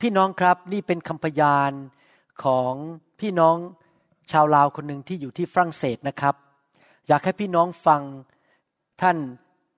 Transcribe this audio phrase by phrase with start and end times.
[0.00, 1.72] พี่น้องครับนี่เป็นคำพยาน
[2.44, 2.72] ของ
[3.20, 3.56] พี่น้อง
[4.32, 6.34] ชาวลาวคนหนึ่งที่อยู่ที่ฝรั่งเศสนะครับ
[7.08, 8.02] อยากให้พี่น้องฟัง
[9.02, 9.16] ท่าน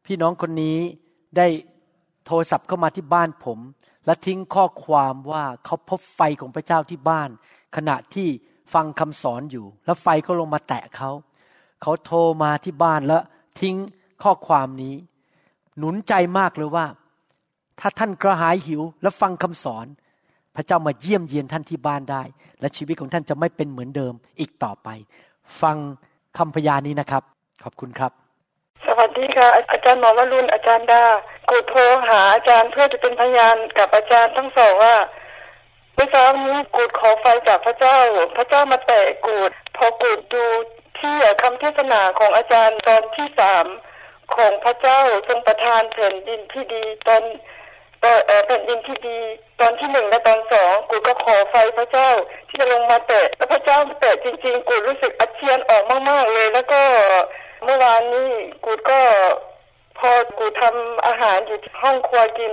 [0.06, 0.78] พี่น้องคนนี้
[1.36, 1.46] ได้
[2.26, 3.58] โทรศัพท์เข้ามาที่บ้านผม
[4.06, 7.30] และทิ้งข้อความว่าเขาพบไฟของพระเจ้าที่บ้าน
[7.76, 8.28] ขณะที่
[8.74, 11.10] ฟังคำสอนอยู่ แล้วไฟก็ลงมาแตะเขา
[11.82, 13.22] เขาโทรมาที่บ้านแล้ว
[13.60, 13.76] ทิ้ง
[14.22, 14.94] ข้อความนี้
[15.78, 16.86] หนุนใจมากเลยว่า
[17.80, 19.86] ถ้าท่านกระหายหิวและฟังคำสอน
[20.58, 22.22] พระเจ้ามาเยี่ยมเยียนท่านที่บ้านได้
[22.60, 24.88] และชีวิตของท่านจะไม่เป็นเหมือนเดิมอีกต่อไป
[25.62, 25.76] ฟัง
[26.38, 27.22] คำพยานนี้นะครับ
[27.64, 28.12] ขอบคุณครับ
[28.86, 31.02] สวัสดีค่ะ อาจารย์หมอวรุณอาจารย์ดา
[31.48, 34.96] กูโทรหาอาจารย์เพื่อจะเป็นพยานกับอาจารย์ทั้งสองว่า
[35.94, 37.98] เมื่อเช้านี้กูดขอไฟจากพระเจ้า
[38.36, 40.44] พระเจ้ามาแตะกูด พอกูดดู
[40.98, 43.66] ที่คำเทศนาของอาจารย์ตอนที่สาม
[44.34, 47.22] ของพระเจ้าทรงประทานแผ่นดินที่ดีตอน
[48.00, 49.18] แผ่นดินที่ดี
[49.60, 52.10] ตอนที่หนึ่งและตอนสองกูก็ขอไฟพระเจ้า
[52.48, 56.80] ที่จะลงมาแตะแล้วพระเจ้าแตะจริง ๆ กูรู้สึกอาเจียนออกมากๆเลย แล้วก็
[57.64, 58.30] เมื่อวานนี้
[58.64, 59.00] กูก็
[59.98, 62.52] พอกูทำอาหารอยู่ห้องครัวกิน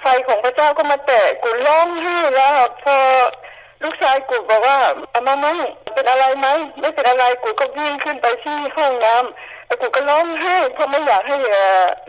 [0.00, 2.52] ไฟของพระเจ้าก็มาแตะกูร้องไห้แล้ว
[2.82, 2.96] พอ
[3.82, 4.78] ลูกชายกูบอกว่า
[5.12, 5.52] อามาไม่
[5.94, 6.48] เป็นอะไรไหม
[6.80, 11.36] ไม่เป็นอะไรกูก็วิ่งขึ้นไปที่ห้องน้ำแต่กูก็ร้องไห้เพราะไม่อยากให้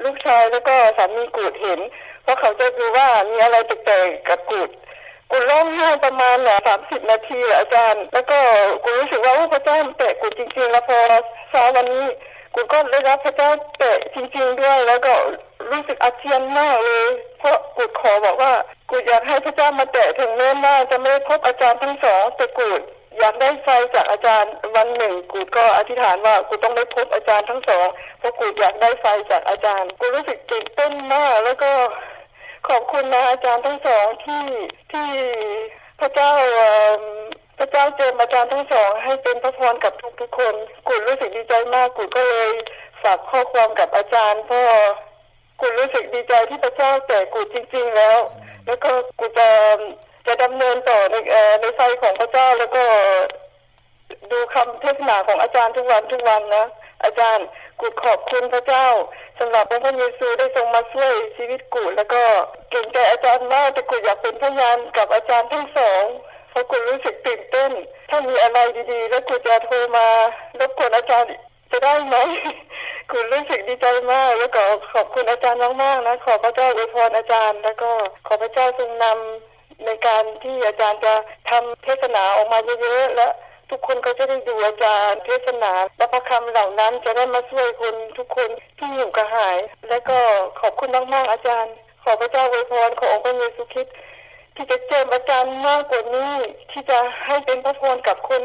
[0.04, 1.80] ลูกชายแล้วก็สามีกูเห็น
[2.24, 4.62] เพราะเขาจะดูว่ามีอะไรแปลกๆกับกู
[5.30, 8.38] กูร้องไห้ประมาณสามสิบนาทีอาจารย์ แล้วก็
[8.84, 10.98] กูรู้สึกว่าพระเจ้าแตะกูจริงๆแล้วพอ
[11.50, 12.06] เช้าวันนี้
[12.56, 13.50] กูก็ได้รับพระเจ้า
[13.80, 15.14] แตะจริง ๆ ด้วย แล้วก็
[15.70, 17.08] รู้สึกอาเจียนมากเลย
[17.40, 18.54] เพราะกูขอบอกว่า
[18.90, 22.68] กูอยากให้พระเจ้ามาแตะถึงแม้ว่าจะไม่พบอาจารย์ทั้งสองแต่กู
[23.20, 27.88] อยากได้ไฟจากอาจารย์วันหนึ่ง กูก็อธิษฐานว่ากูต้องได้พบอาจารย์ทั้งสอง
[28.20, 31.72] เพราะกูอยากได้ไฟจากอาจารย์ กูรู้สึกตื่นเต้นมากแล้วก็
[32.68, 34.46] ขอบคุณนะอาจารย์ทั้งสองที่
[34.92, 35.10] ที่
[36.00, 36.32] พระเจ้า
[37.58, 40.56] พระเจ้าเจิมอาจารย์ทั้งสอง ให้เป็นพระพรกับทุกๆคน
[40.88, 42.50] กูรู้สึกดีใจมากกูก็เลย
[43.04, 44.64] ฝากข้อความกับอาจารย์เพราะ
[45.60, 48.18] กูรู้สึกดีใจที่พระเจ้าแต่กูจริง ๆ แล้ว
[48.66, 49.50] แล้วก็กูจะ
[50.28, 51.16] จะดำเนินต่อใน
[51.62, 52.84] ในไฟของพระเจ้าแล้วก็
[54.32, 56.66] ดูคำเทศนาของอาจารย์ทุกวันทุกวันนะ
[57.04, 57.46] อาจารย์
[57.80, 58.88] กูขอบคุณพระเจ้า
[59.40, 62.22] สำหรับพระเยซูได้ทรงมาช่วยชีวิตกูแล้วก็
[62.70, 66.04] เก่งใจอาจารย์มากแต่กูอยากเป็นพยานกับอาจารย์ทั้งสอง
[66.50, 67.72] เพราะกูรู้สึกตื่นเต้น
[68.10, 68.60] ถ้ามีอะไร
[68.92, 70.08] ดีๆ แล้วกูจะโทรมา
[70.60, 71.30] รบกวนอาจารย์
[71.72, 72.16] จะได้ไหม
[73.12, 74.64] กูรู้สึกดีใจมาก แล้วก็
[74.94, 77.90] ขอบคุณอาจารย์มากๆนะขอพระเจ้าอวยพรอาจารย์ แล้วก็
[78.28, 81.14] ขอพระเจ้าทรงนำในการที่อาจารย์จะ
[81.50, 83.28] ทำเทศนาออกมาเยอะๆและ
[83.74, 89.58] ทุกคนก็จะได้ดูอาจารย์เทศนาและพระคำเหล่านั้นจะได้มาช่วยคนทุกคนที่อยู่กระหาย
[89.90, 90.18] และก็
[90.62, 91.74] ขอบคุณมากๆอาจารย์
[92.04, 93.96] ขอพระเจ้าอวยพรขององค์พระเยซูคริสต์
[94.56, 96.34] ที่จะเจิมอาจารย์มากกว่านี้
[96.72, 98.42] ที่จะให้เป็นพระพรกับคน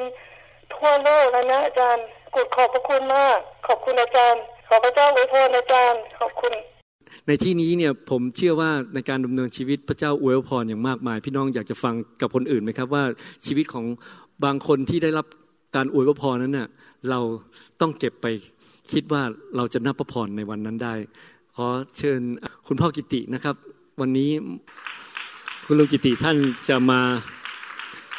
[0.74, 6.54] ทั่วโลกแล้วนะอาจารย์กดขอบพระคุณมาก ขอบคุณอาจารย์ ขอพระเจ้าอวยพรอาจารย์ขอบคุณ
[7.26, 13.04] ในที่นี้เนี่ยผมเชื่อว่าในการดำเนินชีวิตพระเจ้าอวยพรอย่างมากมาย พี่น้องอยากจะฟังกับคนอื่นไหมครับว่า
[13.46, 13.84] ชีวิตของ
[14.44, 15.26] บางคนที่ได้รับ
[15.76, 16.68] การอวยพรนั้นเน่ย
[17.10, 17.20] เรา
[17.80, 18.26] ต้องเก็บไป
[18.92, 19.22] คิดว่า
[19.56, 20.94] เราจะนับพระพรในวันนั้นได้
[21.56, 21.66] ขอ
[21.96, 22.20] เชิญ
[22.66, 23.56] คุณพ่อกิตินะครับ
[24.00, 24.30] วันนี้
[25.64, 26.36] คุณลุงกิติท่าน
[26.68, 27.00] จะมา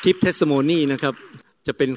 [0.03, 1.13] คลิปเทสโมนีนะครับ
[1.67, 1.89] จะเป็น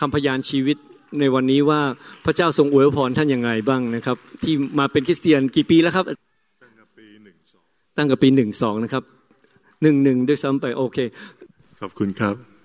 [0.00, 0.76] คำพยานชีวิต
[1.20, 1.80] ในวันนี้ว่า
[2.24, 7.64] พระเจ้าทรงอวยพรท่านยังไงบ้างนะครับ ที่มาเป็นคริสเตียนกี่ปีแล้วครับ ตั้งแต่ปีหนึ่งสอง
[7.96, 9.02] ตั้งแต่ปีหนึ่งสองนะครับ
[9.82, 10.98] หนึ่งหนึ่งด้วยซ้ำไปโอเค
[11.80, 12.55] ขอบคุณครับ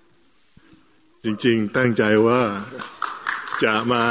[1.26, 2.42] จริงๆ ตั้งใจว่า
[3.64, 4.04] จะมา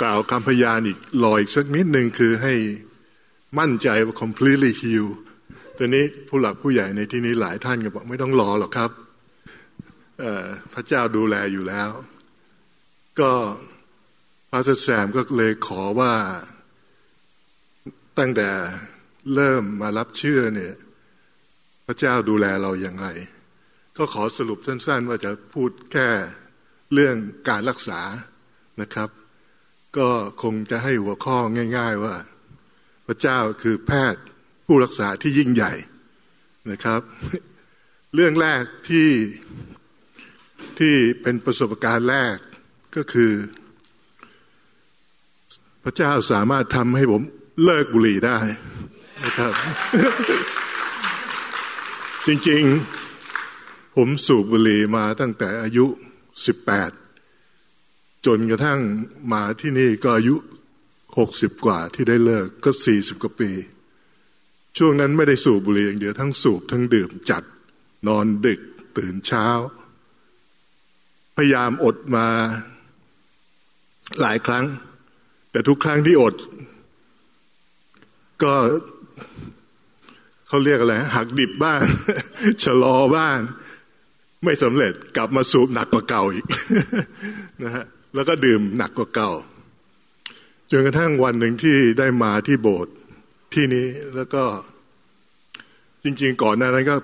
[0.00, 2.54] กล่าวคำพยานอีกลอยอีกสักนิดหนึ่งคือให้
[3.58, 5.06] มั่นใจว่า completely heal
[5.76, 8.90] ตอนนี้ผู้หลักผู้ใหญ่ในที่นี้หลายท่านก็บอกไม่ต้องรอหรอกครับ
[10.74, 11.90] พระเจ้าดูแลอยู่แล้ว
[13.20, 13.32] ก็
[14.50, 16.14] พระแซมก็เลยขอว่า
[18.18, 18.48] ตั้งแต่
[19.34, 20.74] เริ่มมารับเชื่อเนี่ย
[21.86, 23.08] พระเจ้าดูแลเราอย่างไร
[23.96, 26.08] ก็ขอสรุปสั้น ๆ ว่าจะพูดแค่
[26.92, 27.16] เรื่อง
[27.48, 28.00] การรักษา
[28.80, 29.08] นะครับ
[29.98, 30.08] ก็
[30.42, 31.36] คงจะให้หัวข้อ
[31.76, 32.14] ง่าย ๆ ว่า
[33.06, 34.22] พระเจ้าคือแพทย์
[34.66, 35.72] ผู้รักษาที่ยิ่งใหญ่
[36.70, 37.00] นะครับ
[38.14, 39.08] เรื่องแรกที่
[40.78, 42.36] ที่เป็นประสบการณ์แรก
[42.96, 43.32] ก็คือ
[45.84, 47.22] พระเจ้าสามารถทำให้ผม
[47.64, 48.38] เลิกบุหรี่ได้
[49.24, 49.52] นะครับ
[52.26, 52.99] จริง ๆ
[54.02, 55.86] ผมสูบบุหรี่มาตั้งแต่อายุ
[56.46, 56.90] สิบแปด
[58.26, 58.80] จนกระทั่ง
[59.32, 60.36] มาที่นี่ก็อายุ
[61.18, 63.50] หกสิบกว่าที่ได้เลิกก็สี่สิบกว่าปี
[64.78, 67.42] ช่วงนั้นไม่ได้สูบบุหรี่อย่างเดียวทั้งสูบทั้งดื่มจัด
[68.08, 68.60] นอนดึก
[68.98, 69.46] ตื่นเช้า
[71.36, 72.26] พยายามอดมา
[74.20, 74.64] หลายครั้ง
[75.50, 76.34] แต่ทุกครั้งที่อด
[78.42, 78.54] ก็
[80.48, 81.80] เขาเรียกอะไรหักดิบบ้าง
[82.62, 83.38] ชะลอบ้าง
[84.44, 86.46] ไม่สำเร็จกลับมาสูบหนักกว่าเก่าอีก
[87.62, 87.84] นะฮะ
[88.14, 89.30] แล้วก็ดื่มหนักกว่าเก่า
[90.70, 92.94] จนกระทั่งวันหนึ่งที่ได้มาที่โบสถ์
[93.54, 94.44] ที่นี้แล้วก็
[96.04, 96.96] จริง ๆ ก่อนหน้านั้นก็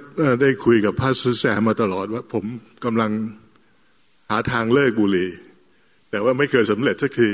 [0.43, 2.45] ได้คุยกับพระสุแซมมาตลอดว่า ผม
[2.85, 3.11] กำลัง
[4.31, 5.31] หาทางเลิกบุหรี่
[6.11, 7.31] แต่ว่าไม่เคยสำเร็จสักที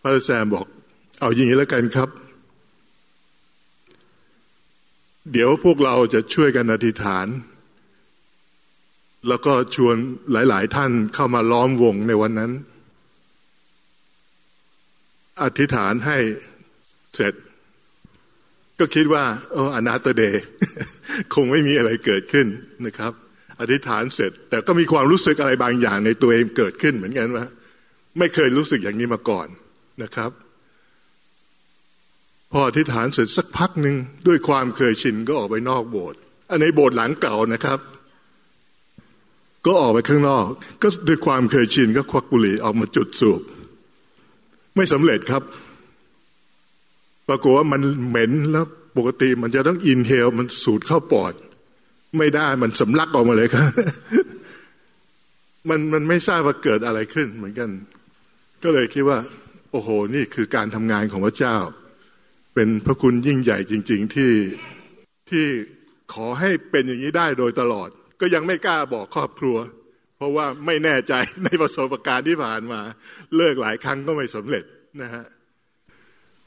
[0.00, 0.66] พระสุแซมบอก
[1.20, 2.08] เอาอย่างนี้แล้วกันครับ
[5.32, 7.26] เดี๋ยวพวกเราจะช่วยกันอธิษฐาน
[9.28, 9.96] แล้วก็ชวน
[10.32, 12.52] หลาย ๆ ท่านเข้ามาล้อมวงในวันนั้น
[15.42, 16.18] อธิษฐานให้
[17.16, 17.34] เสร็จ
[18.78, 20.42] ก็คิดว่าโอ้อนาตเดย์
[21.34, 22.46] คงไม่มีอะไรเกิดขึ้น
[22.86, 23.12] นะครับ
[23.60, 27.44] อธิษฐานเสร็จ แต่ก็มีความรู้สึกอะไรบางอย่างในตัวเองเกิดขึ้นเหมือนกันว่า
[28.18, 29.48] ไม่เคยรู้สึกอย่างนี้มาก่อน
[30.02, 30.30] นะครับ
[32.52, 33.96] พออธิษฐานเสร็จสักพักหนึ่ง
[34.26, 36.18] ด้วยความเคยชินก็ออกไปนอกโบสถ์
[36.50, 37.78] อันในโบสถ์หลังเก่านะครับ
[39.66, 40.46] ก็ออกไปข้างนอก
[40.82, 43.40] ก็ด้วยความเคยชินก็ควักบุหรี่ออกมาจุดสูบ
[44.76, 45.42] ไม่สำเร็จครับ
[47.28, 48.66] ปรากฏว่ามันเหม็นแล้ว
[48.96, 51.32] ปกติมันจะต้องอินเฮลมันสูดเข้าปอด
[52.18, 53.68] ไม่ได้มันสำลักออกมาเลยครับ
[55.68, 57.70] มันมันไม่ทราบว่าเกิดอะไรขึ้นเหมือนกัน
[58.62, 59.18] ก็เลยคิดว่า
[59.70, 61.56] โอ้โห นี่คือการทำงานของพระเจ้า
[62.54, 64.32] เป็นพระคุณยิ่งใหญ่จริง ๆที่
[65.30, 65.46] ที่
[66.12, 67.88] ขอให้เป็นอย่างนี้ได้โดยตลอด
[68.20, 69.56] ก็ยังไม่กล้าบอกครอบครัว
[70.16, 71.14] เพราะว่าไม่แน่ใจ
[71.44, 72.80] ในประสบการณ์ที่ผ่านมา
[73.36, 74.64] เลิกหลายครั้งก็ไม่สำเร็จ
[75.02, 75.24] นะฮะ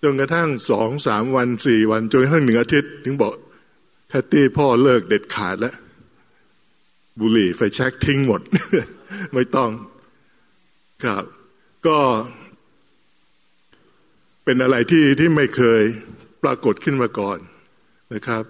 [0.03, 3.33] จนกระทั่งสองสามวันสี่วันจนกระทั่งหนึ่งอาทิตย์ ถึงบอก
[4.07, 5.75] แพตตี้พ่อเลิกเด็ดขาดแล้ว
[7.19, 8.41] บุหรี่ไฟแช็กทิ้งหมด
[9.33, 9.71] ไม่ต้อง
[11.03, 11.23] ครับ
[11.87, 11.99] ก็
[14.43, 15.81] เป็นอะไรที่ที่ไม่เคย
[16.43, 17.37] ปรากฏขึ้นมาก่อน
[18.13, 18.43] นะครับ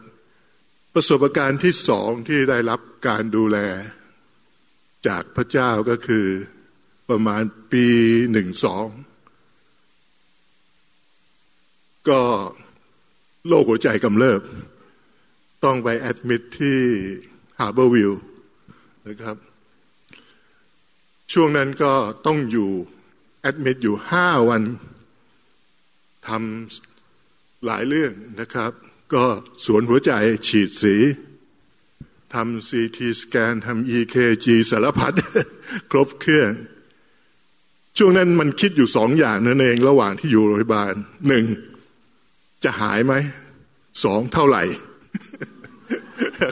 [1.01, 3.57] ประสบการณ์ที่สองที่ได้รับการดูแล
[5.07, 6.25] จากพระเจ้าก็คือ
[7.10, 7.88] ประมาณปี
[8.31, 8.86] หนึ่งสอง
[12.10, 12.22] ก็
[13.48, 14.42] โรคหัวใจกำเริบ
[15.63, 16.80] ต้องไป admit ที่
[17.60, 18.13] Harborview
[19.07, 19.36] นะครับ
[21.34, 21.94] ช่วงนั้นก็
[22.25, 22.72] ต้องอยู่
[23.42, 24.63] admit อยู่ห้าวัน
[26.28, 28.12] ทำหลายเรื่อง
[28.42, 28.74] นะครับ
[29.14, 29.26] ก็
[29.66, 30.12] สวนหัวใจ
[30.48, 30.96] ฉีดสี
[32.34, 35.14] ทำซีทีสแกนทำ EKG สารพัด
[35.92, 36.52] ครบเครื่อง
[37.98, 40.94] ช่วงนั้นมันคิดอยู่สองอย่างนั่นเองระหว่างที่อยู่โรงพยาบาล
[41.28, 41.46] หนึ่ง
[42.64, 43.14] จะหายไหม
[44.04, 44.64] สองเท่าไหร่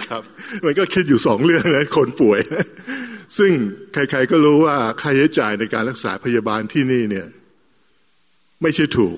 [0.07, 0.23] ครับ
[0.65, 2.39] มันก็คิดอยู่สองเรื่องนะคนป่วย
[3.37, 3.51] ซึ่ง
[3.93, 7.27] ใครๆก็รู้ว่าค่าใช้จ่ายในการรักษาพยาบาลที่นี่เนี่ย
[8.61, 9.17] ไม่ใช่ถูก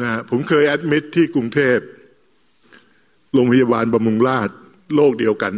[0.00, 1.78] นะผมเคยแอดมิดที่กรุงเทพ
[3.38, 4.50] โรงพยาบาลบำรุงราษ
[4.94, 5.54] โรคเดียวกัน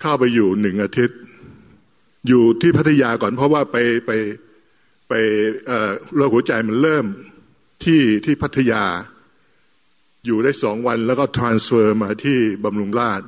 [0.00, 1.18] เข้าไปอยู่หนึ่งอาทิตย์
[2.28, 3.76] อยู่ที่พัทยาก่อน เพราะว่าไป
[4.06, 4.10] ไป
[5.08, 5.12] ไป
[6.16, 7.06] โรคหัวใจมันเริ่ม
[7.84, 8.84] ที่ที่พัทยา
[10.26, 13.22] อยู่ได้สองวันแล้วก็ transfer มาที่บำรุงราช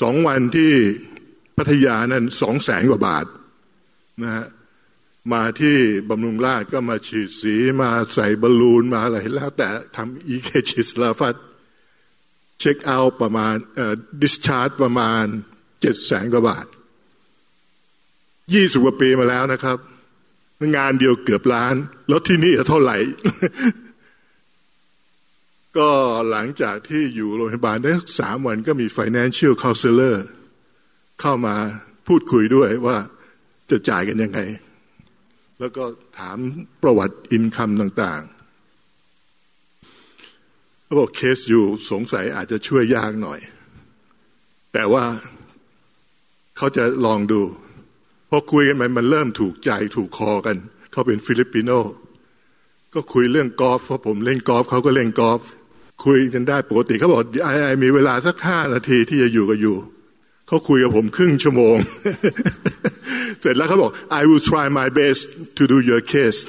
[0.00, 0.72] สองวันที่
[1.56, 3.26] พัทยานั้นสองแสนกว่าบาท
[4.22, 4.46] นะฮะ
[5.32, 5.76] มาที่
[6.10, 11.36] บำรุงราชก็มาฉีดสีมาใส่บอลลูนมาอะไรแล้วแต่ทำอีเคจิสลาฟัด
[12.64, 13.54] เช็คเอาประมาณ
[14.22, 15.24] ดิสชาร์จประมาณ
[15.80, 16.66] เจ็ดแสนกว่าบาท
[18.54, 19.78] ยี่สิบกว่าปีมาแล้วนะครับ
[20.76, 21.74] งานเดียวเกือบล้าน
[22.08, 22.96] แล้วที่นี่เท่าไหร่
[25.78, 25.90] ก็
[26.30, 30.16] หลังจากที่อยู่โรงพยาบาลได้สามวันก็มี financial counselor
[31.20, 31.56] เข้ามา
[32.06, 32.96] พูดคุยด้วยว่า
[33.70, 34.40] จะจ่ายกันยังไง
[35.60, 35.84] แล้วก็
[36.18, 36.36] ถาม
[36.82, 38.41] ประวัติ income ต่างๆ
[40.92, 43.40] เขาบอก case you สงสัยอาจจะช่วยยากหน่อย
[44.72, 45.04] แต่ว่า
[46.56, 47.40] เขาจะลองดู
[48.30, 50.56] พอคุยกันไปมันเริ่มถูกใจถูกคอกัน
[50.92, 51.70] เขาเป็น Filipino
[52.94, 55.40] ก็คุยเรื่องกอล์ฟเพราะผมเล่นกอล์ฟเขาก็เล่นกอล์ฟ
[56.04, 59.76] คุยกันได้ปกติเขาบอกไอ้ I มีเวลาสักห้านาทีที่จะอยู่กับ you
[60.46, 61.76] เขาคุยกับผมครึ่งชั่วโมง
[63.40, 65.22] เสร็จแล้วเขาบอก I will try my best
[65.56, 66.40] to do your case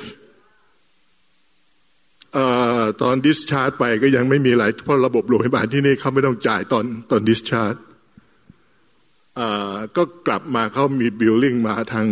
[3.01, 7.75] ตอน discharge ไปก็ยังไม่มีอะไรเพราะระบบโรงพยาบาลที่นี่เขาไม่ต้องจ่ายตอนตอน discharge
[9.97, 12.07] ก็กลับมาเขามี billing มาทาง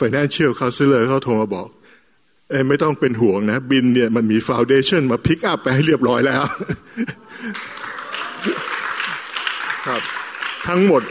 [0.00, 1.68] financial counselor เขาโทรมาบอก
[2.50, 6.42] เอ้ไม่ต้องเป็นห่วงนะ บินเนี่ยมันมี foundation มา pick up ไปให้เรียบร้อยแล้ว
[9.86, 10.02] ครับ
[10.68, 11.02] ทั้งหมด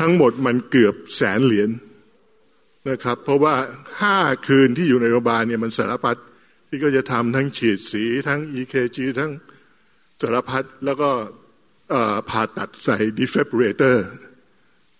[0.00, 1.68] ทั้งหมดมันเกือบแสนเหรียญ
[2.88, 3.54] นะครับ เพราะว่า
[4.00, 6.16] ห้าคืนที่อยู่ในโรงพยาบาลเนี่ยมันสารพัด
[6.68, 9.32] ที่ก็จะทำทั้งฉีดสีทั้ง EKG ทั้ง
[10.22, 11.10] สารพัดแล้วก็
[12.28, 13.96] ผ่าตัดใส่ defibrillator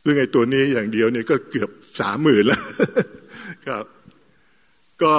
[0.02, 2.62] ซึ่งไอ้ตัวนี้อย่างเดียวเนี่ยก็เกือบสามหมื่นแล้ว
[3.66, 3.84] ครับ
[5.02, 5.14] ก็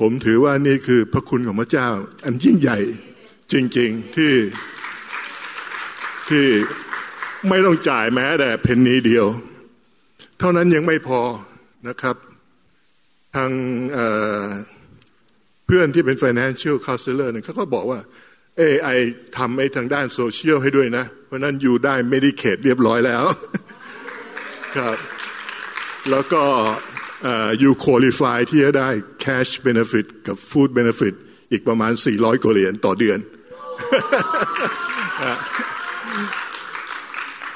[0.00, 1.88] ผมถือว่านี่คือพระคุณของพระเจ้า
[2.24, 2.78] อันยิ่งใหญ่
[3.52, 4.34] จริง ๆที่
[6.28, 6.46] ที่
[7.48, 9.26] ไม่ต้องจ่ายแม้แต่เพนนีเดียว
[10.38, 11.20] เท่านั้นยังไม่พอ
[11.88, 12.16] นะครับ
[13.36, 13.50] ทาง
[13.94, 18.00] เเพื่อนที่เป็น financial counselor เนี่ยเขาก็บอกว่า
[18.60, 18.98] AI
[19.36, 23.24] ทำไอ้ทางด้านโซเชียลให้ด้วยนะ เพราะนั้นอยู่ได้ Medicaid เรียบร้อยแล้ว
[24.76, 24.96] ครับ
[26.10, 26.42] แล้วก็
[27.24, 28.88] อยูโคลิฟายที่จะได้
[29.24, 31.14] cash benefit กับ food benefit
[31.50, 33.18] อีกประมาณ 400กว่าเหรียญต่อเดือน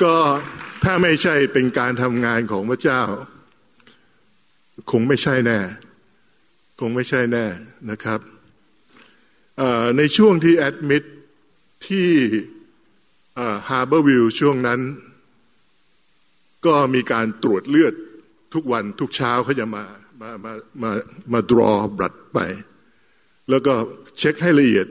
[0.02, 0.14] ก็
[0.82, 3.02] ถ้าไม่ใช่เป็นการทำงานของพระเจ้า
[4.90, 5.58] คงไม่ใช่แน่
[6.80, 7.44] คงไม่ใช่แน่
[7.90, 8.20] นะครับ
[9.96, 11.04] ในช่วงที่ admit
[11.86, 12.08] ที่
[13.68, 14.80] Harborview ช่วงนั้น
[16.66, 17.94] ก็มีการตรวจเลือด
[18.54, 19.84] ทุกวันทุกเช้าเขาจะมา
[20.20, 20.90] มามามา
[21.32, 22.38] มาดรอบลัดไป
[23.50, 23.74] แล้วก็
[24.18, 24.86] เช็คให้ละเอียด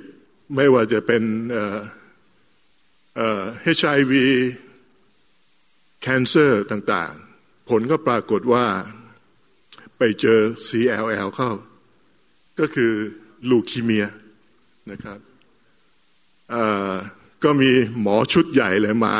[0.55, 1.79] ไม่ว่าจะเป็นเอ่อ
[3.15, 3.41] เอ่อ
[3.77, 4.13] HIV
[6.05, 8.65] cancer ต่างๆ ผลก็ปรากฏว่า
[9.98, 11.51] ไปเจอ CLL เข้า
[12.60, 12.93] ก็คือ
[13.50, 14.05] ลูคีเมีย
[14.91, 15.20] นะครับ
[17.43, 19.13] ก็มีหมอชุดใหญ่เลยมา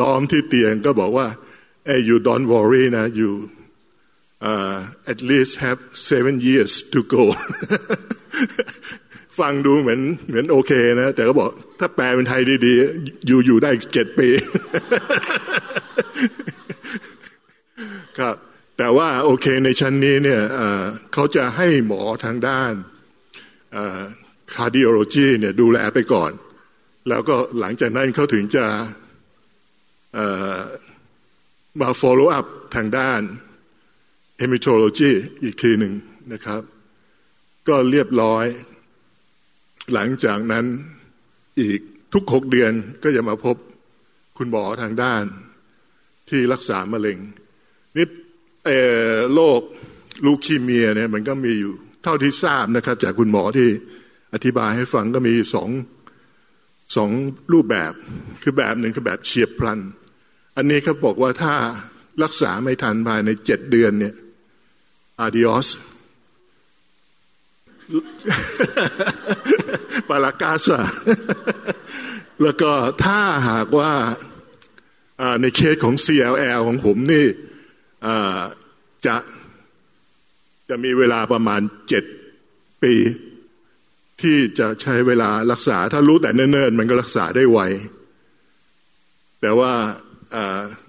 [0.00, 1.26] ล้อมที่เตียงก็บอกว่า
[1.88, 3.30] hey you don't worry นะ you
[4.50, 4.78] uh,
[5.12, 5.80] at least have
[6.10, 7.22] seven years to go
[9.38, 14.28] ฟังดูเหมือนเหมือนโอเคนะ แต่ก็บอกถ้าแปลเป็นไทยดีๆ อยู่อยู่ได้เจ็ดปี
[18.18, 18.36] ครับ
[18.78, 20.42] แต่ว่าโอเคในชั้นนี้เนี่ย
[21.12, 22.72] เขาจะให้หมอทางด้าน
[24.52, 26.32] cardiology เนี่ยดูแลไปก่อน
[27.08, 28.66] แล้วก็หลังจากนั้นเขาถึงจะ
[31.80, 33.20] มา follow up ทางด้าน
[34.40, 35.10] hematology
[35.42, 35.92] อีกทีหนึ่ง
[36.32, 36.60] นะครับ
[37.68, 38.46] ก็เรียบร้อย
[39.94, 40.64] หลังจากนั้น
[41.60, 41.80] อีก
[42.12, 42.72] ทุกหกเดือน
[43.02, 43.56] ก็จะมาพบ
[44.38, 45.24] คุณหมอทางด้าน
[46.28, 47.18] ที่รักษามะเร็ง
[47.96, 48.06] นี่
[49.34, 49.60] โรค
[50.26, 53.68] ลูคีเมียเนี่ยมันก็มีอยู่ เท่าที่ทราบนะครับ จากคุณหมอที่
[54.34, 55.70] อธิบายให้ฟังก็มีสอง
[56.96, 57.10] สอง
[57.52, 57.92] รูปแบบ
[58.42, 59.80] คือแบบหนึ่งคือแบบเฉียบพลัน
[60.56, 61.54] อันนี้เขาบอกว่าถ้า
[62.22, 64.14] รักษาไม่ทันภายในเจ็ดเดือนเนี่ย
[65.20, 65.68] อาดิออส
[70.08, 70.80] ปาลากาซา
[72.42, 72.72] แล้วก็
[73.04, 73.92] ถ้าหากว่า
[75.40, 77.24] ในเคสของ CLL ของผมนี่
[79.06, 79.16] จะ
[80.68, 82.04] จะมีเวลาประมาณเจ็ด
[82.82, 82.94] ปี
[84.22, 87.60] ที่จะใช้เวลารักษา ถ้ารู้แต่เนิ่นๆ มันก็รักษาได้ไว
[89.40, 89.72] แต่ว่า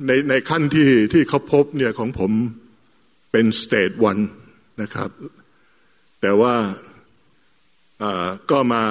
[0.06, 2.32] ในในขั้นที่ที่เขาพบเนี่ยของผม
[3.32, 4.18] เป็นสเตจวัน
[4.82, 5.10] นะครับ
[6.22, 6.56] แต่ว่า
[8.52, 8.84] ก็มา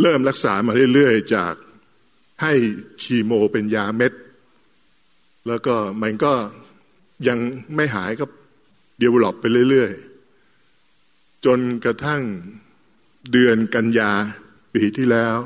[0.00, 1.54] เริ่มรักษามาเรื่อยๆ จาก
[2.42, 2.52] ให้
[3.02, 4.12] คีโมเป็นยาเม็ด
[5.46, 6.32] แล้วก็มันก็
[7.28, 7.38] ยัง
[7.74, 8.26] ไม่หายก็
[8.98, 12.22] เดเวลอปไปเรื่อยๆ จนกระทั่ง
[13.32, 14.12] เดือนกันยา
[14.74, 15.36] ปีที่แล้ว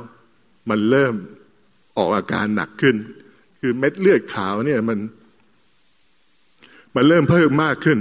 [0.71, 1.15] มันเริ่ม
[1.97, 2.97] ออกอาการหนักขึ้น
[3.61, 4.99] คือเม็ดเลือดขาวเนี่ยมัน
[6.95, 7.99] มันเริ่มเพิ่มมากขึ้น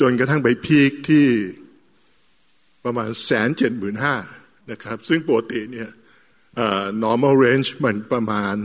[0.00, 1.26] จนกระทั่งไปพีคที่
[2.84, 4.14] ประมาณแสนเจ็ดหมื่นห้า
[4.70, 5.88] นะครับ ซึ่งปกติเนี่ย
[7.04, 8.56] normal range มันประมาณ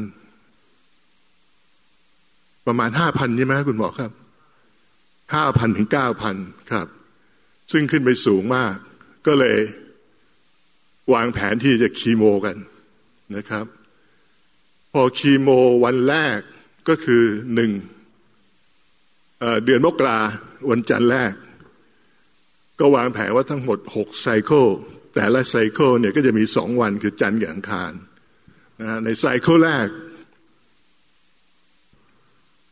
[2.67, 4.11] ประมาณห้าพันใช่ไหมคุณหมอครับ
[5.33, 6.35] ห้าพันถึงเก้าพัน
[6.71, 6.87] ครับ
[7.71, 8.75] ซึ่งขึ้นไปสูงมาก
[9.27, 9.57] ก็เลย
[11.13, 12.57] วางแผนที่จะคีโมกัน
[13.35, 13.65] นะครับ
[14.93, 15.49] พอคีโม
[15.83, 16.39] วันแรก
[16.89, 17.71] ก็คือหนึ่ง
[19.63, 20.19] เดือนมกรา
[20.69, 21.33] วันจันทร์แรก
[22.79, 24.65] ก็วางแผนว่าทั้งหมดหกไซเคิล
[25.17, 27.91] แต่ละ cycle เนี่ยก็จะมีสองวันคือจันทร์กับอังคาร
[28.81, 29.87] นะใน cycle แรก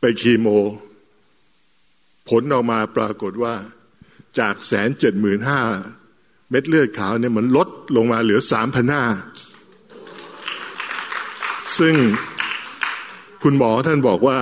[0.00, 0.48] ไปคีโม
[2.28, 3.54] ผลออกมาปรากฏว่า
[4.38, 5.60] จากแสนเจ็ดหมื่นห้า
[6.50, 9.04] เม็ดเลือดขาวเนี่ยมันลดลงมาเหลือสามพันห้า
[11.78, 11.94] ซึ่ง
[13.42, 14.38] คุณหมอท่านบอกว่า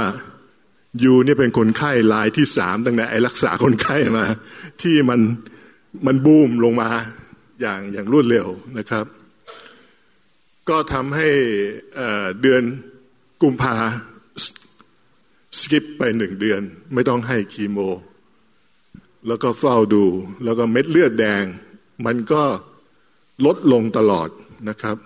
[1.04, 4.24] you เนี่ยเป็นคนไข้รายที่สามตั้งแต่ I รักษาคนไข้มา
[4.82, 5.20] ที่มัน
[6.06, 6.90] มันบูมลงมา
[7.60, 8.46] อย่างอย่างรวดเร็ว
[8.78, 9.06] นะครับ
[10.68, 11.28] ก็ทำให้
[12.42, 12.62] เดือน
[13.42, 13.76] กุมภา
[15.60, 16.60] สกิปไปหนึ่งเดือน
[16.94, 17.78] ไม่ต้องให้คีโม
[19.26, 20.04] แล้วก็เฝ้าดู
[20.44, 21.44] แล้วก็เม็ดเลือดแดง
[22.06, 22.42] มันก็
[23.46, 24.28] ลดลงตลอด
[24.68, 24.96] นะครับ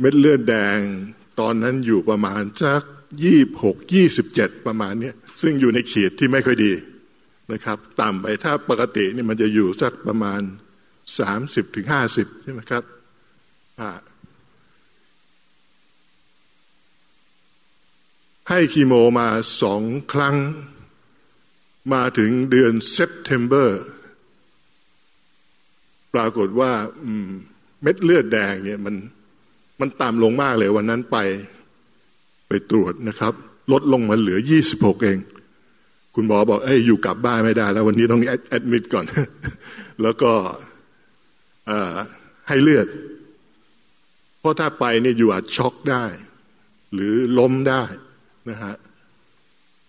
[0.00, 0.78] เม็ดเลือดแดง
[1.40, 2.82] ตอนนั้นอยู่ประมาณสัก
[3.24, 5.12] ยี่หกยี่สิบเจ็ดประมาณนี้
[5.42, 6.72] ซึ่งอยู่ในขีดที่ไม่ค่อยดี
[7.52, 10.40] นะครับ ต่ำไปถ้าปกตินี่มันจะอยู่สักประมาณ
[11.18, 12.84] สามสิบถึงห้าสิบใช่ไหมครับ
[18.48, 19.28] ให้คีโมมา
[19.62, 20.36] สองครั้ง
[21.92, 23.82] มาถึงเดือน September
[26.14, 26.72] ปรากฏว่า
[27.82, 28.94] เม็ดเลือดแดงเนี่ยมัน
[29.80, 31.16] มันต่ำลงมากเลยวันนั้นไป
[32.48, 33.34] ไปตรวจนะครับ
[33.72, 35.18] ลดลงมาเหลือยี่สิบหกเอง
[36.14, 39.04] คุณหมอบอกเอ้ยอยู่กลับบ้านไม่ได้ แล้ววันนี้ต้องแอดมิดก่อน
[40.02, 40.32] แล้วก็
[42.48, 42.86] ให้เลือด
[44.40, 46.04] เพราะถ้าไปเนี่ยอยู่อาจช็อกได้
[46.92, 47.82] หรือล้มได้
[48.50, 48.74] นะฮะ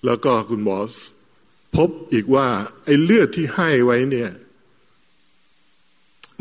[0.06, 0.78] แล้วก็คุณหมอ
[1.76, 2.48] พบอีกว่า
[2.86, 4.32] ไอ้เลือดที่ให้ไว้เนี่ย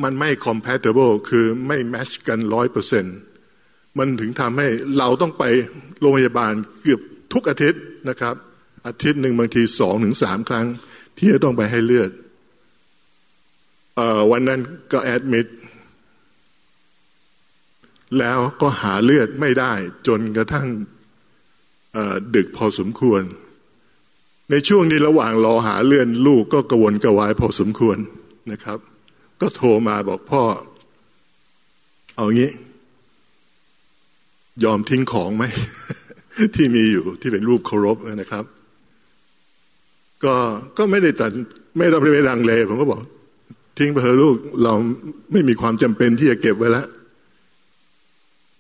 [0.03, 3.17] มันไม่ compatible คือไม่ match กันร้อยเปอร์เซ็นต์
[3.99, 4.69] มันถึงทำให้
[4.99, 5.45] เราต้องไป
[6.01, 7.01] โรงพยาบาลเกือบ
[7.33, 8.35] ทุกอาทิตย์นะครับ
[8.87, 10.67] อาทิตย์หนึ่งบางทีสองถึงสามครั้ง
[11.17, 12.11] ที่จะต้องไปให้เลือด
[14.31, 14.61] วันนั้น
[14.93, 15.47] ก็แอดมิด
[18.19, 19.73] แล้วก็หาเลือดไม่ได้
[20.07, 20.67] จนกระทั่ง
[22.35, 23.23] ดึกพอสมควร
[24.51, 27.99] ในช่วงนี้ระหว่างรอหาเลือดลูกก็กระวนกระวายพอสมควร
[28.53, 28.79] นะครับ
[29.41, 30.43] ก็โทรมาบอกพ่อ
[32.17, 32.51] เอางี้
[34.65, 35.45] ยอมทิ้งของไหม
[36.55, 38.45] ที่มีอยู่ที่เป็นรูปเคารพนะครับ
[40.25, 40.35] ก็
[40.79, 41.31] ก็ไม่ได้ตัด
[41.79, 43.03] ไม่ต้องไปดังเลยผมก็บอก
[43.81, 44.75] ทิ้งไปเถอะลูกเรา
[45.33, 46.87] ไม่มีความจำเป็นที่จะเก็บไว้แล้ว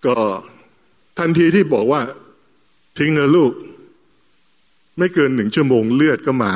[0.06, 0.16] ก็
[1.18, 2.00] ทันทีที่บอกว่า
[2.98, 3.52] ทิ้งเถอะลูก
[4.98, 6.54] ไม่เกินหนึ่งชั่วโมงเลือดก็มา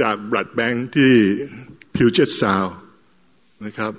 [0.00, 1.12] จากบลัดแบงค์ที่
[1.94, 2.66] พิวเจตซาว
[3.64, 3.92] นะครับ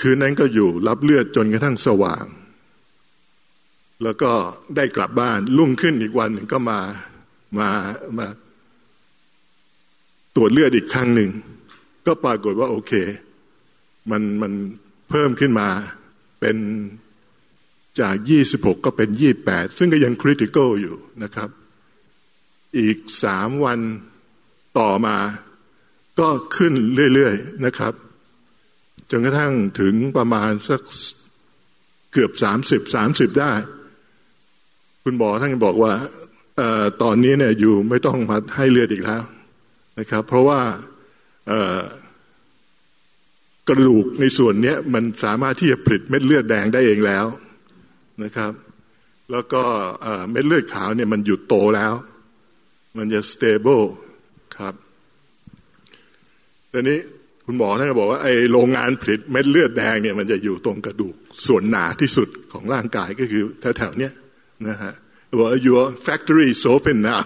[0.00, 2.24] คืนนั้นก็อยู่รับเลือดจนกระทั่งสว่าง
[4.02, 4.32] แล้วก็
[4.76, 6.80] ได้กลับบ้านรุ่งขึ้นอีกวันหนึ่งก็มา
[7.58, 7.68] มา
[8.18, 8.26] มา
[10.40, 11.30] รวจเลือดอีกครั้งหนึ่ง
[12.06, 12.92] ก็ปรากฏว่าโอเค
[14.10, 14.52] มันมัน
[15.10, 15.68] เพิ่มขึ้นมา
[16.40, 16.56] เป็น
[18.00, 21.48] จากยี่สิบหกก็เป็นยี่แปดซึ่งก็ยังคริติคอลอยู่นะครับ
[22.78, 23.78] อีกสามวัน
[24.78, 25.16] ต่อมา
[26.20, 26.74] ก็ขึ้น
[27.14, 27.94] เรื่อยๆนะครับ
[29.10, 30.82] จนกระทั่งถึงประมาณสัก
[32.12, 33.52] เกือบสามสิบสามสิบได้
[35.04, 35.92] คุณหมอท่านบอกว่า
[36.60, 39.22] ออตอนนี้เนี่ยอยู่ไม่ต้องมาให้เลือดอีกแล้ว
[40.00, 40.60] นะครับ เพราะว่า
[43.68, 47.26] กระดูกในส่วนนี้มันสามารถที่จะผลิตเม็ดเลือดแดงได้เองแล้ว
[48.24, 48.52] นะครับ
[49.32, 49.62] แล้วก็
[50.30, 51.92] เม็ดเลือดขาวเนี่ยมันหยุดโตแล้ว
[52.96, 53.84] มันจะ stable
[54.56, 54.74] ครับ
[56.72, 56.98] ตอนนี้
[57.46, 61.14] คุณหมอท่านก็บอกว่าไอ้โรงงานผลิตเม็ดเลือดแดงเนี่ยมันจะอยู่ตรงกระดูก
[61.46, 63.42] ส่วนหนาที่สุดของร่างกายก็คือ
[63.76, 64.12] แถวๆเนี้ย
[64.68, 64.92] นะฮะ
[65.38, 67.22] บอก your factory is open now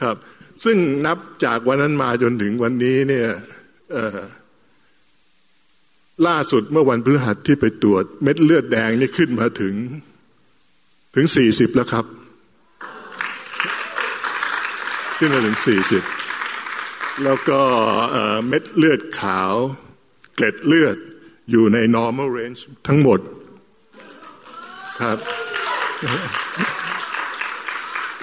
[0.00, 0.16] ครับ
[0.64, 3.28] ซึ่งนับจากวันนั้นมาจนถึงวันนี้เนี่ย
[6.26, 9.74] ล่าสุดเมื่อวันพฤหัสที่ไปตรวจ เม็ดเลือดแดงนี่ขึ้นมาถึง
[11.14, 12.04] ถึงสี่สิบแล้วครับ
[15.18, 16.02] ขึ้นมาถึงสี่สิบ
[17.24, 17.60] แล้วก็
[18.48, 19.52] เม็ดเลือดขาว
[20.34, 20.96] เกล็ดเลือด
[21.50, 23.20] อยู่ใน normal range ทั้งหมด
[25.00, 25.18] ครับ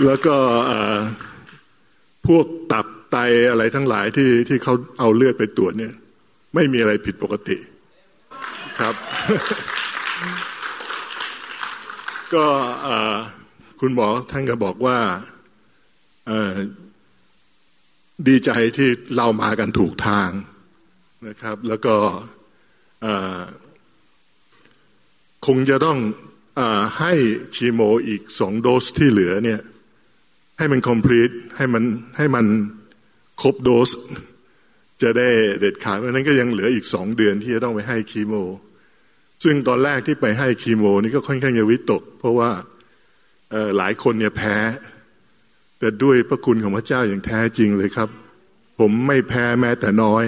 [0.05, 0.37] แล้วก็
[2.27, 3.17] พวกตับไต
[3.49, 5.93] อะไรทั้งหลายที่ที่เขาเอาเลือดไปตรวจเนี่ย
[6.55, 7.57] ไม่มีอะไรผิดปกติ
[8.79, 8.95] ครับ
[12.33, 12.45] ก็
[13.79, 14.97] คุณหมอท่านก็บอกว่า
[18.27, 20.29] ดีใจที่เรามากันถูกทาง
[21.27, 21.95] นะครับ แล้วก็
[25.45, 25.97] คงจะต้อง
[26.59, 26.61] อ
[26.99, 27.13] ให้
[27.55, 29.59] คีโมอีกสองโดสที่เหลือเนี่ย
[30.57, 31.83] ให้มันคอมพลีทให้มัน
[32.17, 32.45] ให้มัน
[33.41, 33.89] ครบโดส
[35.01, 38.33] จะได้เด็ดขาดเพราะนั้นก็ยังเหลืออีกสองเดือนที่จะต้องไปให้คีโม
[39.43, 42.49] ซึ่งตอนแรกที่ไปให้คีโม นี่ก็ค่อนข้างจะวิตก เพราะว่า
[43.77, 44.55] หลายคนเนี่ยแพ้
[45.79, 48.09] แต่ด้วยพระคุณของพระเจ้าอย่างแท้จริงเลยครับ
[48.79, 50.23] ผมไม่แพ้แม้แต่น้อย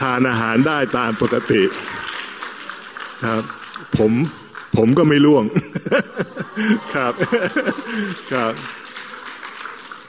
[0.00, 1.62] ทานอาหารได้ตามปกติ
[3.26, 3.42] ครับ
[3.98, 4.12] ผม
[4.76, 5.44] ผมก็ไม่ล่วง
[6.94, 7.14] ครับ
[8.32, 8.52] ครับ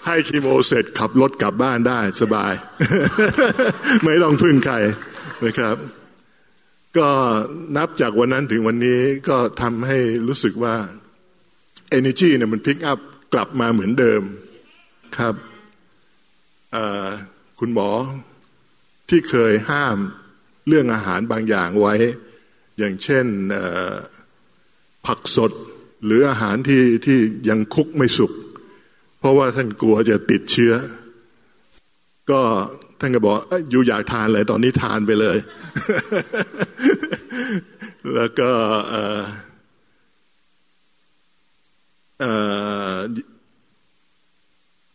[0.05, 2.53] ให้คีโมเสร็จขับรถกลับบ้านได้สบาย
[4.03, 4.75] ไม่ต้องพึ่งใคร
[5.45, 5.75] นะครับ
[6.97, 7.09] ก็
[7.77, 10.75] นับจากวันนั้นถึงวันนี้ก็ทำให้รู้สึกว่า
[11.97, 12.99] energy เนี่ยมันพิกอัพ
[13.33, 14.21] กลับมาเหมือนเดิม
[15.17, 15.35] ครับ
[17.59, 17.89] คุณหมอ
[19.09, 19.97] ที่เคยห้าม
[20.67, 21.93] เรื่องอาหารบางอย่างไว้
[22.77, 23.25] อย่างเช่น
[25.07, 25.51] ผักสด
[26.05, 28.31] หรืออาหารที่ที่ยังคุกไม่สุก
[29.19, 30.73] เพราะว่าท่านกลัวจะติดเชื้อ
[32.31, 32.41] ก็
[32.99, 33.35] ท่านก็บอก
[33.71, 35.37] อยู่อยากทานเลยตอนนี้ทานไปเลย
[38.15, 38.51] แล้วก็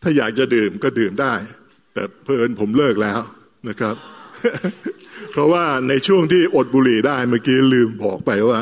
[0.01, 1.33] ถ้าอยากจะดื่มก็ดื่มได้
[1.93, 3.21] แต่เพลินผมเลิกแล้ว
[3.69, 3.95] นะครับ
[5.31, 8.59] เพราะว่าในช่วงที่อดบุหรี่ได้เมื่อกี้ลืมบอกไปว่า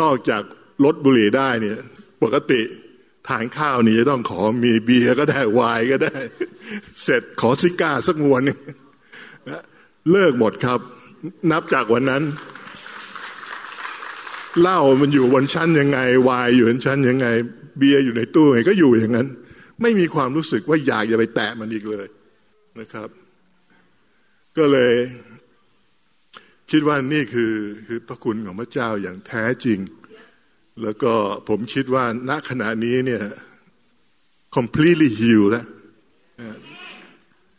[0.00, 0.42] นอกจาก
[0.84, 1.78] ลดบุหรี่ได้เนี่ย
[2.22, 2.60] ปกติ
[3.28, 6.16] ทานข้าวนี่จะต้องขอมีเบียร์ก็ได้ไวน์ก็ได้
[7.02, 8.58] เสร็จขอซิก้าสักมวนนึง
[10.10, 10.80] เลิกหมดครับ
[11.50, 12.22] นับจากวันนั้น
[14.60, 17.26] เหล้ามันอยู่บนชั้นยังไงวายอยู่บนชั้นยังไง
[17.78, 19.28] เบียร์อยู่ในตู้ไงก็อยู่อย่างนั้น
[19.82, 22.06] ไม่มีความรู้สึกว่าอยากจะไปแตะมันอีกเลย
[22.80, 23.08] นะครับ
[24.56, 24.94] ก็เลย
[26.70, 27.52] คิดว่านี่คือ
[27.86, 29.78] คือพระคุณของพระเจ้าอย่างแท้จริง
[30.82, 31.12] แล้วก็
[31.48, 33.22] ผมคิดว่าณขณะนี้เนี่ย
[34.56, 35.64] completely heal แล้ว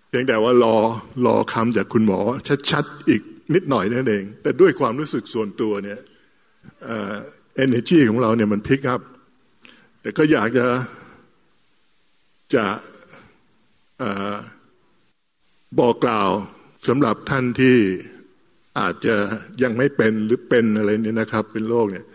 [0.10, 0.76] เพียงแต่ว่ารอ
[1.26, 2.20] รอคำจากคุณหมอ
[2.72, 3.22] ชัดๆ อีก
[3.54, 6.00] นิดหน่อยนั่นเอง แต่ด้วยความรู้สึกส่วนตัวเนี่ย
[7.56, 9.02] เอเนจีของเราเนี่ยมันพิกอัพ
[10.02, 10.68] แต่ก็อยากจะ
[12.56, 12.66] จะ
[15.80, 16.30] บอกกล่าว
[16.88, 17.78] สำหรับท่านที่
[18.80, 19.16] อาจจะ
[19.64, 22.06] ยังไม่เป็นหรือเป็นอะไรเนี่ยนะครับ เป็นโรคเนี่ย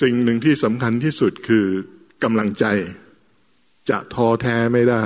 [0.00, 1.66] สิ่งหนึ่งที่สำคัญที่สุดคือ
[2.22, 2.64] กำลังใจ
[3.90, 5.04] จะท้อแท้ไม่ได้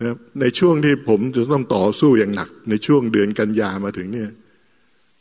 [0.00, 4.30] นะในช่วงที่ผมจะต้องต่อสู้อย่างหนัก ในช่วงเดือนกันยามาถึงเนี่ย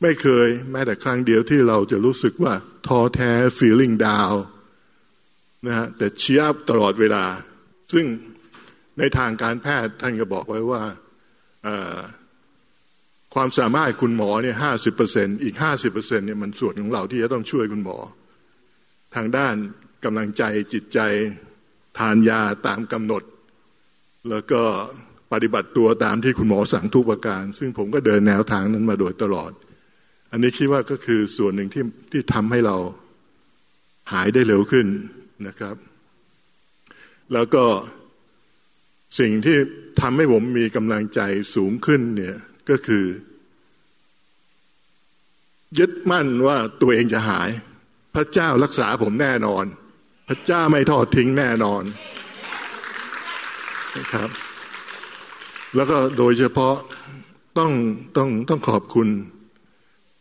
[0.02, 2.54] ไม่เคยแม้แต่ครั้งเดียวที่เราจะรู้สึกว่า
[2.88, 4.38] ท้อแท้ feeling down
[5.68, 7.26] นะฮะแต่เชียบตลอดเวลา
[7.94, 8.06] ซึ่ง
[8.98, 10.82] ในทางการแพทย์ท่านก็บอกไว้ว่า
[13.34, 17.98] ความสามารถคุณหมอเนี่ยห้าสิบเปอร์เซ็นอีกห้าสิบเปอร์เซ็นเนี่ยมันส่วนของเราที่จะต้องช่วยคุณหมอ
[19.16, 19.56] ทางด้าน
[20.04, 20.44] กำลังใจ
[20.74, 21.00] จิตใจ
[22.00, 23.24] ทานยาตามกำหนด
[24.30, 24.62] แล้วก็
[25.32, 29.52] ปฏิบัติตัวตามที่คุณหมอสั่งทุกประการ ซึ่งผมก็เดินแนวทางนั้นมาโดยตลอด
[30.32, 32.78] อันนี้คิดว่าก็คือส่วนหนึ่งที่ที่ทำให้เรา
[34.14, 34.88] หายได้เร็วขึ้น
[35.48, 35.76] นะครับ
[37.34, 37.66] แล้วก็
[39.20, 39.58] สิ่งที่
[40.02, 41.22] ทำให้ผมมีกำลังใจ
[41.56, 42.38] สูงขึ้นเนี่ย
[42.70, 43.06] ก็คือ
[45.80, 47.50] ยึดมั่นว่าตัวเองจะหาย
[48.16, 49.66] พระเจ้ารักษาผมแน่นอน
[50.28, 51.84] พระเจ้าไม่ทอดทิ้งแน่นอน
[53.98, 54.30] นะครับ
[55.76, 56.76] แล้วก็โดยเฉพาะ
[57.58, 57.72] ต้อง
[58.18, 59.08] ต้องต้องขอบคุณ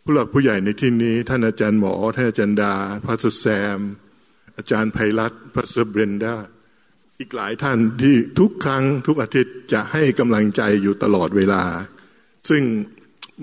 [0.02, 2.74] ผู้หลักผู้ใหญ่ในที่นี้ ท่านอาจารย์หมอ ท่านอาจารย์ดา
[3.04, 3.46] พระสุแซ
[3.76, 3.78] ม
[4.56, 6.34] อาจารย์ไพรัตพระเซเบรนดา
[7.18, 11.62] อีกหลายท่านที่ทุกครั้งทุกอาทิตย์จะให้กำลังใจอยู่ตลอดเวลา
[12.48, 12.62] ซึ่ง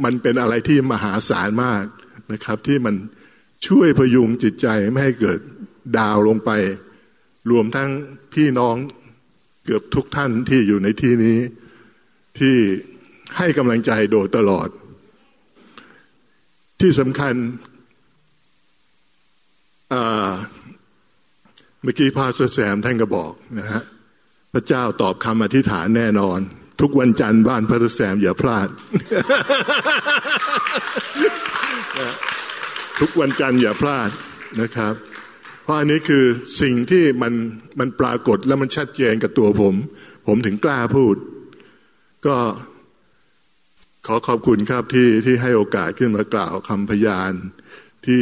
[0.03, 1.85] มันเป็นอะไรที่มหาศาลมาก
[2.31, 2.95] นะครับ ที่มัน
[3.67, 5.39] ช่วยพยุงจิตใจไม่ให้เกิด
[5.97, 6.51] ดาวลงไป
[7.51, 7.89] รวมทั้ง
[8.33, 8.75] พี่น้อง
[9.65, 11.37] เกือบทุกท่านที่อยู่ในที่นี้
[12.39, 12.55] ที่
[13.37, 14.67] ให้กำลังใจโดยตลอด
[16.81, 17.35] ที่สำคัญ
[21.81, 23.81] เมื่อกี้พาสแซมท่านก็บอกนะฮะ
[24.53, 26.39] พระเจ้าตอบคำอธิษฐานแน่นอน
[26.81, 28.69] ทุกวันจันทร์บ้านพระแซมอย่าพลาด
[32.99, 34.09] ทุกวันจันทร์อย่าพลาด
[34.61, 34.93] นะครับ
[35.63, 36.25] เพราะอันนี้คือ
[36.61, 37.33] สิ่งที่มัน
[37.79, 39.75] มันปรากฏแล้วมันชัดเจนกับตัวผม
[40.27, 41.15] ผมถึงกล้าพูด
[42.25, 42.35] ก็
[44.07, 47.31] ขอขอบคุณครับที่ที่ให้โอกาสขึ้นมากล่าวคำพยาน
[48.05, 48.21] ที่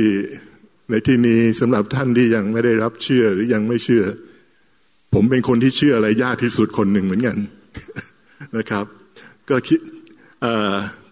[0.90, 4.04] ในที่นี้สำหรับท่านที่ยังไม่ได้รับเชื่อหรือยังไม่เชื่อ
[5.14, 7.38] ผมเป็นคนที่เชื่ออะไรยากที่สุดคนหนึ่งเหมือนกัน
[8.58, 8.86] นะครับ
[9.50, 9.80] ก็คิด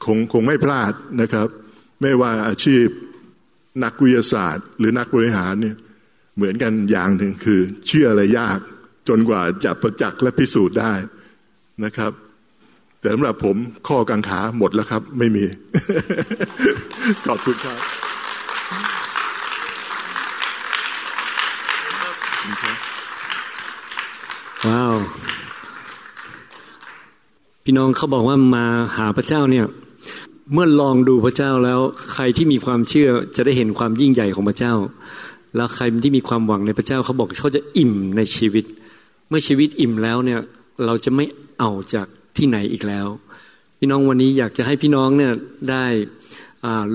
[0.06, 1.48] คงคงไม่พลาดนะครับ
[2.02, 2.86] ไม่ว่าอาชีพ
[3.84, 5.76] นักวิทยาศาสตร์ หรือนักบริหารเนี่ย
[6.36, 8.60] เหมือนกันอย่างหนึ่งคือ เชื่ออะไรยาก
[9.10, 10.94] จนกว่าจะประจักษ์และพิสูจน์ได้
[11.84, 12.12] นะครับ
[13.00, 13.56] แต่สำหรับผม
[13.88, 15.46] ข้อกังขาหมดแล้วครับ ไม่มี
[17.26, 17.80] ขอบคุณครับ
[24.68, 24.96] ว้าว
[27.64, 28.66] พี่น้องเขาบอกว่ามา
[28.98, 29.66] หาพระเจ้าเนี่ย
[30.54, 31.80] เมื่อลองดูพระเจ้าแล้ว
[32.14, 34.74] ใครที่มีความเชื่อจะได้เห็นความยิ่งใหญ่ของพระเจ้า
[35.56, 38.66] แล้วใครที่มีความหวังในพระเจ้าเขาบอกเขาจะอิ่มในชีวิต
[39.30, 40.40] เมื่อชีวิตอิ่มแล้วเนี่ย
[40.86, 41.26] เราจะไม่
[41.60, 43.08] เอาจากที่ไหนอีกแล้ว
[43.80, 45.32] พี่น้องวันนี้อยากจะให้พี่น้องเนี่ย
[45.70, 45.86] ได้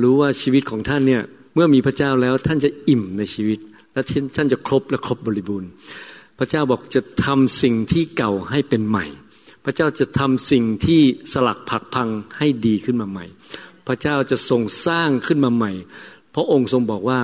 [0.03, 1.23] รู้ว่าชีวิตของท่านเนี่ย
[1.55, 3.59] เมื่อมีพระเจ้าแล้วท่านจะอิ่มในชีวิต
[3.93, 4.01] และ
[4.37, 5.71] ท่านจะครบและครบบริบูรณ์
[6.39, 9.07] พระเจ้าบอกจะทำสิ่งที่เก่าให้เป็นใหม่
[9.67, 11.01] พระเจ้าจะทำสิ่งที่
[11.33, 13.25] สลักผักพังให้ดีขึ้นมาใหม่
[13.87, 15.73] พระเจ้าจะทรงสร้างขึ้นมาใหม่
[16.35, 17.21] พระองค์ทรงบอกว่า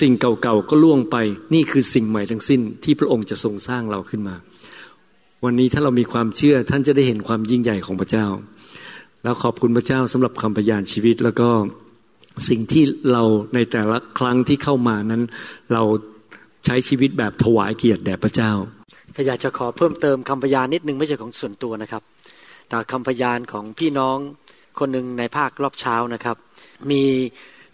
[0.00, 1.16] สิ่งเก่าๆก็ล่วงไป
[1.54, 4.36] นี่คือสิ่งใหม่ทั้งสิ้นที่พระองค์จะทรงสร้างเราขึ้นมา
[5.44, 8.26] วันนี้ถ้าเรามีความเชื่อท่านจะได้เห็นความยิ่งใหญ่ของพระเจ้า
[9.22, 11.48] แล้วขอบคุณพระเจ้าสำหรับคำพยานชีวิตแล้วก็
[12.48, 13.22] สิ่งที่เรา
[13.54, 15.22] ในแต่ละครั้งที่เข้ามานั้น
[15.72, 15.82] เรา
[16.64, 18.52] ใช้ชีวิตแบบถวายเกียรติแด่พระเจ้า
[19.18, 22.02] ก็อยากจะขอเพิ่มเติมคำพยานนิดนึงไม่ใช่ของส่วนตัวนะครับ
[22.68, 24.18] แต่คำพยานของพี่น้อง
[24.78, 26.36] คนหนึ่งในภาครอบเช้านะครับ
[26.90, 27.02] มี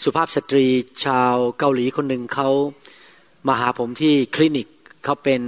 [0.04, 0.66] สุภาพสตรี
[1.04, 2.48] ชาวเกาหลีคนหนึ่งเขา
[3.48, 4.66] มาหาผมที่คลินิก
[5.04, 5.40] เขาเป็น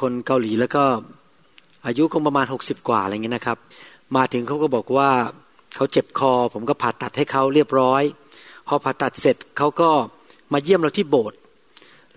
[0.00, 0.84] คนเกาหลีแล้วก็
[1.86, 3.58] อายุคงประมาณ 60 กว่าอะไรเงี้ยนะครับ
[4.16, 5.10] มาถึงเขาก็บอกว่า
[5.74, 8.02] เขาเจ็บคอ ผมก็ผ่าตัดให้เขาเรียบร้อย
[8.68, 9.90] พอผ่าตัดเสร็จเขาก็
[10.52, 11.38] มาเยี่ยมเราที่โบสถ์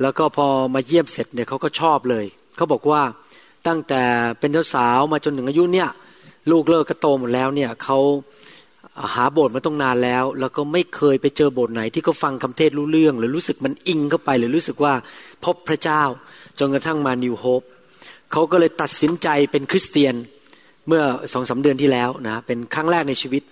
[0.02, 3.02] แล้วก็พอมาเยี่ยมเสร็จเนี่ยเขาก็ชอบเลย เขาบอกว่า
[3.68, 4.02] ตั้งแต่
[4.40, 5.90] เป็นเจ้าสาวมาจนถึงอายุเนี่ย
[6.52, 7.98] ลูกเลิกก็โตหมดแล้วเนี่ยเขา
[9.16, 14.94] หาโบสถ์มาต้องนานแล้ว แล้วก็ไม่เคยไปเจอโบสถ์ไหน ที่เขาฟังคำเทศรู้เรื่อง หรือรู้สึกมันอิงเข้าไป หรือรู้สึกว่า
[15.46, 16.02] พบพระเจ้า
[16.60, 17.62] จนกระทั่งมานิวโฮป
[18.32, 20.16] เขาก็เลยตัดสินใจเป็นคริสเตียน
[20.88, 23.44] เมื่อสองสาเดือนที่แล้วนะเป็นครั้งแรกในชีวิต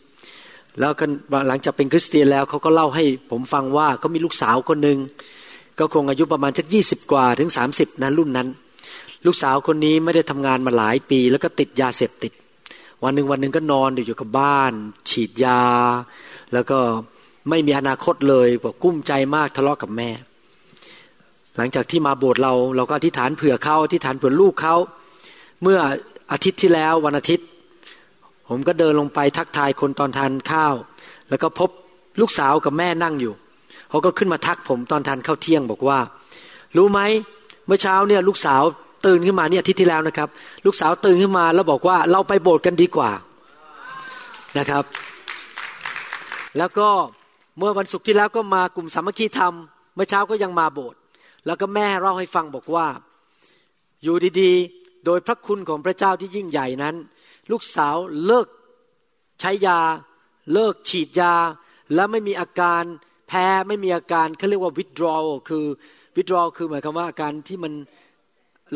[0.80, 1.06] แล้วก็
[1.48, 5.00] หลังจากเป็นคริสเตียนแล้วเขาก็เล่าให้ผมฟังว่าเขามีลูกสาวคนหนึ่ง
[5.80, 8.48] ก็คงอายุประมาณทักยี่สิบกว่าถึงสามสิบนะรุ่นนั้น
[9.26, 12.34] ลูกสาวคนนี้ไม่ได้ทำงานมาหลายปี แล้วก็ติดยาเสพติด
[13.04, 14.72] วันหนึ่งวันหนึ่งก็นอนอยู่กับบ้าน
[15.10, 15.62] ฉีดยา
[16.54, 16.80] แล้วก็
[17.50, 20.10] ไม่มีอนาคตเลยบอกกุ้มใจมากทะเลาะกับแม่
[21.58, 24.76] หลังจากที่มาโบสถ์เราเราก็อธิษฐานเผื่อเขาอธิษฐานเผื่อลูกเขา
[25.62, 25.80] เมื่อ
[26.32, 27.48] อาทิตย์ที่แล้ววันอาทิตย์
[28.50, 30.76] ผมก็เดินลงไปทักทายคนตอนทานข้าว
[31.30, 31.70] แล้วก็พบ
[32.20, 33.34] ลูกสาวกับแม่นั่งอยู่
[33.90, 36.00] เขาก็ขึ้นมาทักผมตอนทานข้าวเที่ยงบอกว่า
[36.78, 37.00] รู้ไหม
[37.66, 38.64] เมื่อเช้าเนี่ยลูกสาว
[39.06, 40.30] ตื่นขึ้นมาเนี่ยอาทิตย์ที่แล้วนะครับ
[40.66, 43.12] ลูกสาวตื่นขึ้นมาแล้วบอกว่าเราไปโบสถ์กันดีกว่า
[44.58, 44.84] นะครับ
[46.58, 46.90] แล้วก็
[47.58, 49.54] เมื่อวันศุกร์ที่แล้วก็มากลุ่มสามัคคีธรรม
[49.96, 51.00] เมื่อเช้าก็ยังมาโบสถ์
[51.46, 52.88] แล้วก็แม่เล่าให้ฟังบอกว่า
[54.04, 56.96] อยู่ดีๆ โดยพระคุณของพระเจ้าที่ยิ่งใหญ่นั้น
[57.52, 58.48] ลูกสาวเลิก
[59.40, 59.80] ใช้ยา
[60.54, 61.34] เลิกฉีดยา
[61.96, 62.84] แล้วไม่มีอาการ
[63.28, 65.66] แพ้ไม่มีอาการเขาเรียกว่า withdrawal คือ
[66.16, 67.74] withdrawal คือหมายความว่าอาการที่มัน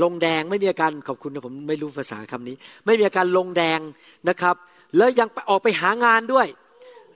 [0.04, 2.56] ลงแดงไม่มีอาการขอบคุณนะผมไม่รู้ภาษาคำนี้
[2.86, 3.80] ไม่มีอาการลงแดง
[4.30, 4.56] นะครับ
[4.98, 6.48] แล้วยังออกไปหางานด้วย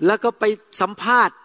[0.05, 0.43] แล้วก็ไป
[0.81, 1.35] สัมภาษณ์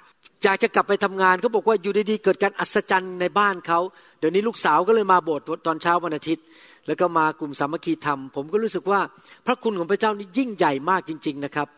[0.43, 3.81] อยากจะกลับไปทำงานเขาบอกว่าอยู่ดีๆเกิดการอัศจรรย์ในบ้านเขา
[4.19, 6.45] เดี๋ยวนี้ลูกสาวก็เลยมาโบสถ์ตอนเช้าวันอาทิตย์
[6.87, 9.01] แล้วก็มากลุ่มสามัคคีธรรม ผมก็รู้สึกว่า
[9.47, 11.69] พระคุณของพระเจ้านี่ยิ่งใหญ่มากจริง ๆนะครับ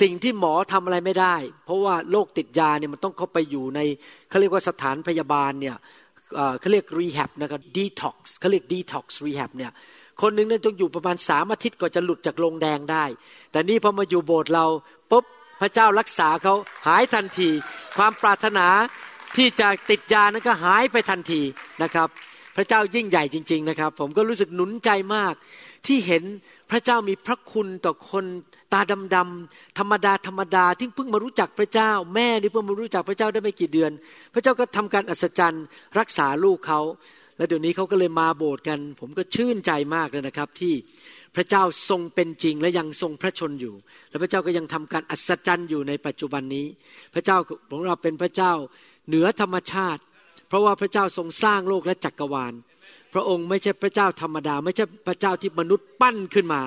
[0.00, 3.80] สิ่งที่หมอทำอะไรไม่ได้ เพราะว่าโรคติดยาเนี่ยมันต้องเข้าไปอยู่ใน
[4.28, 5.76] เขาเรียกว่าสถานพยาบาลเนี่ย
[6.60, 9.72] เขาเรียก rehab นะครับดีท็อกซ์เขาเรียก detox rehab เนี่ย
[10.22, 13.04] คนหนึ่งนั้นต้องอยู่ประมาณสามอาทิตย์ก่อนจะหลุดจากลงแดงได้
[13.50, 14.66] แต่นี่พอมาอยู่โบสถ์เรา
[15.10, 15.24] ปุ๊บ
[15.60, 16.54] พระเจ้ารักษาเขา
[16.86, 17.50] หายทันที
[17.98, 18.66] ความปรารถนา
[19.36, 21.42] ที่จะติดยานั้นก็หายไปทันที
[21.82, 22.08] นะครับ
[22.56, 25.34] พระเจ้ายิ่งใหญ่จริง ๆนะครับ ผมก็รู้สึกหนุนใจมาก
[25.88, 26.24] ที่เห็น
[26.70, 28.24] พระเจ้ามีพระคุณต่อคน
[28.72, 28.80] ตา
[29.14, 33.90] ดำๆธรรมดาธรรมดาที่เพิ่งมารู้จักพระเจ้า แม่นี่เพิ่งมารู้จักพระเจ้าได้ไม่กี่เดือน
[34.34, 35.64] พระเจ้าก็ทำการอัศจรรย์
[35.98, 36.80] รักษาลูกเขา
[37.36, 40.74] และเดี๋ยวนี้เขาก็เลยมาโบสถ์กัน ผมก็ชื่นใจมากเลยนะครับ ที่
[41.36, 43.74] พระเจ้าทรงเป็นจริงและยังทรงพระชนอยู่
[44.10, 46.66] และพระเจ้าก็ยังทำการอัศจรรย์อยู่ในปัจจุบันนี้
[47.14, 47.36] พระเจ้า
[47.70, 48.52] ของเราเป็นพระเจ้า
[49.08, 50.02] เหนือธรรมชาติ
[50.48, 52.54] เพราะว่าพระเจ้าทรงสร้างโลกและจักรวาล
[53.14, 56.60] พระองค์ไม่ใช่พระเจ้าธรรมดา ไม่ใช่พระเจ้าที่มนุษย์ปั้นขึ้นมา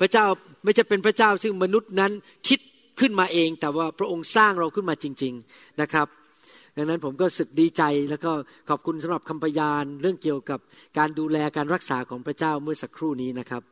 [0.00, 0.24] พระเจ้า
[0.64, 2.12] ไม่ใช่เป็นพระเจ้าซึ่งมนุษย์นั้น
[2.48, 2.60] คิด
[3.00, 6.06] ขึ้นมาเอง แต่ว่าพระองค์สร้างเราขึ้นมาจริง ๆนะครับ
[6.76, 8.32] ดังนั้นผมก็สึกดีใจแล้วก็
[8.68, 10.60] ขอบคุณสำหรับคำพยานเรื่องเกี่ยวกับ
[10.98, 13.62] การดูแลการรักษาของพระเจ้าเมื่อสักครู่นี้นะครับ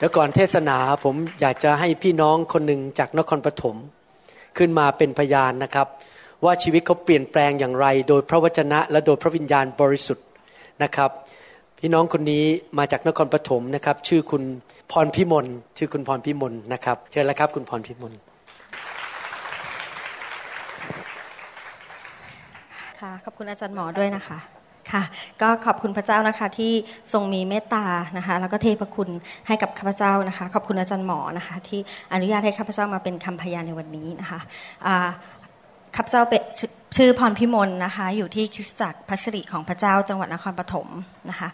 [0.00, 3.76] แล้วก่อนเทศนาผมอยากจะให้พี่น้องคนหนึ่งจากนครปฐม
[4.58, 5.86] ขึ้นมาเป็นพยานนะครับ
[6.44, 10.27] ว่าชีวิตเขาเปลี่ยนแปลงอย่างไร โดยพระวจนะและโดยพระวิญญาณบริสุทธิ์
[10.82, 11.10] นะครับ
[11.78, 12.44] พี่น้องคนนี้
[12.78, 14.42] มาจากนครปฐมนะครับ ชื่อคุณ
[14.92, 15.46] พรพิมล
[15.78, 18.12] ชื่อคุณพรพิมลนะครับ เชิญแล้วครับ คุณพรพิมล
[23.00, 24.38] ค่ะขอบคุณอาจารย์หมอด้วยนะคะ
[24.92, 25.02] ค่ะ
[25.42, 26.72] ก็ขอบคุณพระเจ้านะคะที่
[27.12, 27.84] ทรงมีเมตตา
[28.16, 29.08] นะคะแล้วก็เทพคุณ
[29.46, 31.80] ให้กับข้าพเจ้านะคะ ขอบคุณอาจารย์หมอนะคะที่
[32.12, 34.40] อนุญาตให้ข้าพเจ้ามาเป็นคำพยานในวันนี้นะคะ
[35.96, 36.42] ข้าพเจ้าเป็น
[36.96, 40.88] ชื่อพรพิมลนะคะ อยู่ที่คริสตจักรพัสริของพระเจ้าจังหวัดนครปฐม
[41.30, 41.48] นะคะ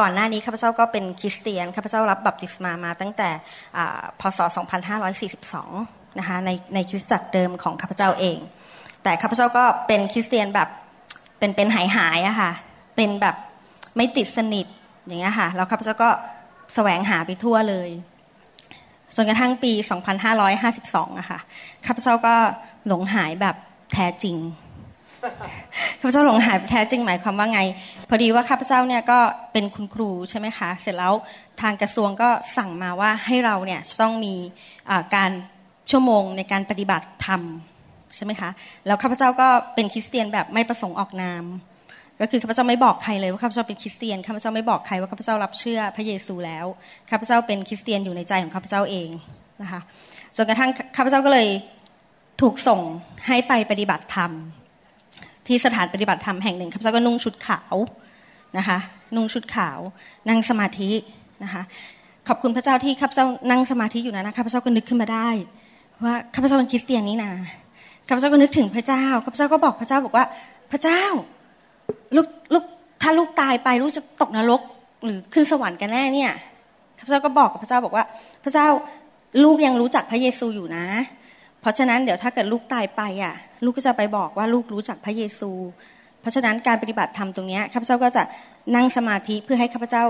[0.00, 3.28] ก่อนหน้านี้ข้าพเจ้าก็เป็นคริสเตียนข้าพเจ้ารับบัพติศมามาตั้งแต่
[4.20, 4.40] พศ
[5.24, 8.38] 2542 นะคะในในคริสตจักรเดิมของข้าพเจ้าเอง
[9.02, 10.68] แต่ข้าพเจ้าก็เป็นคริสเตียนแบบ
[11.38, 12.52] เป็นเป็นหายหายอะค่ะ
[12.96, 13.36] เป็นแบบ
[13.96, 14.66] ไม่ติดสนิท
[15.06, 16.10] อย่างเงี้ยค่ะแล้วข้าพเจ้าก็
[16.74, 17.90] แสวงหาไปทั่วเลย
[19.16, 19.72] จนกระทั่งปี
[20.44, 21.40] 2552อะค่ะ
[21.86, 22.34] ข้าพเจ้าก็
[22.88, 23.56] หลงหายแบบ
[23.92, 24.36] แท้จริง
[26.00, 27.60] ข้าพเจ้าหลงหายแท้จริงหมายความว่าไง
[28.08, 29.18] พอดีว่าข้าพเจ้าเนี่ยก็
[29.52, 31.14] เป็นคุณครูใช่ไหมคะ เสร็จแล้ว
[31.60, 34.34] ทางกระทรวงก็สั่งมาว่าให้เราเนี่ยต้องมี
[35.14, 35.30] การ
[35.90, 37.42] ชั่วโมงในการปฏิบัติธรรม
[38.16, 38.50] ใช่ไหมคะ
[38.86, 41.44] แล้วข้าพเจ้าก็เป็นคริสเตียนแบบไม่ประสงค์ออกนาม
[42.20, 46.66] ก็คือข้าพเจ้าไม่บอกใครเลยว่าข้าพเจ้าเป็นคริสเตียนข้าพเจ้าไม่บอกใครว่าข้าพเจ้ารับเชื่อพระเยซูแล้ว
[47.10, 49.08] ข้าพเจ้าเป็นคริสเตียนอยู่ในใจของข้าพเจ้าเอง
[49.62, 49.80] นะคะ
[50.36, 51.48] จนกระทั่งข้าพเจ้าก็เลย
[52.40, 52.80] ถูกส่ง
[53.26, 54.30] ให้ไปปฏิบัติธรรม
[55.46, 57.74] ที่สถานปฏิบัติธรรมแห่งหนึ่งข้าพเจ้าก็นุ่งชุดขาว
[58.58, 58.78] นะคะ
[59.16, 59.78] นุ่งชุดขาว
[60.28, 60.90] นั่งสมาธิ
[61.44, 61.62] นะคะ
[62.28, 65.28] ขอบคุณพระเจ้าที่ข้าพเจ้านั่งสมาธิอยู่นะข้าพเจ้าก็นึกขึ้นมาได้
[66.04, 67.32] ว่าข้าพเจ้าเป็นคริสเตียนนี่นา
[68.08, 70.24] ข้าพเจ้าก็นึกถึงพระเจ้าข้าพเจ้าก็บอกพระเจ้าบอกว่า
[70.72, 71.02] พระเจ้า
[72.16, 72.64] ลูกลูก
[73.02, 74.60] ถ้าลูกตายไปลูกจะตกนรก
[75.04, 76.32] หรือขึ้นสวรรค์กันแน่เนี่ย
[76.98, 78.04] ข้าพเจ้าก็บอกกับพระเจ้าบอกว่า
[78.44, 78.66] พระเจ้า
[79.44, 80.86] ลูกยังรู้จักพระเยซูอยู่นะ
[81.66, 85.50] ราะฉะนั้นเดี๋ยวถ้าเกิดลูกตายไปอะ ลูกก็จะไปบอกว่าลูกรู้จักพระเยซู
[86.20, 88.22] เพราะฉะนั้นการปฏิบัติธรรมตรงนี้ข้าพเจ้าก็จะ
[88.76, 90.04] นั่งสมาธิเพื่อให้ข้าพเจ้า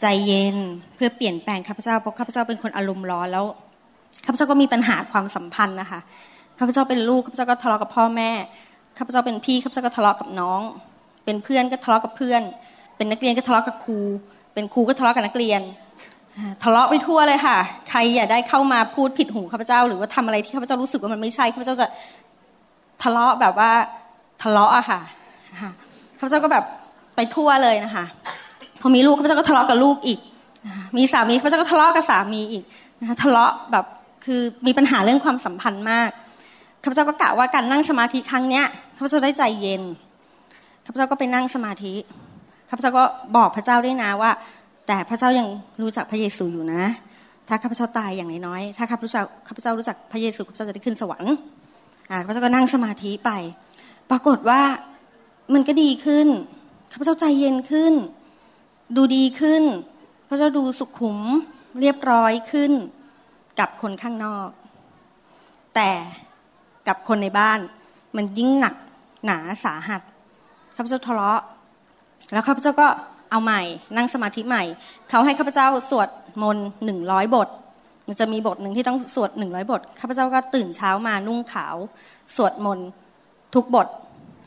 [0.00, 0.56] ใจเย็น
[0.94, 3.46] เพื่อเปลี่ยนแปลงข้าพเจ้าเพราะข้าพเจ้าเป็นคนอารมณ์ร้อนแล้ว
[4.24, 6.00] ข้าพเจ้าก็มีปัญหาความสัมพันธ์นะคะ
[6.58, 8.30] ข้าพเจ้าเป็นลูกข้าพเจ้าก็ทะเลาะกับพ่อแม่
[8.98, 10.60] ข้าพเจ้าเป็นพี่ข้าพเจ้าก็ทะเลาะกับน้อง
[11.24, 12.42] เป็นเพื่อนก็ทะเลาะกับเพื่อน
[12.96, 13.98] เป็นนักเรียนก็ทะเลาะกับครู
[14.54, 15.60] เป็นครูก็ทะเลาะกับนักเรียน
[16.62, 17.56] ทะเลาะไปทั่วเลยค่ะ
[17.90, 21.86] ใครอย่าได้เข้ามาพูดผิดหูข้าพเจ้า หรือว่าทำอะไรที่ข้าพเจ้ารู้สึกว่ามันไม่ใช่ข้าพเจ้าจะ
[23.02, 23.70] ทะเลาะแบบว่า
[24.42, 25.00] ทะเลาะอะค่ะ
[26.18, 26.64] ข้าพเจ้าก็แบบ
[27.16, 28.04] ไปทั่วเลยนะคะ
[28.80, 30.18] พอมีลูกข้าพเจ้าก็ทะเลาะกับลูกอีก
[30.96, 32.64] มีสามีข้าพเจ้าก็ทะเลาะกับสามีอีก
[33.00, 33.84] นะคะทะเลาะแบบ
[34.24, 36.10] คือมีปัญหาเรื่องความสัมพันธ์มาก
[36.82, 38.64] ข้าพเจ้าก็กะว่าการนั่งสมาธิครั้งเนี้ย
[38.96, 39.82] ข้าพเจ้าได้ใจเย็น
[40.84, 41.94] ข้าพเจ้าก็ไปนั่งสมาธิ
[42.68, 43.04] ข้าพเจ้าก็
[43.36, 44.30] บอกพระเจ้าด้วยนะว่า
[44.86, 45.48] แต่พระเจ้ายัง
[45.82, 46.84] รู้จักพระเยซูอยู่นะ
[47.48, 51.34] ถ้าข้าพเจ้าตายอย่างน้อยถ้าข้าพเจ้าข้าพเจ้ารู้จักพระเยซูข้าพเจ้าจะได้ขึ้นสวรรค์
[52.10, 53.30] อาข้าพเจ้าก็นั่งสมาธิไป
[54.10, 54.62] ปรากฏว่า
[55.54, 56.28] มันก็ดีขึ้น
[56.92, 57.92] ข้าพเจ้าใจเย็นขึ้น
[58.96, 59.62] ดูดีขึ้น
[60.28, 61.18] พระเจ้าดูสุขุม
[61.80, 62.72] เรียบร้อยขึ้น
[63.58, 64.48] กับคนข้างนอก
[65.74, 65.90] แต่
[66.88, 67.60] กับคนในบ้าน
[68.16, 68.74] มันยิ่งหนัก
[69.24, 70.00] หนาสาหัส
[70.76, 71.42] ข้าพเจ้าทะเลาะ
[72.32, 72.88] แล้วข้าพเจ้าก็
[73.32, 73.62] เอาใหม่
[73.96, 74.64] นั่งสมาธิใหม่
[75.10, 76.08] เขาให้ข้าพเจ้าสวด
[76.42, 77.48] มนต์หนึ่งร้อยบท
[78.08, 81.76] มันจะมีบทหนึ่งที่ต้องสวดหนึ่งร้อยบท ข้าพเจ้าก็ตื่นเช้ามานุ่งขาว
[82.36, 82.88] สวดมนต์
[83.54, 83.88] ทุกบท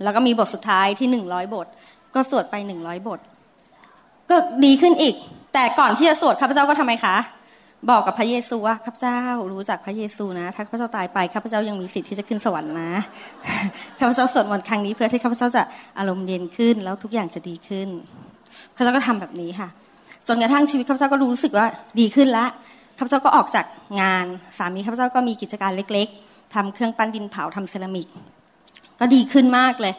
[0.04, 1.68] แล้วก็มีบทสุดท้ายที่หนึ่งร้อยบท
[2.16, 3.20] ก็สวดไปหนึ่งร้อยบท
[4.30, 5.16] ก็ดีขึ้นอีก
[5.54, 7.16] แต่ก่อนที่จะสวดข้าพเจ้าก็ทำไมคะ
[7.90, 9.20] บอกกับพระเยซูว่าข้าพเจ้า
[9.54, 12.92] รู้จักพระเยซูนะ ถ้าข้าพเจ้าตายไปข้าพเจ้ายังมีสิทธิ์ที่จะขึ้นสวรรค์นะ
[14.00, 15.62] ข้าพเจ้าสวดมนต์ครั้งนี้เพื่อที่ข้าพเจ้าจะ
[15.98, 17.90] อารมณ์เย็นขึ้น แล้วทุกอย่างจะดีขึ้น
[18.76, 19.70] ข้าพเจ้าก็ทำแบบนี้ค่ะ
[20.28, 21.68] จนกระทั่งชีวิตข้าพเจ้าก็รู้สึกว่า
[22.00, 22.46] ดีขึ้นละ
[22.98, 23.66] ข้าพเจ้าก็ออกจาก
[24.02, 24.26] งาน
[24.58, 28.08] สามีข้าพเจ้าก็มีกิจการเล็ก ๆทำเครื่องปั้นดินเผาทำเซรามิก
[29.00, 29.94] ก็ดีขึ้นมากเลย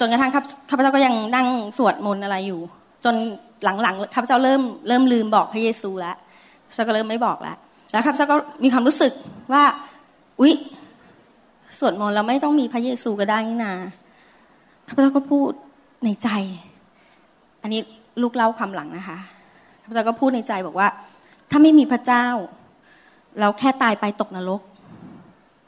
[0.00, 0.30] จนกระทั่ง
[0.70, 1.46] ข้าพเจ้าก็ยังนั่ง
[1.78, 2.60] สวดมนต์อะไรอยู่
[3.04, 3.14] จน
[3.64, 6.16] หลังๆข้าพเจ้าเริ่มเริ่มลืมบอกพระเยซูแล้ว
[6.74, 7.56] เจ้าก็เริ่มไม่บอกแล้ว
[7.92, 9.12] แล้วครับเจ้าก็มีความรู้สึก
[9.52, 9.64] ว่า
[10.40, 10.54] อุ๊ย
[11.78, 13.74] สวดมนต์เราไม่ต้องมีพระเยซูก็ได้นี่นา
[14.88, 15.50] ข้าพเจ้าก็พูด
[16.04, 16.28] ในใจ
[17.66, 17.84] อันนี้
[18.22, 19.18] ลูกเล่าความหลังนะคะ
[19.82, 20.88] ข้าพเจ้าก็พูดในใจบอกว่า
[21.50, 22.26] ถ้าไม่มีพระเจ้า
[23.40, 24.60] เราแค่ตายไปตกนรก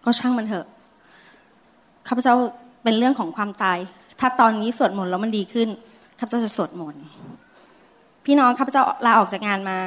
[0.05, 0.67] ก็ช่างมันเถอะ
[2.09, 2.35] ข้าพเจ้า
[2.83, 3.79] เป็นเรื่องของความตาย
[4.21, 5.69] ถ้าตอนนี้สวดมนต์แล้วมันดีขึ้น
[6.19, 7.03] ข้าพเจ้าจะสวดมนต์
[8.25, 9.79] พี่น้องข้าพเจ้าลาออกจากงานมา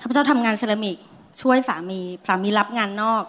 [0.00, 0.96] ข้าพเจ้าทำงานเซรามิก
[1.42, 3.22] ช่วยสามีสามีรับงานนอก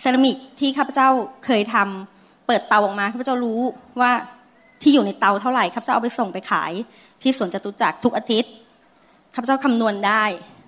[0.00, 1.08] เซรามิกที่ข้าพเจ้า
[1.44, 3.60] เคยทำเปิดเตาออกมาข้าพเจ้ารู้
[4.00, 4.12] ว่า
[4.82, 6.72] ที่อยู่ในเตาเท่าไหร่ข้าพเจ้าเอาไปส่งไปขาย
[7.22, 8.52] ที่สวนจตุจักรทุกอาทิตย์
[9.34, 10.24] ข้าพเจ้าคำนวณได้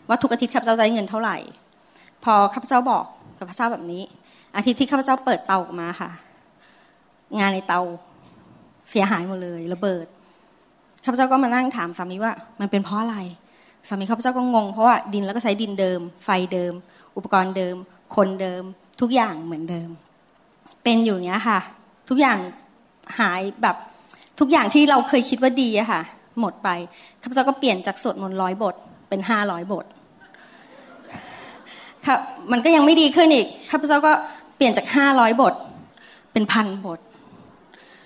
[0.09, 1.37] ว่าทุกอาทิตย์ข้าพเจ้าได้เงินเท่าไหร่
[2.24, 3.05] พอข้าพเจ้าบอก
[3.39, 4.03] กับพระเจ้าแบบนี้
[4.57, 6.11] อาทิตย์ที่ข้าพเจ้าเปิดเตาออกมาค่ะ
[7.39, 7.81] งานในเตา
[8.91, 10.07] เสียหายหมดเลยระเบิด
[11.05, 13.18] ข้าพเจ้าก็มานั่งถามสามีว่า มันเป็นเพราะอะไร
[13.89, 16.72] สามีข้าพเจ้าก็งงเพราะว่าดินแล้วก็ใช้ดินเดิม ไฟเดิม
[17.16, 17.76] อุปกรณ์เดิม
[18.16, 18.62] คนเดิม
[19.01, 19.89] ทุกอย่างเหมือนเดิม
[20.85, 21.59] เป็นอยู่เนี้ยค่ะ
[22.09, 22.39] ทุกอย่าง
[23.18, 23.76] หายแบบ
[24.41, 26.03] ทุกอย่างที่เราเคยคิดว่าดีอะค่ะ
[26.41, 26.68] หมดไป
[27.22, 28.74] ข้าพเจ้าก็เปลี่ยนจากสวดมนต์ร้อยบท
[29.09, 29.87] เป็นห้าร้อยบท
[32.07, 32.16] ค่ะ
[32.53, 34.12] มันก็ยังไม่ดีขึ้นอีกข้าพเจ้าก็
[34.57, 35.55] เปลี่ยนจากห้าร้อยบท
[36.32, 37.01] เป็นพันบท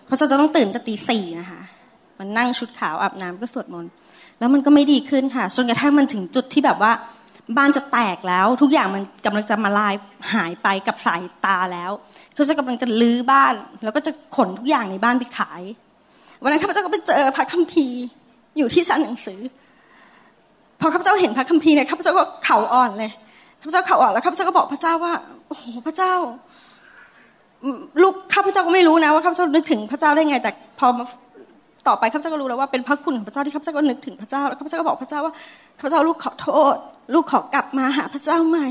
[0.04, 1.60] เพราะเราจะต้องตื่นตั้งตีสี่นะคะ
[2.18, 3.90] มันนั่งชุดขาวอาบน้ำก็สวดมนต์
[4.38, 6.92] แล้วมันก็ไม่ดีขึ้นค่ะจนกระทั่งมันถึงจุดที่แบบว่า
[7.56, 9.94] บ้านจะแตกแล้ว ทุกอย่างมันกำลังจะมาลาย
[10.34, 11.90] หายไปกับสายตาแล้ว
[12.34, 13.54] เขาจะกำลังจะลื้อบ้าน
[13.84, 15.62] แล้วก็จะขนทุกอย่างในบ้านไปขาย
[16.42, 18.02] วันนั้นข้าพเจ้าก็ไปเจอพระคัมภีร์
[18.58, 19.40] อยู่ที่ชั้นหนังสือ
[20.80, 23.10] พอข้าพเจ้าเห็นพระคัมภีร์เนี่ยข้าพเจ้าก็เข่าอ่อนเลย
[23.60, 25.12] ข้าพเจ้าเข่าอ่อนแล้วข้าพเจ้าก็บอกพระเจ้าว่า
[25.48, 26.12] โอ้โหพระเจ้า
[28.02, 30.86] ลูกข้าพเจ้าก็ไม่รู้นะว่าข้าพเจ้านึกถึงพระเจ้าได้ไง แต่พอ
[31.88, 35.34] ต่อไปข้าพเจ้าก็รู้แล้วว่าเป็นพระคุณของพระเจ้าที่ข้าพเจ้าก็นึกถึงพระเจ้าแล้วข้าพเจ้าก็บอกพระเจ้าว่า
[35.78, 36.76] ข้าพเจ้าลูกขอโทษ
[37.14, 38.68] ลูกขอกลับมาหาพระเจ้าใหม่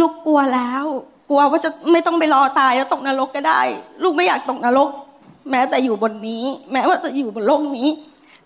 [0.00, 0.84] ลูกกลัวแล้ว
[1.28, 3.60] กลัวว่าจะไม่ต้องไปรอตายแล้วตกนรกก็ได้
[4.02, 4.88] ลูกไม่อยากตกนรก
[5.50, 7.88] แม้แต่อยู่บนนี้ แม้ว่าจะอยู่บนโลกนี้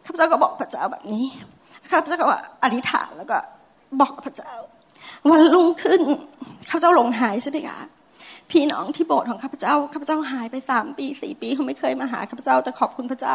[0.04, 1.24] ข้าพเจ้าก็บอกพระเจ้าแบบนี้
[1.90, 2.26] ข้าพเจ้าก็
[2.62, 3.38] อธิษฐานแล้วก็
[4.00, 4.52] บอกพระเจ้า
[5.30, 6.02] วันรุ่งขึ้น
[6.70, 7.78] ข้าพเจ้าหลงหายใช่ไหมคะ
[8.50, 13.34] พี่น้องที่โบสถ์ของข้าพเจ้าข้าพเจ้าหายไปสามปีสี่ปีเขาไม่เคยมาหาข้าพเจ้าจะขอบคุณพระเจ้า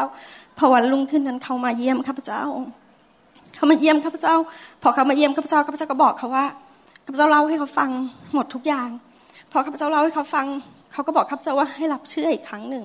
[0.58, 2.42] พอวันรุ่งขึ้นนั้นเขามาเยี่ยมข้าพเจ้า
[3.56, 4.34] เขามาเยี่ยมข้าพเจ้า
[4.82, 6.46] พอเขามาเยี่ยมข้าพเจ้าข้าพเจ้าก็บอกเขาว่า
[7.06, 7.90] ข้าพเจ้าเล่าให้เขาฟัง
[8.34, 8.88] หมดทุกอย่าง
[9.52, 10.46] พอข้าพเจ้าเล่าให้เขาฟัง
[10.92, 12.84] เขาก็บอกข้าพเจ้าว่าให้รับเชื่ออีกครั้งหนึ่ง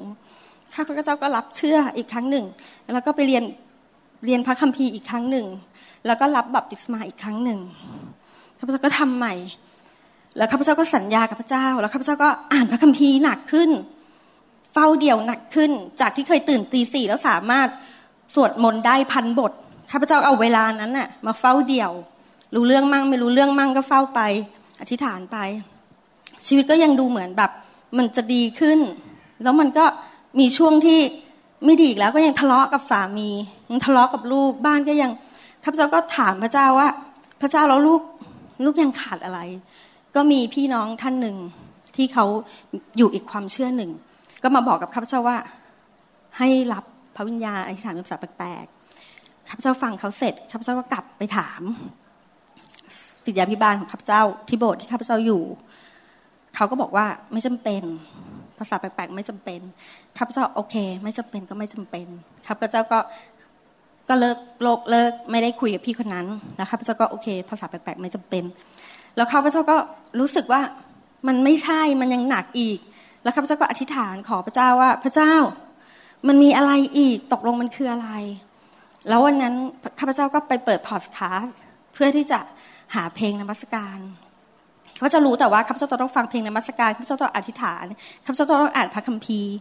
[0.76, 2.46] ข้าพเจ้าก็รับเชื่ออีกครั้งหนึ่ง
[2.94, 3.44] แล้วก็ไปเรียน
[4.26, 5.46] เรียนพระคัมภีร์อีกครั้งหนึ่ง
[6.08, 7.60] แล้วก็รับบัพติศมาอีกครั้งหนึ่ง
[8.60, 9.34] ข้าพเจ้าก็ทำใหม่
[10.38, 13.70] แล้วข้าพเจ้าก็สัญญากับพระเจ้า แล้วข้าพเจ้าก็อ่านพระคัมภีร์หนักขึ้น
[14.74, 15.72] เฝ้าเดี่ยวหนักขึ้น
[16.02, 17.68] จากที่เคยตื่นตีสี่แล้วสามารถ
[18.36, 19.52] สวดมนต์ได้พันบท
[19.92, 21.92] ข้าพเจ้าเอาเวลานั้นน่ะมาเฝ้าเดี่ยว
[22.56, 24.22] รู้เรื่องมั่งไม่รู้เรื่องมั่งก็เฝ้าไป
[24.82, 25.38] อธิษฐานไป
[26.48, 27.52] ชีวิตก็ยังดูเหมือนแบบ
[27.98, 28.80] มันจะดีขึ้น
[29.44, 29.86] แล้วมันก็
[30.40, 31.00] มีช่วงที่
[31.66, 33.30] ไม่ดีอีกแล้วก็ยังทะเลาะกับสามี
[33.72, 35.12] ยังทะเลาะกับลูกบ้านก็ยัง
[35.64, 36.90] ข้าพเจ้าก็ถามพระเจ้าว่า
[37.42, 38.02] พระเจ้าแล้วลูก
[38.66, 39.40] ลูกยังขาดอะไร
[40.16, 41.38] ก็มีพี่น้องท่านหนึ่ง
[41.96, 42.26] ที่เขา
[42.98, 43.92] อยู่อีกความเชื่อหนึ่ง
[44.44, 45.38] ก็มาบอกกับข้าพเจ้าว่า
[46.38, 46.84] ให้รับ
[47.16, 51.62] พระวิญญาณอธิษฐานภาษาแปลกๆข้าพเจ้าฟังเขาเสร็จข้าพเจ้าก็กลับไปถาม
[53.26, 55.42] ติดยาพิบาลของข้าพเจ้าที่โบสถ์ที่ข้าพเจ้าอยู่
[56.56, 57.84] เขาก็บอกว่าไม่จำเป็น
[58.60, 59.62] ภาษาแปลกๆ ไม่จำเป็น
[60.18, 62.08] ข้าพเจ้าโอเค ไม่จำเป็นก็ไม่จำเป็น
[62.48, 63.00] ข้าพเจ้าก็
[64.10, 68.44] ก็เลิกโลกเลิกไม่ได้คุยกับพี่คนนั้นแล้วข้าพเจ้าก็โอเค ภาษาแปลกๆ ไม่จำเป็น
[69.16, 69.78] แล้วข้าพเจ้าก็
[70.20, 70.62] รู้สึกว่า
[71.28, 72.80] มันไม่ใช่มันยังหนักอีก
[73.24, 75.34] แล้วข้าพเจ้าก็อธิษฐานขอพระเจ้าว่า พระเจ้า
[76.28, 78.10] มันมีอะไรอีกตกลงมันคืออะไร
[79.10, 79.54] แล้ววันนั้น
[80.00, 81.58] ข้าพเจ้าก็ไปเปิดพอดคาสต์
[81.94, 82.40] เพื่อที่จะ
[82.96, 83.98] หาเพลงนมัสการ
[84.98, 87.86] ข้าพเจ้ารู้แต่ว่าข้าพเจ้าต้องฟังเพลงนมัสการข้าพเจ้าต้องอธิษฐาน
[88.26, 89.54] ข้าพเจ้าต้องอ่านพระคัมภีร์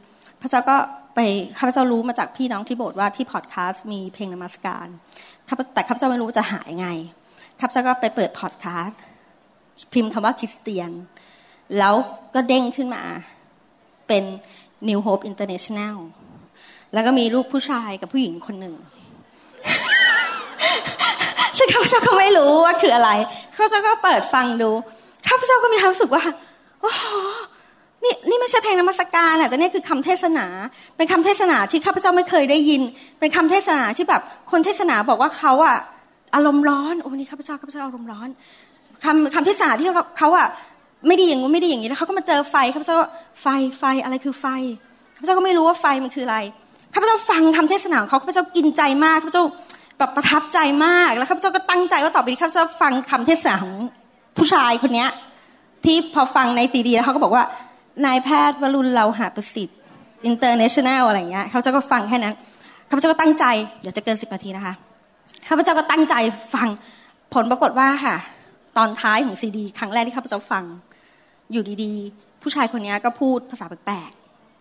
[0.43, 0.77] พระเจ้าก็
[1.15, 1.21] ไป
[1.59, 4.87] ข้าพเจ้ารู้มาจากพี่น้องที่โบสถ์ว่าที่พอดแคสต์มีเพลงนมัสการ
[5.75, 6.89] แต่ข้าพเจ้าไม่รู้จะหายไง
[7.61, 9.01] ข้าพเจ้าก็ไปเปิดพอดแคสต์
[9.93, 10.91] พิมพ์คำว่าคริสเตียน
[11.79, 11.95] แล้ว
[12.35, 13.03] ก็เด้งขึ้นมา
[14.09, 14.25] เป็น
[14.89, 15.97] New Hope International
[16.93, 18.75] แล้วก็มีลูกผู้ชายกับผู้หญิงคนหนึ่ง
[21.59, 23.11] ซึ่งข้าพเจ้าก็ไม่รู้ว่าคืออะไร
[23.55, 24.71] ข้าพเจ้าก็เปิดฟังดู
[25.33, 26.25] ข้าพเจ้าก็มีความรู้สึกว่า
[26.81, 27.05] โอ้โห
[28.05, 30.47] นี่นี่ไม่ใช่เพลงนมัสการอะแต่นี่คือคำเทศนา
[30.97, 32.83] เป็นคำเทศนาที่ข้าพเจ้าไม่เคยได้ยิน
[33.21, 35.77] เป็นคำเทศนาที่แบบคนเทศนาบอกว่าเขาอะ
[36.35, 38.29] อารมณ์ร้อนโอ้นี่ข้าพเจ้าข้าพเจ้าอารมณ์ร้อน
[39.05, 40.47] คำคำที่สาที่เขาอะ
[41.07, 42.97] ไม่ดีอย่างงู้นไม่ดีอย่างนี้แล้วเขาก็มาเจอไฟข้าพเจ้า
[43.43, 43.47] ไฟ
[43.79, 44.47] ไฟอะไรคือไฟ
[45.17, 46.39] ข้าพเจ้าก็ไม่รู้ว่าไฟมันคืออะไร
[46.95, 49.45] ข้าพเจ้าฟังคำเทศนาของเขาข้าพเจ้ากินใจมากข้าพเจ้า
[49.99, 53.75] แบบประทับใจมากแล้วข้าพเจ้าก็ตั้งใจว่าต่อไปนี้ข้าพเจ้าฟังคำเทศนาของ
[54.39, 55.09] ผู้ชายคนเนี้ย
[55.85, 57.45] ที่พอฟังในซีดีแล้วเขาก็บอกว่า
[58.07, 59.79] นายแพทย์วรุณเลาหประสิทธิ์
[60.25, 62.35] International อะไรเงี้ยเขาเจ้าก็ฟังแค่นั้น
[62.89, 63.45] ข้าพเจ้าก็ตั้งใจ
[63.81, 64.75] เดี๋ยวจะเกินสิบนาทีนะคะ
[65.49, 66.15] ข้าพเจ้าก็ตั้งใจ
[66.55, 66.69] ฟัง
[67.35, 68.17] ผลปรากฏว่าค่ะ
[68.77, 70.65] ตอนท้ายของซีดี ครั้งแรกที่ข้าพเจ้าฟัง
[71.53, 74.11] อยู่ดีๆ ผู้ชายคนนี้ก็พูดภาษาแปลก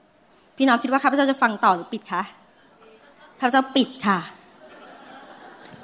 [0.03, 2.23] ๆพี่น้องคิดว่าข้าพเจ้าจะฟังต่อหรือปิดคะ
[3.39, 4.19] ข้าพเจ้าปิดค่ะ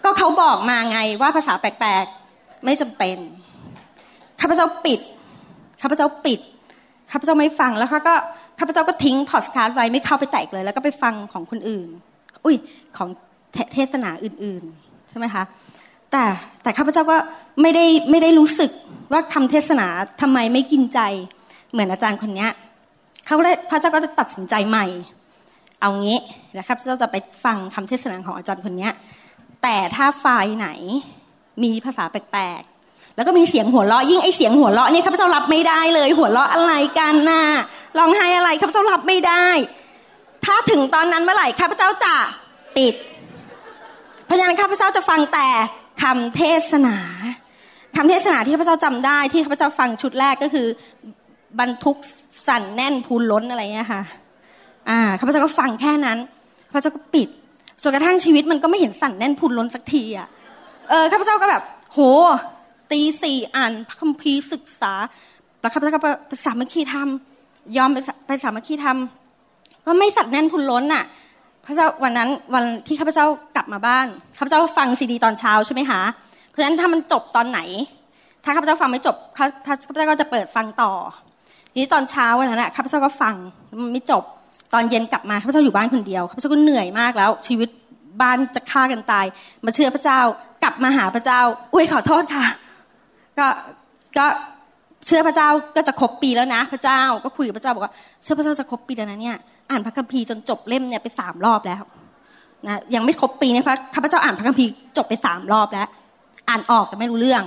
[0.04, 3.18] ก็เขาบอกมาไงว่าภาษาแปลกๆ ไม่จำเป็น
[4.42, 5.00] ข้าพเจ้าปิด
[5.82, 6.40] ข้าพเจ้าปิด
[7.12, 8.16] ข้าพเจ้าไม่ฟังแล้วเขาก็
[8.60, 11.88] ข้าพเจ้าก็ทิ้งพอดคาสต์ไว้ไม่เข้าไปแตกเลย แล้วก็ไปฟังของคนอื่น
[12.46, 12.56] อุ้ย
[12.98, 13.10] ของ
[13.74, 15.44] เทศนาอื่นๆใช่ไหมคะ
[16.12, 16.24] แต่
[16.64, 17.18] แต่ข้าพเจ้าก็
[17.62, 18.72] ไม่ได้ไม่ได้รู้สึก
[19.12, 19.88] ว่าคำเทศนา
[20.22, 21.00] ทำไมไม่กินใจ
[21.72, 22.48] เหมือนอาจารย์คนนี้
[23.26, 24.86] เขาได้พระเจ้าก็จะตัดสินใจใหม่
[25.82, 26.18] เอางี้
[26.58, 28.90] นะครับเจ้าจะไปฟังคำเทศนาของอาจารย์คนนี้
[29.64, 30.70] แต่ถ้าไฟล์ไหน
[31.64, 32.62] มีภาษาแปลก
[33.16, 37.44] แล้วก็มีเสียงหัวเราะยิ่งไอเสียงหัวเราะนี่ข้าพเจ้ารับไม่ได้เลย หัวเราะอะไรกันน่ะ
[37.98, 39.48] ร้องไห้อะไรข้าพเจ้ารับไม่ได้
[40.46, 42.16] ถ้าถึงตอนนั้นเมื่อไหร่ข้าพเจ้าจะ
[42.78, 42.96] ปิด
[44.26, 45.48] เพราะฉะนั้นข้าพเจ้าจะฟังแต่
[46.02, 46.42] คำเท
[46.72, 46.98] ศนา
[47.96, 50.68] คำเทศนาที่ข้าพเจ้าจำได้ที่ข้าพเจ้าฟังชุดแรกก็คือ
[51.60, 51.98] บรรทุก
[52.48, 54.02] สั่นแน่นพูนล้นอะไรเงี้ยค่ะ
[54.90, 56.18] อ่าข้าพเจ้าก็ฟังแค่นั้น
[56.70, 57.30] ข้าพเจ้าก็ปิด
[57.84, 60.28] จนกระทั่งชีวิตมันก็ไม่เห็นสั่นแน่นพูนล้นสักทีอะ
[60.90, 62.00] เออข้าพเจ้าก็แบบ โห
[62.92, 64.94] ตีสี่อ่านพระคัมภีร์ศึกษา
[65.62, 67.08] แล้วข้าพเจ้าก็ไปสามัคคีธรรม
[67.78, 68.98] ยอมไปไปสามัคคีธรรม
[69.86, 71.04] ก็ไม่สั่นแน่นพูนล้นอะ
[71.66, 73.26] พระเจ้าวันนั้นวันที่ข้าพเจ้า
[73.56, 74.08] กลับมาบ้าน
[74.38, 76.02] ข้าพเจ้าฟังซีดีตอนเช้าใช่ไหมคะ
[76.50, 77.60] เพราะฉะนั้นถ้ามันจบตอนไหน
[78.44, 80.92] ถ้าข้าพเจ้าฟังไม่จบข้าพเจ้าก็จะเปิดฟังต่อ
[81.72, 83.36] ทีนี้ตอนเช้าวันนั้นข้าพเจ้าก็ฟัง
[83.84, 84.24] มันไม่จบ
[84.74, 87.70] ตอนเย็นกลับมาข้าพเจ้าอยู่บ้านคนเดียวข้าพเจ้าก็เหนื่อยมากแล้ว ชีวิต
[88.22, 89.26] บ้านจะฆ่ากันตาย
[89.66, 90.20] มาเชื่อพระเจ้า
[90.64, 91.42] กลับมาหาพระเจ้า
[91.74, 92.46] อุ้ยขอโทษค่ะ
[93.40, 93.48] ก็
[94.18, 94.26] ก็
[95.06, 99.38] เชื่อพระเจ้าก็จะครบปีแล้วนะ พระเจ้าก็คุยกับพระเจ้าบอกว่าเชื่อพระเจ้าจะครบปีแล้วนะเนี่ย
[99.72, 101.84] อ่านพระคัมภีร์จนจบเล่มเนี่ยไปสามรอบแล้ว
[102.66, 105.88] นะยังไม่ครบปีนะคะข้าพเจ้าอ่านพระคัมภีร์จบไปสามรอบแล้ว
[106.50, 107.44] อ่านออกแต่ไม่รู้เรื่อง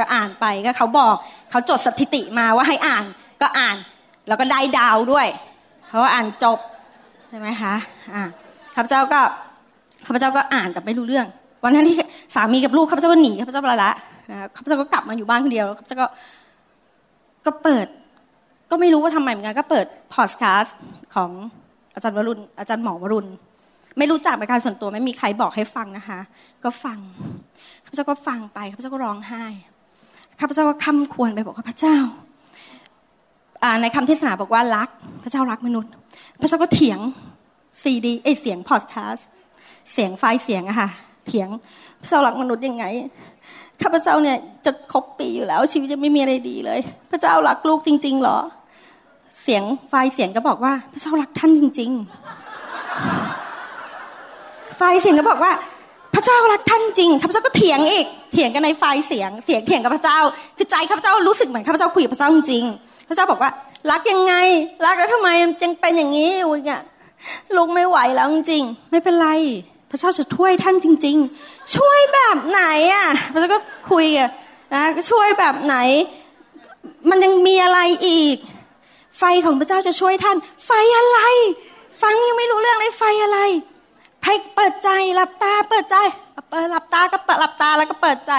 [0.00, 1.14] ก็อ่านไปก็เขาบอก
[1.50, 3.04] เขาจดสถิติมาว่าให้อ่าน
[3.42, 3.76] ก็อ่าน
[4.28, 5.26] แล้วก็ได้ดาวด้วย
[5.88, 6.58] เขาอ่านจบ
[7.28, 7.74] ใช่ไหมคะ
[8.14, 8.22] อ่า
[8.74, 9.20] ข้าพเจ้าก็
[10.06, 11.26] ข้าพเจ้าก็อ่านแต่ไม่รู้เรื่อง
[11.64, 11.96] วันนั้นที่
[12.34, 13.92] สามีกับลูกข้าพเจ้าก็หนีข้าพเจ้าไปละ
[14.30, 16.06] นะข้าพเจ้าก็กลับมาอยู่บ้านคนเดียวข้าพเจ้าก็
[17.46, 17.86] ก็เปิด
[18.70, 20.76] ก็ไม่รู้ว่าทำไมเหมือนกันก็เปิดพอดแคสต์
[21.14, 21.30] ของ
[21.94, 23.28] อาจารย์วรุณอาจารย์หมอวรุณ
[23.98, 26.18] ไม่รู้จักเป็นการส่วนตัวไม่มีใครบอกให้ฟังนะคะ
[26.64, 26.98] ก็ฟัง
[27.84, 29.44] ข้าพเจ้าก็ฟังไปข้าพเจ้าก็ร้องไห้
[30.40, 31.98] ข้าพเจ้าก็คำควรไปบอกว่าพระเจ้า
[33.82, 34.88] ในคำเทศนาบอกว่ารัก
[35.22, 35.92] พระเจ้ารักมนุษย์
[36.40, 37.00] พระเจ้าก็เถียง
[37.82, 39.26] ซีดีไอเสียงพอดแคสต์
[39.92, 40.88] เสียงไฟเสียงอะค่ะ
[41.28, 41.48] เถียง
[42.02, 42.84] พระเจ้ารักมนุษย์ยังไง
[43.82, 48.38] ข้าพเจ้าเนี่ยจะครบปีอยู่แล้ว ชีวิตจะไม่มีอะไรดีเลย พระเจ้ารักลูกจริง ๆ หรอ
[49.42, 51.90] เสียงไฟเสียงก็บอกว่า พระเจ้ารักท่านจริง
[53.38, 55.52] ๆ ไฟเสียงก็บอกว่า
[56.14, 60.18] พระเจ้ารักท่านจริงข้าพเจ้าก็เถียงอีกเถียงกันในไฟเสียง เสียงเถียงกับพระเจ้า
[60.56, 63.50] คือใจข้าพเจ้ารู้สึกเหมือนข้าพเจ้าคุยกับพระเจ้าจริงๆพระเจ้าบอกว่า
[63.90, 64.34] รักยังไง
[64.84, 66.82] รักแล้วทำไมยังเป็นอย่างนี้อยู่เนี่ย
[67.56, 69.28] ลูกไม่ไหวแล้วจริงๆไม่เป็นไร
[69.90, 71.16] พระเจ้าจะช่วยท่านจริง
[71.46, 72.62] ๆ ช่วยแบบไหน
[72.94, 73.58] อะพระเจ้าก็
[73.90, 74.30] คุยกัน
[74.74, 75.76] นะช่วยแบบไหน
[77.10, 78.36] มันยังมีอะไรอีก
[79.18, 80.36] ไฟของพระเจ้าจะช่วยท่าน
[80.66, 81.20] ไฟอะไร
[82.02, 83.38] ฟังยังไม่รู้เรื่องเลยไฟอะไร
[84.24, 85.96] ให้เปิดใจหลับตาเปิดใจ
[86.50, 88.32] เปิดหลับตาก็เปิดหลับตาแล้วก็เปิดใจ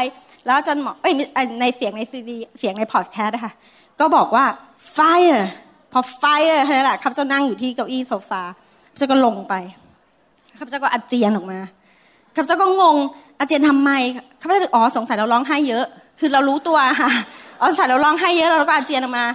[0.45, 1.13] แล้วอาจารย์หมอเอ้ย
[1.61, 3.53] ในเสียงในซีดีเสียงในพอดแคสต์นะคะ
[3.99, 4.45] ก็บอกว่า
[4.95, 5.43] fire
[5.93, 8.43] พอ fire นั่นแหละข้าพเจ้านั่งอยู่ที่เก้าอี้โซฟา
[8.91, 9.53] ข้าพเจ้าก็ลงไป
[10.59, 11.59] ข้าพเจ้าก็อาเจียนออกมา
[12.35, 12.97] ข้าพเจ้าก็งง
[13.39, 13.91] อาเจียนทำไม
[14.41, 15.85] ข้าพเจ้าอ๋อสงสัยเราร้องไห้เยอะ
[16.19, 17.09] คือเรารู้ตัวค่ะ
[17.59, 19.25] อ๋อสงสัยเราร้องไห้เยอะเราก็อาเจียนออกมา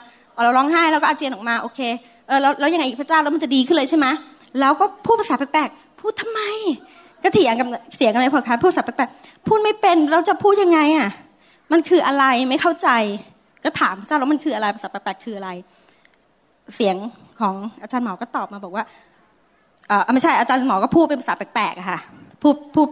[0.45, 1.81] เราร้องไห้แล้วก็อาเจียนออกมาโอเค
[2.27, 4.07] เออแล้วแล้วยังไงอีกพระเจ้าแล้วมันจะดีขึ้นเลยใช่ไหม
[4.61, 6.41] แล้วก็พูดภาษาแปลกๆพูดทำไม
[7.23, 7.67] ก็เถียงกับ
[7.97, 11.09] เสียงอะไรพอคะพูดภาษาแปลกๆพูดไม่เป็นเราจะพูดยังไงอะ
[11.73, 12.89] มันคืออะไรไม่เข้าใจ
[13.65, 15.51] ก็ถามพระเจ้าแล้วมันคืออะไรภาษาแปลกๆคืออะไร
[16.75, 16.97] เสียง
[17.41, 18.85] ของอาจารย์หมอก็ตอบมาบอกว่า
[20.13, 21.99] ไม่ใช่อาจารย์หมอก็พูดเป็นภาษาแปลกๆค่ะ
[22.43, 22.87] พูดพูด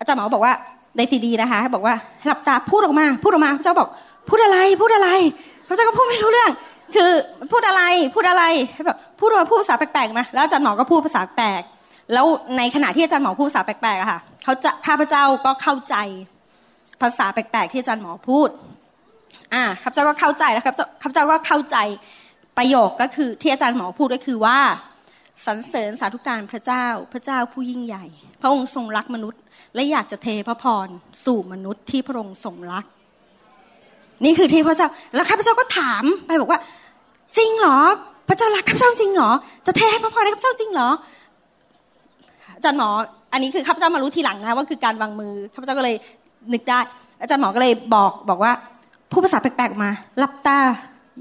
[0.00, 0.54] อาจารย์หมอบอกว่า
[0.96, 1.94] ในซีดีนะคะบอกว่า
[2.26, 3.88] หลับตาพูดออกมา พูดออกมาพระเจ้าบอก
[4.28, 5.08] พูดอะไรพูดอะไร
[5.68, 6.50] พระเจ้าก็พูดไม่รู้เรื่อง
[6.96, 7.10] คือ
[7.52, 7.82] พูดอะไร
[8.14, 8.44] พูดอะไร
[8.86, 11.62] แบบพูดมาพูดภาษาแปลกๆมาแล้วอาจารย์หมอก็พูดภาษาแปลก
[12.12, 12.26] แล้ว
[12.56, 15.96] ในขณะที่อาจารย์หมอพูดภาษาแปลกๆอะค่ะเขาจะข้าพเจ้าก็เข้าใจ
[17.02, 18.48] ภาษาแปลกๆที่อาจารย์หมอพูด
[19.54, 21.76] อ่าข้าพเจ้าก็เข้าใจแล้วครับข้าพเจ้าก็เข้าใจ
[22.58, 24.58] ประโยคก็คือที่อาจารย์หมอพูดก็คือว่า
[25.46, 28.04] สรรเสริญสาธุการพระเจ้าพระเจ้าผู้ยิ่งใหญ่
[28.40, 29.40] พระองค์ทรงรักมนุษย์
[29.74, 30.88] และอยากจะเทพระพร
[31.24, 32.84] สู่มนุษย์ที่พระองค์ทรงรัก
[34.24, 36.60] นี่คือที่พระเจ้าแล้วข้าพเจ้าก็ถามไปบอกว่า
[37.36, 37.78] จริงเหรอ
[38.28, 39.30] พระเจ้ารักข้าพเจ้าจริงเหรอ
[39.66, 40.88] จะเทให้พระพรให้ข้าพเจ้าจริงเหรอ
[42.56, 42.88] อาจารย์หมอ
[43.32, 45.96] อันนี้คือข้าพเจ้ามารู้ทีหลังนะว่าคือการวางมือข้าพเจ้าก็เลย
[46.52, 46.80] นึกได้
[47.20, 48.52] อาจารย์หมอก็เลยบอกบอกว่า
[49.10, 50.58] พูดภาษาแปลกๆมาหลับตา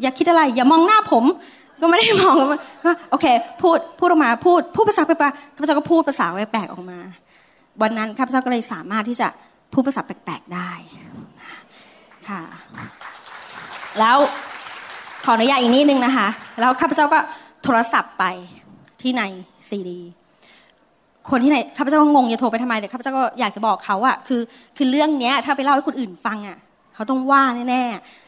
[0.01, 1.24] อย่าคิดอะไร อย่ามองหน้าผม
[1.82, 2.36] ก็ไม่ได้มอง
[2.86, 3.26] ก็โอเค
[3.62, 7.00] พูดพูดออกมาพูดพูดภาษาแปลกๆข้าพเจ้าก็พูดภาษาแปลกๆออกมา
[7.82, 9.28] วันนั้นข้าพเจ้าก็เลยสามารถที่จะ
[9.74, 10.72] พูดภาษาแปลกๆได้
[12.30, 12.42] ค่ะ
[14.00, 14.18] แล้ว
[15.24, 16.28] ขออนุญาตอีกนิดนึงนะคะ
[16.60, 17.20] แล้วข้าพเจ้าก็
[17.64, 18.24] โทรศัพท์ไป
[19.02, 19.22] ที่ใน
[19.70, 20.00] ซีดี
[21.30, 24.42] คนที่ไหนข้าพเจ้าก็งงจะโทรไปทำไมแต่ข้าพเจ้าก็อยากจะบอกเขาอะคือ
[24.78, 26.58] คือเรื่องเนี้ย ถ้าไปเล่าให้คนอื่นฟังอะ
[26.96, 28.27] เขาต้องว่าแน่ๆ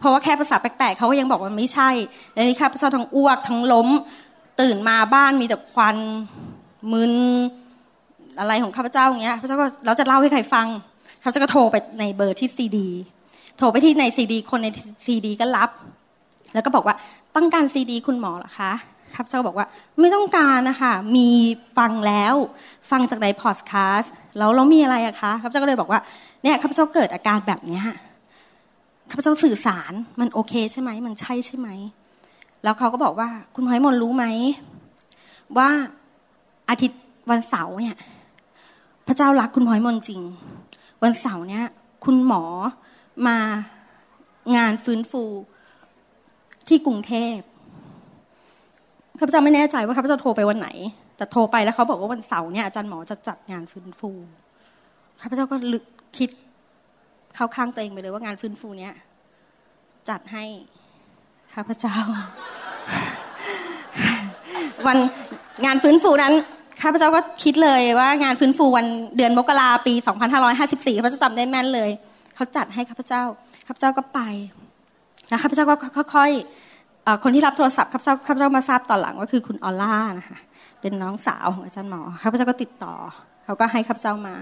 [0.00, 1.90] เพราะว่าแค่ภาษาแปลกๆเขาก็ยังบอกว่าไม่ใช่
[2.32, 3.88] และนี่ข้าพเจ้าทั้งอ้วกทั้งล้ม
[4.60, 5.96] ตื่นมาบ้านมีแต่ควัน
[6.92, 7.14] มึน
[8.38, 10.66] อะไรของข้าพเจ้าอย่างเงี้ยข้าพเจ้าก็เราจะเล่าให้ใครฟัง
[11.22, 12.88] ข้าพเจ้าก็โทรไปในเบอร์ที่ซีดี
[13.58, 14.68] โทรไปที่ในซีดีคนใน
[15.04, 15.70] ซีดีก็รับ
[16.54, 16.96] แล้วก็บอกว่า
[17.36, 18.72] ต้องการซีดีคุณหมอหรอคะ
[19.14, 19.66] ครับเจ้าบอกว่า
[20.00, 21.28] ไม่ต้องการนะคะมี
[21.78, 22.34] ฟังแล้ว
[22.90, 26.00] ฟังจากในพอดแคสต์แล้วเรามีอะไรอะคะครับเจ้าก็เลยบอกว่า
[26.42, 27.82] เนี่ยครับเจ้าเกิดอาการแบบเนี้ย
[29.10, 31.68] ข้าพเจ้าสื่อสารมันโอเคใช่ไหมมันใช่ใช่ไหม
[32.62, 34.24] แล้วเขาก็บอกว่า คุณพลอยมนรู้ไหม
[35.58, 35.68] ว่า
[36.68, 37.00] อาทิตย์
[37.30, 37.96] วันเสาร์เนี่ย
[39.06, 40.20] พระเจ้ารักคุณพลอยมนจริง
[41.02, 41.64] วันเสาร์เนี่ย
[42.04, 42.44] คุณหมอ
[43.26, 43.38] มา
[44.56, 45.22] งานฟื้นฟู
[46.68, 47.36] ที่กรุงเทพ
[49.18, 50.68] ข้าพเจ้าไม่แน่ใจว่าข้าพเจ้าโทรไปวันไหน
[51.16, 54.10] แต่โทรไปแล้วเขาบอกว่าวันเสาร์เนี่ยอาจารย์หมอจะจัดงานฟื้นฟู
[55.20, 55.84] ข้าพเจ้าก็ลึก
[56.18, 56.30] คิด
[57.34, 58.94] เข้าข้างตัวเองไปเลยว่างานฟื้นฟูเนี้ย
[60.08, 60.44] จัดให้
[61.54, 61.96] ข้าพเจ้า
[64.86, 64.98] วัน
[65.64, 66.34] งานฟื้นฟูนั้น
[66.82, 69.94] ข้าพเจ้าก็คิดเลยว่างานฟื้นฟูวันเดือนมกราปี
[70.46, 71.90] 2554ข้าพเจ้าจำได้แม่นเลย
[72.34, 73.22] เขาจัดให้ข้าพเจ้า
[73.66, 74.20] ข้าพเจ้าก็ไป
[75.28, 75.74] แล้วข้าพเจ้าก็
[76.14, 80.38] ค่อยๆคนที่รับโทรศัพท์ข้าพเจ้าข้าพเจ้ามาทราบตอนหลังว่าคือคุณออล่านะคะ
[80.80, 82.94] เป็นน้องสาวของอาจารย์หมอข้าพเจ้าก็ติดต่อ
[83.44, 84.34] เขาก็ให้ข้าพเจ้ามา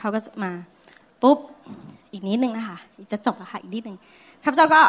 [0.00, 0.52] เขาก็มา
[1.22, 1.38] ปุ๊บ
[2.12, 2.76] อีกนิดนึงนะคะ
[3.12, 3.96] จะจบแล้วค่ะอีกนิดนึง
[4.44, 4.80] ข้าพเจ้าก็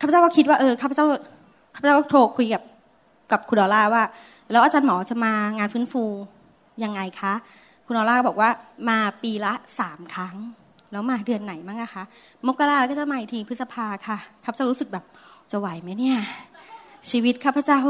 [0.00, 1.06] ข้าพเจ้าก็คิดว่าเออข้าพเจ้า
[1.74, 2.62] ข้าพเจ้าก็โทรคุยกับ
[3.32, 4.02] กับคุณออล่าว่า
[4.50, 6.04] แล้วอาจารย์หมอจะมางานฟื้นฟู
[6.84, 7.34] ยังไงคะ
[7.86, 8.48] คุณออล่าบอกว่า
[8.88, 10.36] มาปีละสามครั้ง
[10.92, 12.04] แล้วมาเดือนไหนมั้งอะคะ
[12.46, 15.04] มกราก็จะมาอีกทีพฤษภาค่ะข้าพเจ้ารู้สึกแบบ
[15.52, 16.16] จะไหวไหมเนี่ย
[17.10, 17.80] ชีวิตข้าพเจ้า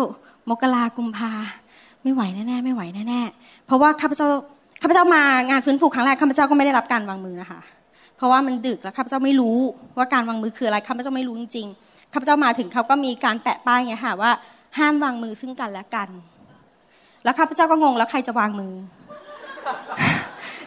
[0.51, 1.31] มกรากุมภา
[2.03, 4.27] ไม่ไหวแน่ๆไม่ไหวแน่ๆเพราะว่าข้าพเจ้า
[4.83, 7.61] ข้าพเจ้ามางานฟื้นฟูครั้งแรกข้าพเจ้าก็ไม่ได้รับการวางมือนะคะ
[8.17, 9.59] เพราะว่ามันดึกแล้วข้าพเจ้าไม่รู้
[9.97, 14.31] ว่าการวางมือคืออะไรข้าพเจ้าไม่รู้จริงๆข้าพเจ้ามาถึงเขาก็มีการแปะป้ายไงค่ะว่า
[14.79, 16.09] ห้ามวางมือซึ่งกันและกัน
[17.25, 18.73] แล้วข้าพเจ้าก็งงแล้วใครจะวางมือ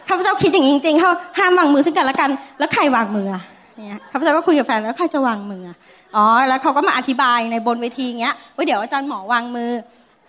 [0.08, 3.28] ข้าพเจ้าคิดอย่างจริงๆเขาห้ามวางมือซึ่งกันและกัน แล้วใครวางมือ
[3.76, 5.62] เนี่ยข้าพเจ้าก็คุยกับแฟนแล้วใครจะวางมือ
[6.16, 9.70] อ๋อแล้วเขาก็มาอธิบายในบนเวทีเงี้ยว่าเดี๋ยวอาจารย์หมอวางมือ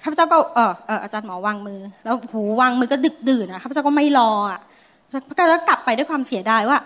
[0.03, 4.59] ข้าพเจ้าก็เออเอออาจารย์หมอวางมือ แล้วหูวางมือก็ดึกดื่นนะข้าพเจ้าก็ไม่รออะ
[5.39, 6.77] ก็กลับไปด้วยความเสียดายว่า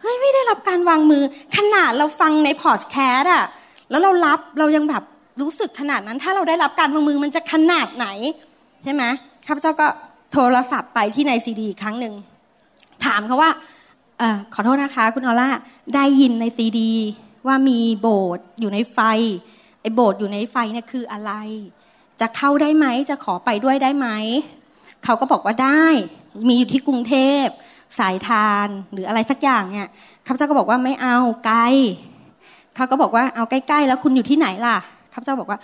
[0.00, 1.22] เฮ้ยไม่ได้รับการวางมือ
[1.56, 3.44] ขนาดเราฟังในพอดแคสต์อะ
[3.90, 5.02] แล้วเรารับเรายังแบบ
[5.40, 8.06] รู้สึกขนาดนั้น ถ้าเราได้รับการวางมือมันจะขนาดไหน
[8.84, 9.02] ใช่ไหม
[9.46, 9.86] ข้าพเจ้าก็
[10.32, 12.14] โทรศัพท์ไปที่ในซีดีครั้งหนึ่ง
[13.04, 13.50] ถามเขาว่า
[14.20, 14.22] อ
[14.54, 15.50] ขอโทษนะคะ คุณออล่า
[15.94, 16.92] ได้ยินในซีดี
[17.46, 18.98] ว่ามีโบสถ์อยู่ในไฟ
[19.80, 21.32] ไอ้โบสถ์อยู่ในไฟเนี่ยคืออะไร
[22.20, 24.08] จะเข้าได้ไหมจะขอไปด้วยได้ไหม
[25.04, 25.86] เขาก็บอกว่าได้
[26.48, 27.46] มีอยู่ที่กรุงเทพ
[27.98, 29.88] สายทานหรืออะไรสักอย่างเนี่ย
[30.26, 31.60] ข้าพเจ้าก็บอกว่าไม่เอาไกล
[32.76, 34.76] เขาก็บอกว่าเอาใกล้ๆแล้วคุณอยู่ที่ไหนล่ะ
[35.12, 35.58] ข้าพเจ้าบอกว่า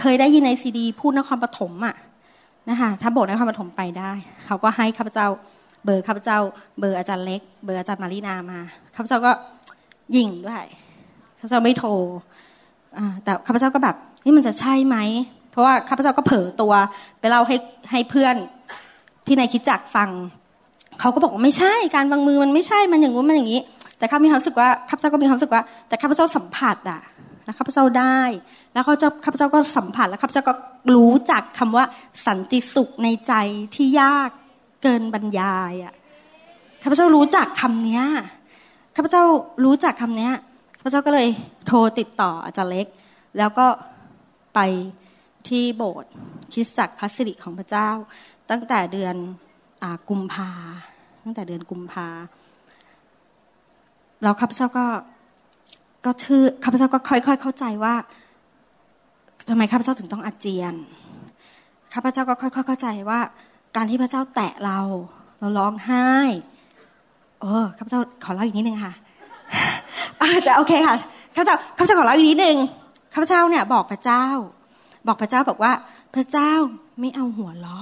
[0.00, 1.96] เคยได้ยินในซีดีพูดนครปฐมอะ
[2.70, 4.12] นะคะถ้าโบสถ์นครปฐมไปได้
[4.46, 5.26] เขาก็ให้ข้าพเจ้า
[5.84, 6.38] เบอร์ข้าพเจ้า
[6.78, 8.60] เบอร์อาจารย์เล็ก เบอร์อาจารย์มารีนามา
[8.94, 9.32] ข้าพเจ้าก็
[10.16, 10.64] ยิงด้วย
[11.38, 11.90] ข้าพเจ้าไม่โทร
[13.24, 14.96] แต่ข้าพเจ้าก็แบบนี่มันจะใช่ไหม
[15.50, 16.72] เพราะว่าข้าพเจ้าก็เผลอตัว
[17.20, 17.56] ไปเล่าให้
[17.90, 18.34] ให้เพื่อน
[19.26, 20.10] ที่ในคิดจักฟัง
[21.00, 23.60] เขาก็บอกว่าไม่ใช่การวางมือมันไม่ใช่มันอย่างงู้นมันอย่างนี้
[23.98, 27.00] แต่ข้ามีความรู้สึกว่าข้าพเจ้าก็มีความรู้สึกว่า แต่ข้าพเจ้าสัมผัสอะ
[27.44, 28.20] แล้วข้าพเจ้าได้
[28.72, 30.52] แล้วเขาจะข้าพเจ้าก็สัมผัสแล้วข้าพเจ้าก็
[30.94, 31.84] รู้จักคำว่า
[32.26, 33.32] สันติสุขในใจ
[33.74, 34.30] ที่ยาก
[34.82, 35.94] เกินบรรยายอะ
[36.82, 38.04] ข้าพเจ้ารู้จักคำเนี้ย
[38.96, 39.22] ข้าพเจ้า
[39.64, 40.32] รู้จักคำเนี้ย
[40.78, 41.28] ข้าพเจ้าก็เลย
[41.66, 42.86] โทรติดต่ออาจารย์เล็ก
[43.38, 43.66] แล้วก็
[44.54, 44.60] ไป
[45.48, 46.10] ที่โบสถ์
[46.54, 47.88] คิดสักพัสดิของพระเจ้า
[48.50, 49.14] ตั้งแต่เดือน
[50.08, 50.50] กุมภา
[51.22, 52.08] ตั้งแต่เดือนกุมภา
[54.22, 54.86] แล้วข้าพเจ้าก็
[56.04, 57.94] ก็ชื่อข้าพเจ้าก็ค่อยๆเข้าใจว่า
[59.48, 60.74] ทำไมข้าพเจ้าถึงต้องอาเจียน
[61.94, 63.20] ข้าพเจ้าก็ค่อยๆเข้าใจว่า
[63.76, 64.78] การที่พระเจ้าแตะเรา
[65.38, 66.08] เราร้องไห้
[67.42, 68.92] เออข้าพเจ้าขอเล่าอีกนิดนึงค่ะ
[70.46, 70.96] จะโอเคค่ะ
[71.34, 72.56] ข้าพเจ้าข้าพเจ้าขอเล่าอีกนิดนึง
[73.12, 74.24] ข้าพเจ้าเนี่ย บอกพระเจ้า
[75.06, 75.72] บอกพระเจ้าบอกว่า
[76.14, 76.52] พระเจ้า
[77.00, 77.80] ไม่เอาหัวล้อ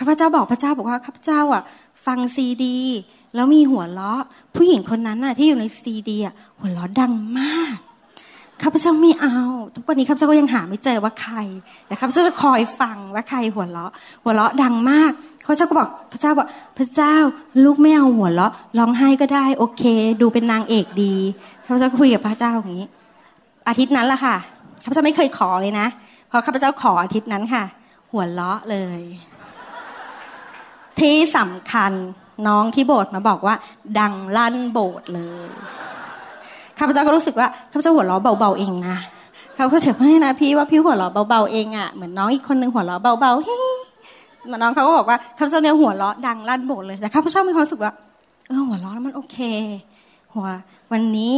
[0.00, 1.62] ข้าพเจ้าบอกพระเจ้าบอกว่าข้าพเจ้าอะ
[2.06, 2.78] ฟังซีดี
[3.34, 4.22] แล้วมีหัวเราะ
[4.56, 7.76] ผู้หญิงคนนั้นน่ะ ที่อยู่ในซีดีอะหัวเราะดังมาก
[8.62, 9.38] ข้าพเจ้าไม่เอา
[9.74, 11.36] ทุกวันนี้ข้าพเจ้าก็ยังหาไม่เจอว่าใคร
[11.86, 13.92] แต่ข้าพเจ้าจะคอยฟังว่าใครหัวเราะ
[14.22, 16.48] หัวเราะดังมากข้าพเจ้าก็บอกพระเจ้าบอก
[16.78, 17.14] พระเจ้า
[17.64, 19.82] ลูกไม่เอาหัวเราะร้องไห้ก็ได้ โอเค
[20.20, 21.14] ดูเป็นนางเอกดี
[21.66, 22.86] ข้าพเจ้าคุยกับพระเจ้าอย่างนี้
[23.68, 24.36] อาทิตย์นั้นละค่ะ
[24.82, 25.86] ข้าพเจ้าไม่เคยขอเลยนะ
[26.30, 27.64] พอข้าพเจ้าขออาทิตย์นั้นค่ะ
[28.12, 29.00] หัวเราะเลย
[31.00, 31.92] ที่สำคัญ
[32.48, 33.54] น้องที่โบสถ์มาบอกว่า
[33.98, 35.48] ดังลั่นโบสถ์เลย
[36.78, 38.96] ข้าพเจ้าก็รู้สึกว่าข้าพเจ้าหัวเราะเบาๆเองนะ
[39.56, 43.58] เขาก็เฉยๆนะพี่ว่าพี่หัวเราะเบาๆเองอะเหมือนน้องอีกคนหนึ่งหัวเราะเบาๆเฮ้
[44.62, 47.92] น้องเขาก็บอกว่าข้าพเจ้าเนี่ยหัวเราะดังลั่นโบสถ์เลยแต่ข้าพเจ้ามีความรู้สึกว่า
[48.48, 49.38] เออหัวเราะแล้วมันโอเค
[50.34, 50.48] หัว
[50.92, 51.32] วันนี้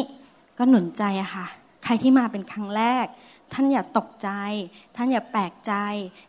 [0.58, 1.46] ก็หนุนใจอะค่ะ
[1.84, 3.06] ใครที่มาเป็นครั้งแรก
[3.52, 4.30] ท่านอย่าตกใจ
[4.96, 5.72] ท่านอย่าแปลกใจ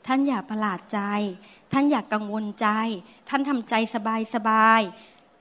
[0.08, 1.00] ท่านอย่าประหลาดใจ
[1.74, 2.68] ท่านอยากกังวลใจ
[3.30, 4.82] ท่านทำใจสบายสบาย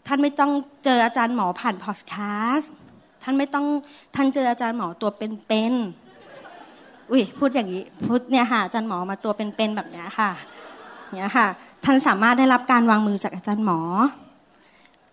[0.07, 0.53] ท่านไม่ต้อง
[0.85, 2.15] เจออาจารย์หมอผ่านพอดแค
[2.55, 2.73] สต์
[3.23, 3.67] ท่านไม่ต้อง
[4.15, 10.31] ท่านเจออาจารย์หมอตัวเป็นๆอุ้ยพูดอย่างนี้พูดเนี่ยค่ะอาจารย์หมอมาตัวเป็นๆแบบนี้ค่ะ
[11.17, 11.47] เนี่ยค่ะ
[11.85, 13.81] ท่านสามารถได้รับการวางมือจากอาจารย์หมอ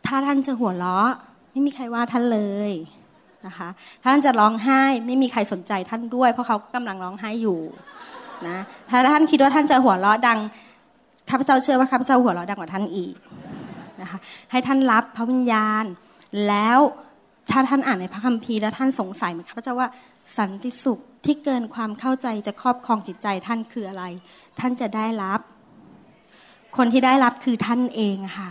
[0.05, 1.11] ถ้าท่านจะหัวเราะ
[1.51, 2.71] ไม่มีใครว่าท่านเลย
[3.45, 3.69] นะคะ
[4.03, 7.59] ท่านจะร้องไห้ไม่มีใครสนใจท่านด้วย เพราะเขากำลังร้องไห้อยู่
[8.47, 8.57] นะ
[8.89, 10.39] ถ้าท่านคิดว่าท่านจะหัวเราะดัง
[11.29, 13.15] ข้าพเจ้าเชื่อว่าข้าพเจ้าหัวเราะดังกว่าท่านอีก
[14.01, 14.19] นะคะ
[14.51, 15.83] ให้ท่านรับพระวิญญาณ
[16.47, 16.79] แล้ว
[17.51, 19.89] ถ้าท่านอ่านในพระคัมภีร์แล้วท่านสงสัยเหมือนข้าพเจ้าว่า
[20.37, 24.03] สันติสุขที่เกินความเข้าใจจะครอบครองจิตใจท่านคืออะไร
[24.59, 25.39] ท่านจะได้รับ
[26.77, 28.49] คนที่ได้รับคือท่านเองค่ะ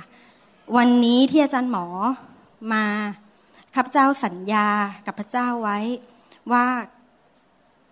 [0.76, 1.86] วันนี้ที่อาจารย์หมอ
[2.72, 2.84] มา
[3.74, 4.68] ข้าพเจ้าสัญญา
[5.06, 5.78] กับพระเจ้าไว้
[6.52, 6.66] ว่า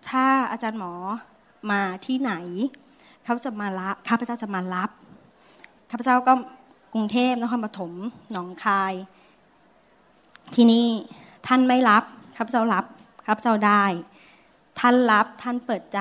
[0.09, 0.93] ถ้าอาจารย์หมอ
[1.71, 2.33] มาที่ไหน
[3.29, 4.89] เขาจะมารับข้าพเจ้าจะมารับ
[5.91, 6.33] ข้าพเจ้าก็
[6.93, 7.91] กรุงเทพนครปฐม
[8.31, 8.93] หนองคาย
[10.55, 10.87] ที่นี่
[11.47, 12.03] ท่านไม่รับ
[12.37, 12.85] ข้าพเจ้ารับ
[13.25, 13.83] ข้าพเจ้าได้
[14.79, 15.99] ท่านรับท่านเปิดใจ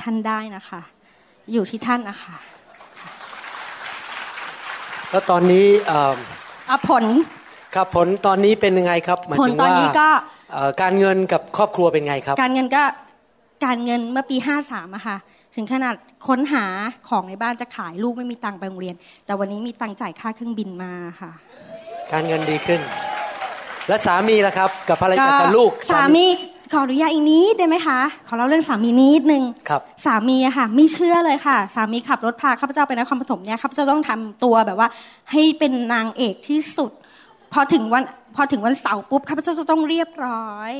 [0.00, 0.80] ท่านได้นะคะ
[1.52, 2.36] อยู่ที่ท่านนะคะ
[5.10, 5.66] แล้วตอนนี้
[6.70, 7.04] อผล
[7.74, 10.08] ครับผลตอนนี้เป็นยังไงครับผลตอนนี้ก็
[10.82, 12.82] การเงินกับครอบครัวเป็นไงครับ การเงินก็
[13.64, 15.18] การเงินเมื่อปีห้าสามอะค่ะ
[15.58, 15.94] ถึงขนาด
[16.28, 16.64] ค้นหา
[17.08, 18.94] ของในบ้านจะขายลูกไม่มีตังค์ไปโรงเรียน
[19.26, 21.30] แต่วันนี้มีตังค์จ่ายค่าเครื่องบินมาค่ะ
[22.12, 22.80] การเงินดีขึ้น
[23.88, 26.26] และสามีล่ะครับ กับภรรยากับลูกสามี
[26.72, 34.88] ขออนุญาตอีกนิดได้ไหมคะ ขอเล่าเรื่องสามีนิดนึงครับ สามีอะค่ะ ไม่เชื่อเลยค่ะ สามีขับรถพาข้าพเจ้าไปนครปฐมเนี่ยข้าพเจ้าต้องทำตัวแบบว่า
[35.30, 36.90] ให้เป็นนางเอกที่สุด
[37.52, 38.04] พอถึงวัน
[38.36, 40.72] พอถึงวันเสาร์ปุ๊บข้าพเจ้าจะต้องเรียบร้อย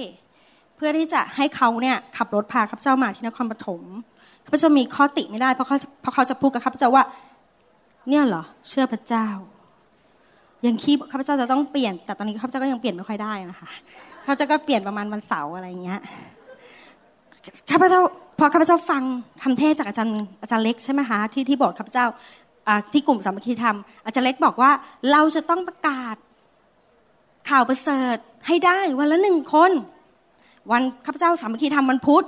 [0.76, 3.83] เพื่อที่จะให้เขาเนี่ยขับรถพาข้าพเจ้ามาที่นครปฐม
[4.49, 7.05] ข้าพเจ้ามีข้อติไม่ได้เพราะเขาเพราะเขาจะพูดกับข้าพเจ้าว่า
[8.09, 9.28] เนี่ยเหรอเชื่อพระเจ้า
[10.66, 13.68] ยังคีบข้าพเจ้าจะต้องเปลี่ยน แต่ตอนนี้ข้าพเจ้าก็ยังเปลี่ยนไม่ค่อยได้นะคะ
[14.24, 16.01] ข้าพเจ้าก็เปลี่ยนประมาณวันเสาร์อะไรเงี้ย
[17.70, 18.01] ข้าพเจ้า
[18.38, 19.03] พอข้าพเจ้าฟัง
[19.42, 22.07] คำเทศจากอาจารย์อาจารย์เล็กใช่ไหมคะที่ที่บอกข้าพเจ้า
[22.92, 24.70] ที่กลุ่มสามัคคีธรรมอาจารย์เล็กบอกว่า
[25.12, 26.16] เราจะต้องประกาศ
[27.51, 29.70] ข่าวประเสริฐให้ได้วันละหนึ่งคน
[30.70, 32.24] วันข้าพเจ้าสามัคคีธรรมวันพุธ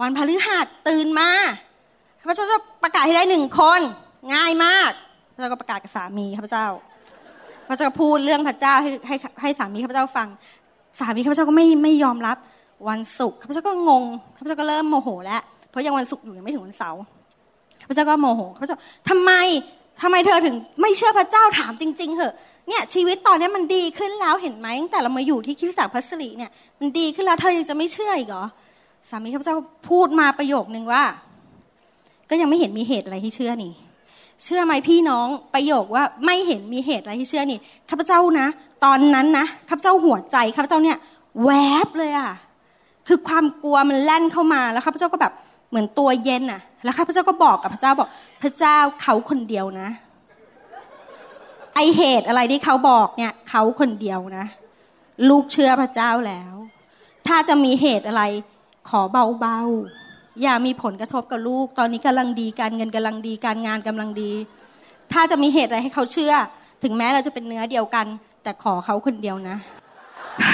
[0.00, 1.30] วันพฤหัสตื่นมา
[2.20, 3.80] ข้าพเจ้าจะประกาศให้ได้หนึ่งคน
[4.34, 4.90] ง่ายมาก
[5.40, 6.66] แล้วก็ประกาศกับสามีข้าพเจ้า
[7.68, 10.28] พระเจ้าพูดเรื่องพระเจ้าให้ให้ให้สามีข้าพเจ้าฟัง
[11.00, 12.36] สามีข้าพเจ้าก็ไม่ไม่ยอมรับ
[12.88, 14.04] วันศุกร์ข้าพเจ้าก็งง
[14.36, 17.00] ข้าพเจ้าก็เริ่มโมโหแล้วเพราะยังวันศุกร์อยู่ยังไม่ถึงวันเสาร์
[17.80, 18.78] ข้าพเจ้าก็โมโหข้าพเจ้า
[19.08, 19.32] ทำไม
[20.02, 22.34] ทำไมเธอถึงไม่เชื่อพระเจ้าถามจริง ๆเหอะ
[22.68, 28.44] เนี่ยชีวิตตอนนี้มันดีขึ้นแล้วเห็นไหมตั้งแต่เรามาอยู่ที่คริสตจักรพัสรีเนี่ยมันดีขึ้นแล้วเธอยังจะไม่เชื่ออีกเหรอ
[29.10, 29.56] สามีข้าพเจ้า
[29.88, 31.04] พูดมาประโยคนึงว่า
[32.30, 33.72] ก็ยังไม่เห็นมีเหตุอะไรที่เชื่อนี่
[34.44, 37.58] เชื่อไหมพี่น้องประโยคว่าไม่เห็นมีเหตุอะไรที่เชื่อนี่
[37.90, 38.46] ข้าพเจ้านะ
[38.84, 40.96] ตอนนั้นนะข้าพเจ้าหัวใจข้าพเจ้าเนี่ย
[41.44, 41.50] แว
[41.86, 42.30] บเลยอะ
[43.08, 45.32] คือความกลัวมันแล่นเข้ามาแล้วข้าพเจ้าก็แบบ
[45.70, 48.08] เหมือนตัวเย็นอะแล้วข้าพเจ้าก็บอกกับพระเจ้าบอก
[48.42, 49.88] พระเจ้าเขาคนเดียวนะ
[51.74, 54.46] ไอเหตุอะไรที่เขาบอกเนี่ยเขาคนเดียวนะ
[55.28, 56.54] ลูกเชื่อพระเจ้าแล้ว
[57.26, 58.22] ถ้าจะมีเหตุอะไร
[58.90, 59.00] ขอ
[59.40, 64.32] เบาๆ อย่ามีผลกระทบกับลูก ตอนนี้กำลังดีการเงินกำลังดีการงานกำลังดี
[65.12, 66.34] ถ้าจะมีเหตุอะไรให้เขาเชื่อ
[66.82, 68.06] ถึงแม้เราจะเป็นเนื้อเดียวกัน
[68.42, 69.56] แต่ขอเขาคนเดียวนะ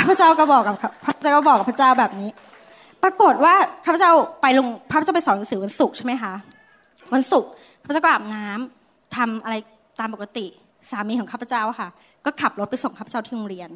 [0.08, 0.76] พระเจ้าก็บอกกับ
[1.06, 2.30] พระเจ้าก็บอกกับพระเจ้าแบบนี้
[3.02, 3.54] ปรากฏว่า
[3.84, 4.12] ข้าพเจ้า
[4.42, 6.34] ไปลงพระเจ้าไปสอนหนังสือวันศุกร์ใช่ไหมคะ
[7.12, 7.50] วันศุกร์
[7.82, 9.54] ข้าพเจ้าก็อาบน้ำทำอะไร
[10.00, 10.46] ตามปกติ
[10.90, 11.88] สามีของข้าพเจ้าค่ะ
[12.24, 13.70] ก็ขับรถไปส่งข้าพเจ้าที่โรงเรียน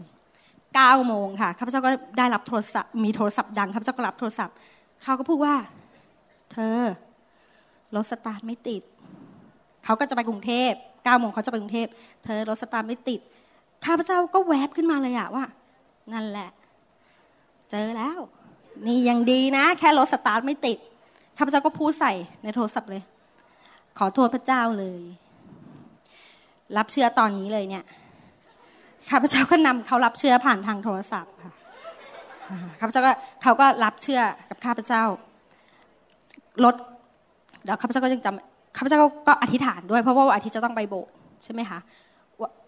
[0.76, 4.54] เก้าโมงค่ะข้าพเจ้าก็ได้รับโทรศัพท์มีโทรศัพท์ดังข้าพเจ้าก็รับโทรศัพท์
[5.02, 5.54] เขาก็พูดว่า
[6.52, 6.78] เธอ
[7.94, 8.82] รถสตาร์ทไม่ติด
[9.84, 10.72] เขาก็จะไปกรุงเทพ
[11.04, 11.88] เก้าโมงเขาจะไปกรุงเทพ
[12.24, 13.20] เธอรถสตาร์ทไม่ติด
[13.84, 15.44] ข้าพเจ้าก็แวบขึ้นมาเลยอะว่า
[16.12, 16.50] นั่นแหละ
[17.70, 18.18] เจอแล้ว
[18.86, 20.78] นี่ยังดีนะ แค่รถสตาร์ทไม่ติด
[21.38, 22.12] ข้าพเจ้าก็พูดใส่
[22.42, 23.02] ในโทรศัพท์เลย
[23.98, 25.02] ขอโทษพระเจ้าเลย
[26.76, 27.84] รับเชื่อตอนนี้เลยเนี่ย
[29.10, 31.52] ข้าพเจ้าก็นำเขารับเชื่อผ่านทางโทรศัพท์ค่ะ
[32.80, 35.02] ข้าพเจ้าก็เขาก็รับเชื่อกับข้าพเจ้า
[36.64, 36.74] รถ
[37.64, 38.98] เดี๋ยวข้าพเจ้าก็ยังจำข้าพเจ้า
[39.28, 41.78] ก็อธิษฐานด้วยเพราะว่าอาทิตย์จะต้องไปโบสถ์ใช่ไหมคะ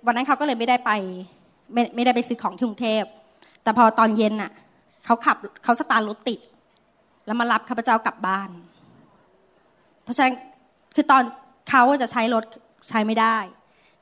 [0.07, 0.91] วันนั้นเขาก็เลยไม่ได้ไป
[1.73, 3.03] ไม่ไม่ได้ไปซื้อของที่กรุงเทพ
[3.63, 4.51] แต่พอตอนเย็นน่ะ
[5.05, 6.41] เขาขับเขาสตาร์รถติด
[7.27, 8.51] แล้วมารับข้าพเจ้ากลับบ้าน
[10.03, 10.35] เพราะฉะนั้น
[10.95, 11.23] คือตอน
[11.71, 12.45] เขาจะใช้รถ
[12.89, 13.37] ใช้ไม่ได้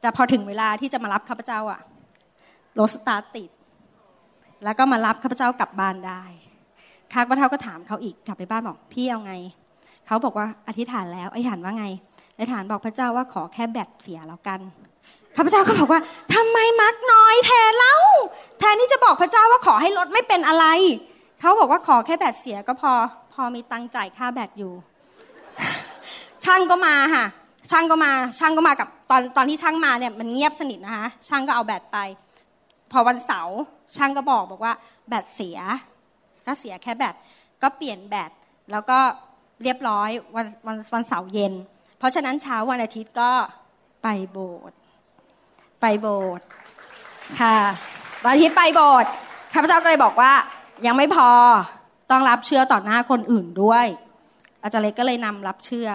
[0.00, 1.80] แต่พอถึงเวลาที่จะมารับข้าพเจ้าอะ
[2.78, 3.50] รถสตาร์ติด
[4.64, 6.22] แล้วก็มารับข้าพเจ้ากลับบ้านได้
[7.12, 9.34] ข้าพเจ้าก็ถามเขาอีกกลับไปบ้านบอกพี่เอาไง
[10.06, 11.86] เขาบอกว่าอธิษฐานแล้วอธิษฐานว่าไง
[12.34, 14.60] อธิษฐานบอกพระเจ้าว่าขอแค่แบตเสียแล้วกัน
[15.36, 16.00] ข้าพเจ้าก็บอกว่า
[16.34, 17.96] ทำไมมักน้อยแทนเล่า
[18.58, 20.66] แทนที่จะบอกพระเจ้าว่าขอให้รถไม่เป็นอะไร
[21.40, 22.92] เขาบอกว่าขอแค่แบตเสียก็พอ
[23.32, 24.72] พอมีตังจ่ายค่าแบตอยู่
[26.44, 27.24] ช่างก็มาค่ะ
[27.70, 31.98] ช่างก็มา ช่างก็มากับตอนตอนที่ช่างมาเนี่ยมันเงียบสนิทนะคะ ช่างก็เอาแบตไป
[32.92, 33.58] พอวันเสาร์
[33.96, 34.74] ช่างก็บอกบอกว่า
[35.08, 35.58] แบตเสีย
[36.46, 37.14] ก็เสียแค่แบต
[37.62, 38.30] ก็เปลี่ยนแบต
[38.72, 38.98] แล้วก็
[39.62, 41.52] เรียบร้อยวันวันวันเสาร์เย็น
[41.98, 43.30] เพราะฉะนั้นเช้าวันอาทิตย์ก็
[44.02, 44.78] ไปโบสถ์
[45.80, 46.46] ไปโบสถ์
[47.40, 47.58] ค่ะ
[48.24, 49.10] วันอาทิตย์ไปโบสถ์
[49.52, 50.32] ข้าพเจ้าก็เลยบอกว่า
[50.86, 51.28] ยังไม่พอ
[52.10, 53.86] ต้องรับเชื่อต่อหน้าคนอื่นด้วย
[54.62, 55.88] อาจารย์เล็กก็เลยนำรับเชื่อ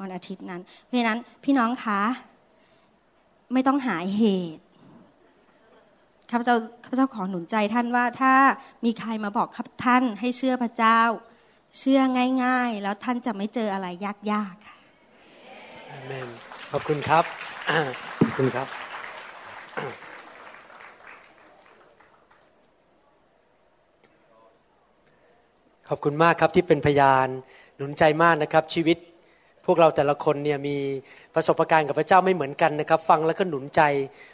[0.00, 2.00] วันอาทิตย์นั้น เพราะฉะนั้นพี่น้องคะ
[3.52, 4.22] ไม่ต้องหาเห
[4.56, 4.64] ตุ
[6.34, 8.34] ข้าพเจ้าข้าพเจ้าขอหนุนใจท่านว่าถ้า
[8.84, 11.00] มีใครมาบอกครับท่านให้เชื่อพระเจ้า
[11.78, 12.00] เชื่อ
[12.44, 13.86] ง่าย ๆ แล้วท่านจะไม่เจออะไร
[14.32, 14.76] ยากๆค่ะ
[15.90, 16.28] อเมน
[16.72, 17.24] ขอบคุณครับ
[18.20, 18.66] ขอบคุณครับ
[25.88, 27.28] ขอบคุณมากครับที่เป็นพยาน
[27.76, 28.98] หนุนใจมากนะครับ ชีวิต
[29.66, 30.76] พวกเราแต่ละคนเนี่ยมี
[31.34, 33.80] ประสบการณ์กับพระเจ้าไม่เหมือนกันนะครับ ฟังแล้วก็หนุนใจ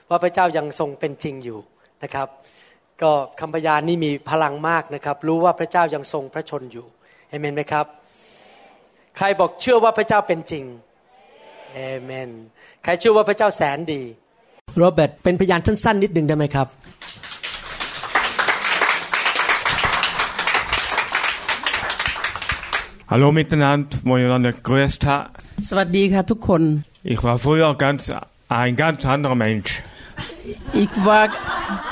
[0.08, 1.60] ว่าพระเจ้ายังทรงเป็นจริงอยู่
[2.02, 2.28] นะครับ
[3.02, 6.86] ก็คำพยานนี่มีพลังมากนะครับ รู้ว่าพระเจ้ายังทรงพระชนอยู่
[7.28, 7.86] เอเมนไหมครับ
[9.16, 10.64] ใครบอกเชื่อว่าพระเจ้าเป็นจริง
[11.74, 12.28] เอเมน
[12.84, 14.02] ใครเชื่อว่าพระเจ้าแสนดี
[14.78, 16.68] โรเบิร์ตเป็นพยานสั้นๆนิดหนึ่งได้ไหมครับ
[23.12, 25.16] Hallo miteinander, miteinander grüßt ha.
[25.68, 26.62] สวัสดีค่ะทุกคน
[27.12, 28.00] Ich war früher ganz,
[28.62, 29.70] ein ganz anderer Mensch.
[30.82, 31.24] Ich war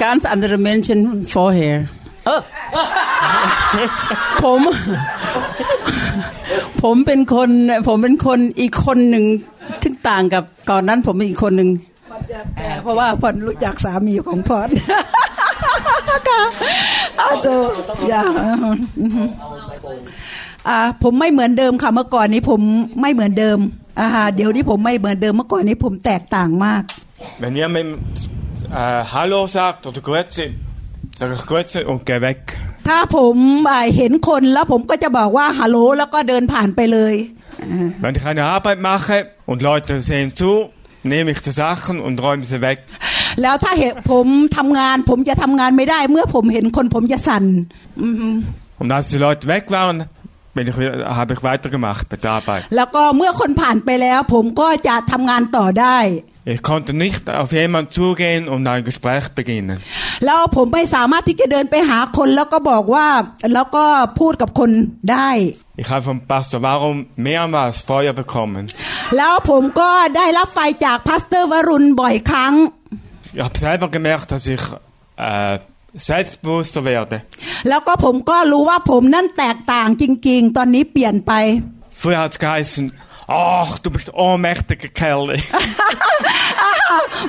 [0.05, 0.99] ganz andere Menschen
[1.35, 1.79] vorher
[2.27, 2.41] เออ
[4.43, 4.61] ผม
[6.83, 7.51] ผมเป็นคน
[7.89, 9.25] ผมเป็นคนอีกคนหนึ่ง
[9.83, 11.71] ที่ต่างกับก่อนนั้นผมเป็นอีกคนหนึ่ง
[12.83, 14.69] เพราะว่าพอนรู้จักสามีของพอน
[16.29, 16.43] ค่ะ
[17.21, 17.47] อาโซ
[18.09, 18.23] อย่า
[20.69, 22.61] อ่าผมไม่เหมือนเดิมค่ะเมื่อก่อนนี้ผม
[23.01, 23.59] ไม่เหมือนเดิม
[24.01, 26.83] อ่าเดี๋ยวนี้ผมไม่เหมือนเดิมเมื่อก่อนนี้ผมแตกต่างมาก
[27.41, 30.47] Wenn ihr mit äh, Hallo sagt oder Grüezi,
[31.19, 32.41] sag ich Grüezi und geh weg.
[32.89, 33.37] ถ้าผม
[33.71, 37.15] อ่าเห็นคนแล้วผมก็จะบอกว่าฮัลโหลแล้วก็เดินผ่านไปเลย
[37.63, 39.17] อ่า Wenn ich eine Arbeit mache
[39.51, 40.51] und Leute sehen zu,
[41.13, 42.79] nehme ich die Sachen und räume sie weg.
[43.43, 47.45] แล้วถ้าเห็นผมทำงานผมจะทำงานไม่ได้เมื่อผมเห็นคนผมจะสั่น
[48.03, 48.29] อือฮึ
[48.81, 49.97] Und als die Leute weg waren,
[50.57, 52.63] bin ich, wieder- habe ich weitergemacht mit der Arbeit.
[52.77, 55.99] แล้วก็เมื่อคนผ่านไปแล้วผมก็จะทำงานต่อได้
[56.54, 59.78] Ich konnte nicht auf jemanden zugehen und ein Gespräch beginnen.
[60.26, 63.08] แล้วผมไม่สามารถที่จะเดินไปหาคนแล้วก็บอกว่า
[63.54, 63.86] แล้วก็
[64.20, 64.70] พูดกับคน
[65.12, 65.30] ได้
[65.82, 68.64] Ich habe vom Pastor Warum mehrmals Feuer bekommen.
[69.18, 72.54] แล้วผมก็ได้รับไฟจากพาสเตอร์วรุณบ่อยครั้ง
[73.36, 74.64] Ich habe selber gemerkt, dass ich
[75.30, 75.56] äh,
[76.10, 77.18] selbstbewusster werde.
[77.70, 81.32] แล้วก็ผมก็รู้ว่าผมนั่นแตกต่างจริง ๆ ตอนนี้เปลี่ยนไป
[82.02, 82.84] Früher hat es geheißen,
[83.29, 85.27] ach, du bist ohnmächtiger Kerl.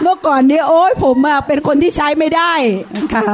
[0.02, 2.54] เมื่อก่อนนี้โอ้ยผมอะเป็นคนที่ใช้ไม่ได้
[3.14, 3.28] ค่ะ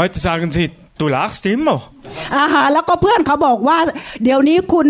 [0.00, 0.64] Heute sagen sie,
[1.00, 1.78] du lachst immer.
[2.38, 3.78] อาหารแล้วก็เพื่อนเขาบอกว่า
[4.22, 4.88] เดี๋ยวนี้คุณ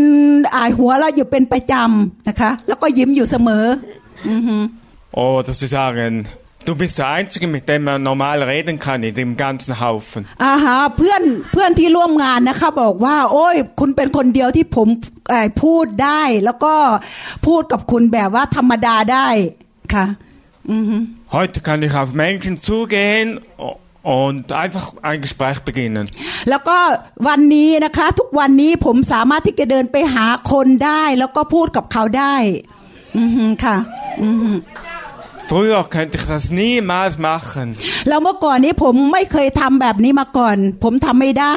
[0.54, 3.64] อ่ายหัวเราะอยู่เป็นประจำนะคะ แล้วก็ยิ้มอยู่เสมอ
[5.24, 6.12] Oder sie sagen,
[6.66, 10.22] du bist der Einzige, mit dem man normal reden kann in dem ganzen Haufen.
[10.44, 14.88] อาหาเพื่อนเพื่อนที่ร่วมงานนะคะบอกว่า โอ้ยคุณเป็นคนเดียวที่ผม
[15.30, 16.74] เอ่อพูดได้ แล้วก็
[17.46, 19.28] พูดกับคุณแบบว่าธรรมดาได้
[19.94, 20.06] ค่ะ
[21.36, 23.28] Heute kann ich auf Menschen zugehen
[24.18, 26.04] und einfach ein Gespräch beginnen.
[26.50, 26.78] แล้วก็
[27.28, 32.34] วันนี้นะคะทุกวันนี้ผมสามารถที่จะเดินไปหาคนได้ แล้วก็พูดกับเขาได้
[33.18, 33.76] อือฮึค่ะ
[35.51, 37.67] Früher könnte ich das niemals machen.
[38.07, 41.55] แล้วเมื่อก่อนนี้ผมไม่เคยทำแบบนี้มาก่อน ผมทำไม่ได้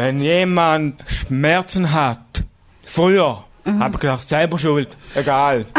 [0.00, 0.84] Wenn jemand
[1.16, 2.24] Schmerzen hat,
[2.96, 3.32] früher,
[3.82, 4.90] habe ich gedacht, selber schuld,
[5.22, 5.56] egal.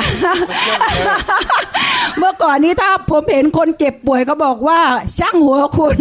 [2.19, 4.79] เมื่อก่อนนี้ถ้าผมเห็นคนเจ็บป่วยก็บอกว่า
[5.19, 5.97] ช่างหัวคุณ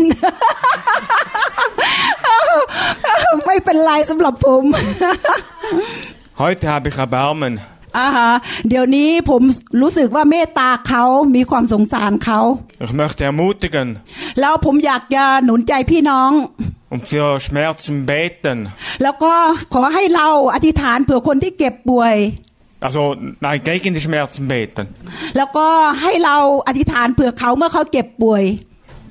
[3.47, 4.64] ไม่เป็นไรสำหรับผม
[6.43, 7.55] Heute habe ich Erbarmen.
[7.98, 8.32] อ่าฮะ
[8.70, 9.41] เดี๋ยวนี้ผม
[9.82, 11.04] รู้สึกว่าเมตตาเขา
[11.36, 12.39] มีความสงสารเขา
[12.86, 13.88] Ich möchte ermutigen
[14.39, 16.32] แล้วผมอยากจะหนุนใจพี่น้อง
[16.94, 18.58] und für Schmerzen beten.
[19.04, 19.34] แล้วก็
[19.74, 22.16] ขอให้เราอธิษฐานเผื่อคนที่เก็บป่วย
[22.88, 23.02] Also,
[23.46, 24.86] nein, gegen die Schmerzen beten.
[25.38, 25.68] แล้วก็
[26.02, 26.38] ให้เรา
[26.68, 28.44] อธิษฐานเผื่อเขาเมื่อเขาเจ็บป่วย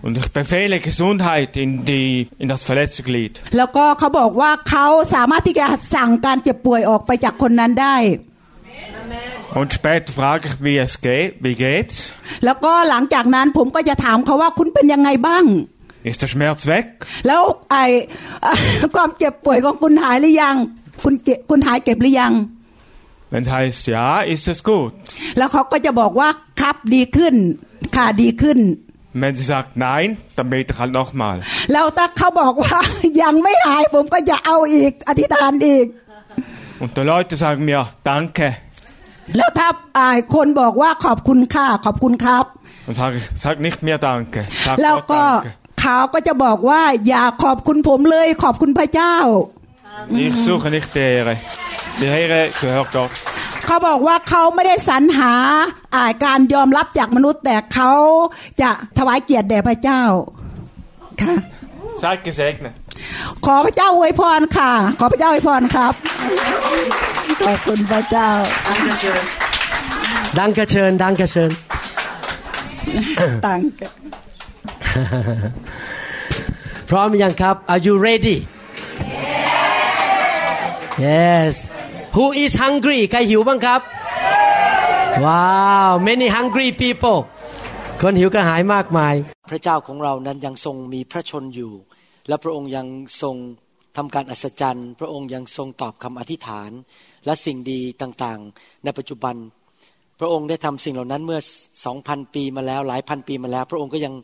[0.04, 2.10] Und ich befehle Gesundheit in, die,
[2.42, 3.34] in das verletzte Glied.
[3.56, 7.96] แล้วก็เขาบอกว่าเขาสามารถที่จะสั่งการเจ็บป่วยออกไปจากคนนั้นได้
[9.60, 11.96] Und später frage ich, wie es geht, wie geht's?
[12.44, 15.44] แล้วก็หลังจากนั้นผมก็จะถามเขาว่าคุณเป็นยังไงบ้าง
[16.10, 16.86] Ist der Schmerz weg?
[17.26, 17.76] แล้วไอ
[18.94, 20.56] ความเจ็บป่วยของคุณหายหรือยัง
[21.02, 22.34] คุณเจ็บคุณหายเก็บหรือยัง
[23.32, 24.92] Wenn es heißt ja, ist es gut.
[25.38, 26.28] แล้วเขาก็จะบอกว่า
[26.60, 27.34] ครับดีขึ้น
[27.96, 28.58] ค่ะดีขึ้น
[29.22, 31.36] Wenn sie sagt nein, dann bete ich halt nochmal.
[31.72, 32.78] แล้วถ้าเขาบอกว่า
[33.22, 35.86] ยังไม่หายผมก็จะเอาอีกอธิษฐานอีก
[36.82, 37.80] Und die Leute sagen mir
[38.10, 38.46] Danke.
[39.36, 39.68] แล้วถ้า
[39.98, 42.44] อ่าคนบอกว่าขอบคุณค่ะขอบคุณครับ
[42.88, 44.40] Und sage ich, sag nicht mehr Danke.
[44.64, 45.50] Sag แล้ว Gott ก็ Danke.
[45.80, 49.16] เขาก็จะบอกว่าอย่าขอบคุณผมเลยขอบคุณพระเจ้า
[50.24, 51.34] Ich suche nicht die Ehre.
[52.00, 53.10] Die Ehre gehört Gott.
[53.66, 55.32] เขาบอกว่าเขาไม่ได้สรรหา
[55.94, 57.92] อ่าการยอมรับจากมนุษย์แต่เขา
[58.60, 60.02] จะถวายเกียรติแด่พระเจ้า
[61.22, 61.34] ค่ะ
[62.02, 62.74] Seid gesegnet.
[63.46, 65.92] ขอพระเจ้าอวยพรค่ะ ขอพระเจ้าอวยพรครับ
[67.46, 68.28] ขอบคุณพระเจ้า
[70.38, 71.50] ดังกระเชิญ ดังกระเชิญ
[73.46, 73.66] ตังค์
[76.90, 78.36] พร้อมยังครับ Are you ready
[81.04, 81.52] Yes
[82.16, 83.80] Who is hungry ใครหิวบ้างครับ
[85.24, 85.46] ว้า
[85.90, 87.18] ว many hungry people
[88.00, 89.14] คนหิวกระหายมากมาย
[89.50, 91.72] พระเจ้าของเรานั้นยังทรงมีพระชนอยู่
[92.28, 92.86] และพระองค์ยัง
[93.22, 93.36] ทรง
[93.96, 96.70] ทำการอัศจรรย์ พระองค์ยังทรงตอบคำอธิษฐาน
[97.26, 99.36] และสิ่งดีต่างๆ ในปัจจุบัน
[100.20, 101.40] พระองค์ได้ทำสิ่งเหล่านั้นเมื่อ
[101.86, 104.14] 2,000ปีมาแล้วหลายพันปีมาแล้ว พระองค์ก็ยัง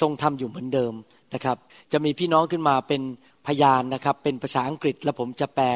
[0.00, 0.92] ทรงทำอยู่เหมือนเดิม
[1.34, 1.56] นะครับ
[1.92, 3.02] จะมีพี่น้องขึ้นมาเป็น
[3.46, 5.66] พยานนะครับ เป็นภาษาอังกฤษและผมจะแปล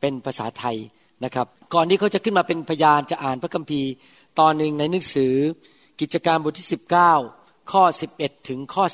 [0.00, 0.76] เป็นภาษาไทย
[1.24, 3.90] นะครับก่อนที่เขาจะขึ้นมาเป็นพยานจะอ่านพระคัมภีร์
[4.38, 5.34] ตอนหนึ่งในหนังสือ
[6.00, 6.68] กิจการบทที่
[7.18, 7.82] 19 ข้อ
[8.16, 8.84] 11 ถึงข้อ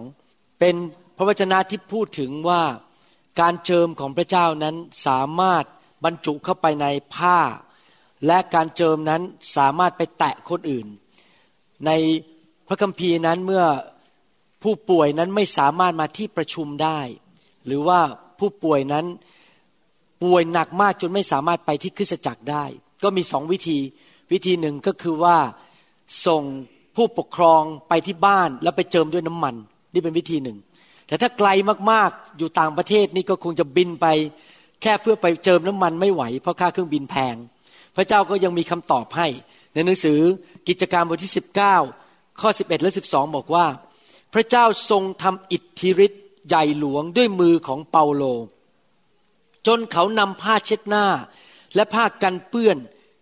[0.00, 0.74] 12 เป็น
[1.16, 2.62] พระวจนะที่พูดถึงว่า
[3.40, 5.64] การเจิมของพระเจ้านั้นสามารถ
[6.04, 7.38] บรรจุเข้าไปในผ้า
[8.26, 9.22] และการเจิมนั้น
[9.56, 10.86] สามารถไปแตะคนอื่น
[11.86, 11.90] ใน
[12.68, 13.64] พระคัมภีร์นั้นเมื่อ
[14.62, 17.00] ผู้ป่วยนั้นไม่สามารถมาที่ประชุมได้
[17.66, 18.00] หรือว่า
[18.38, 19.06] ผู้ป่วยนั้น
[20.22, 22.64] ป่วยหนักมากจนไม่สามารถไปที่คริสตจักรได้
[23.02, 23.78] ก็มีสองวิธี
[24.32, 25.36] วิธีหนึ่งก็คือว่า
[26.26, 26.42] ส่ง
[26.96, 29.54] ผู้ปกครองไปที่บ้านแล้วไปเจิมด้วยน้ำมัน
[29.92, 30.58] นี่เป็นวิธีหนึ่ง
[31.06, 31.48] แต่ถ้าไกล
[31.90, 34.06] มากๆอยู่ต่างประเทศนี่ก็คงจะบินไป
[34.82, 37.36] แค่เพื่อไปเจิมน้ำมันไม่ไหว เพราะค่าเครื่องบินแพง
[37.96, 39.28] พระเจ้าก็ยังมีคำตอบให้
[39.74, 40.20] ในหนังสือ
[40.68, 41.32] กิจการบทที่
[41.84, 43.66] 19 ข้อ 11 และ 12 บอกว่า
[44.34, 48.24] พระเจ้าทรงทำอิทธิฤทธิ์ใหญ่หลวงด้วยมือของเปาโล
[49.66, 51.06] จนเขานำผ้าเช็ดหน้า
[51.74, 52.76] และผ้ากันเปื้อน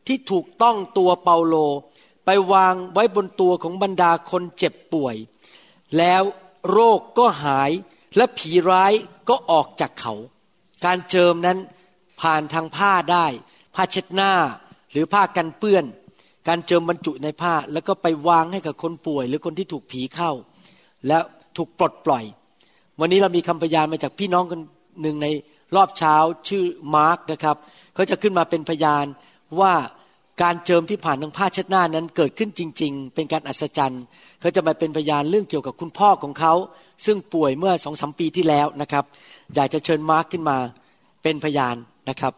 [0.06, 1.54] ที่ถูกต้องตัวเปาโล
[2.24, 5.16] ไปวางไว้บนตัวของบรรดาคนเจ็บป่วย
[5.98, 6.22] แล้ว
[6.70, 7.70] โรคก็หาย
[8.16, 8.92] และผีร้าย
[9.28, 10.14] ก็ออกจากเขา
[10.84, 11.58] การเจิมนั้น
[12.20, 13.26] ผ่านทางผ้าได้
[13.74, 14.32] ผ้าเช็ดหน้า
[14.92, 15.84] หรือผ้ากันเปื้อน
[16.48, 20.32] การเจิมบรรจุในผ้าแล้วก็ไปวางให้กับคนป่วย หรือคนที่ถูกผีเข้า
[21.06, 21.22] แล้ว
[21.56, 22.24] ถูกปลดปล่อย
[23.00, 24.60] วันนี้เรามีคำพยานมาจากพี่น้องคน
[25.02, 25.26] หนึ่งใน
[25.76, 26.14] รอบเช้า
[26.48, 26.64] ชื่อ
[26.96, 27.56] มาร์กนะครับ
[27.94, 29.06] เขาจะขึ้นมาเป็นพยาน
[29.60, 29.74] ว่า
[30.42, 34.02] การเจิมที่ผ่านทางผ้าเช็ดหน้านั้นเกิดขึ้นจริง ๆ เป็นการอัศจรรย์
[34.42, 36.54] เขาจะมาเป็นพยานเรื่องเกี่ยวกับคุณพ่อของเขา
[37.06, 39.04] ซึ่งป่วยเมื่อสองสมปีที่แล้วนะครับ
[39.54, 40.56] อยากจะเชิญมาร์กขึ้นมา
[41.22, 41.76] เป็นพยาน
[42.08, 42.32] นะครับ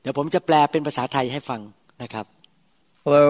[0.00, 1.60] เดี๋ยวผมจะแปลเป็นภาษาไทยให้ฟัง
[2.02, 2.26] นะครับ
[3.04, 3.28] Hello,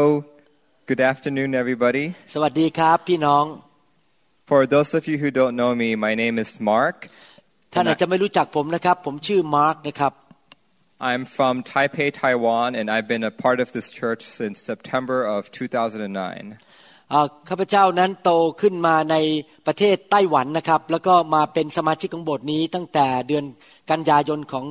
[0.88, 2.04] good afternoon, everybody.
[2.34, 3.44] สวัสดีครับพี่น้อง
[4.50, 6.96] For those of you who don't know me, my name is Mark.
[7.72, 10.14] ท่านอาจจะไม่รู้จักผมนะครับ ผมชื่อมาร์กนะครับ
[11.00, 15.48] I'm from Taipei, Taiwan, and I've been a part of this church since September of
[15.52, 16.58] 2009.
[17.12, 18.30] อ่าข้าพเจ้านั้นโต
[18.60, 19.16] ขึ้นมาใน
[19.66, 23.44] ประเทศไต้หวันนะครับ แล้วก็มาเป็นสมาชิกของโบสถ์นี้ตั้งแต่เดือน
[23.90, 24.64] กันยายนของ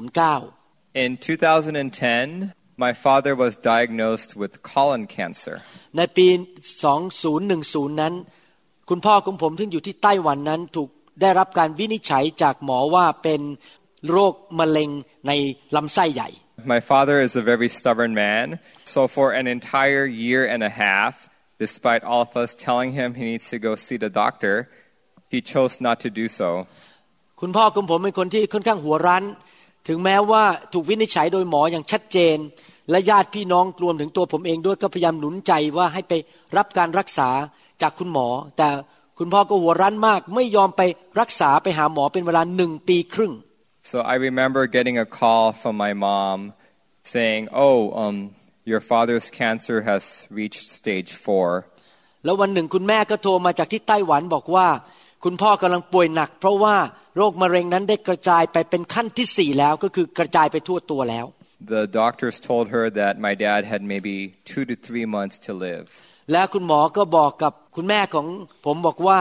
[0.00, 2.52] 2009 In 2010,
[2.84, 5.56] my father was diagnosed with colon cancer.
[5.96, 6.26] ในปี
[6.94, 8.14] 2010 นั้น
[8.90, 13.40] คุณพ่อของผมที่อยู่ที่ไต้หวันนั้นถูกได้รับการวินิจฉัยจากหมอว่าเป็น
[14.10, 14.90] โรคมะเร็ง
[15.26, 15.32] ใน
[15.76, 16.28] ลำไส้ใหญ่
[16.74, 18.46] My father is a very stubborn man,
[18.94, 21.12] so for an entire year and a half,
[21.64, 24.54] despite all of us telling him he needs to go see the doctor,
[25.32, 26.50] he chose not to do so.
[27.40, 29.24] คุณพ่อของผมเป็นคนที่ค่อนข้างหัวรั้น
[29.88, 32.36] ถึงแม้ว่าถูกวินิจฉัยโดยหมออย่างชัดเจน
[32.90, 36.12] และญาติพี่น้องรวมถึงตัวผมเองด้วยก็พยายามหนุนใจว่าให้ไป
[36.56, 37.28] รับการรักษา
[37.82, 38.68] จากคุณหมอ แต่
[39.18, 40.82] คุณพ่อก็หัวรั้นมากไม่ยอมไป
[41.20, 43.32] รักษาไปหาหมอเป็นเวลาหนึ่งปีครึ่ง
[43.89, 46.37] So I remember getting a call from my mom
[47.13, 48.15] saying, "Oh, um,
[48.71, 50.03] your father's cancer has
[50.39, 51.49] reached stage four.
[52.25, 54.67] แล้ววันหนึ่งคุณแม่ก็โทรมาจากที่ไต้หวันบอกว่า
[55.23, 56.75] คุณพ่อกำลังป่วยหนัก เพราะว่า
[57.17, 61.25] โรคมะเร็งนั้นได้กระจายไปเป็นขั้นที่สี่แล้วก็คือกระจายไปทั่วตัวแล้ว
[61.75, 64.15] The doctors told her that my dad had maybe
[64.51, 65.85] two to three months to live.
[66.31, 68.25] และคุณหมอก็บอกกับคุณแม่ของ
[68.65, 69.19] ผมบอกว่า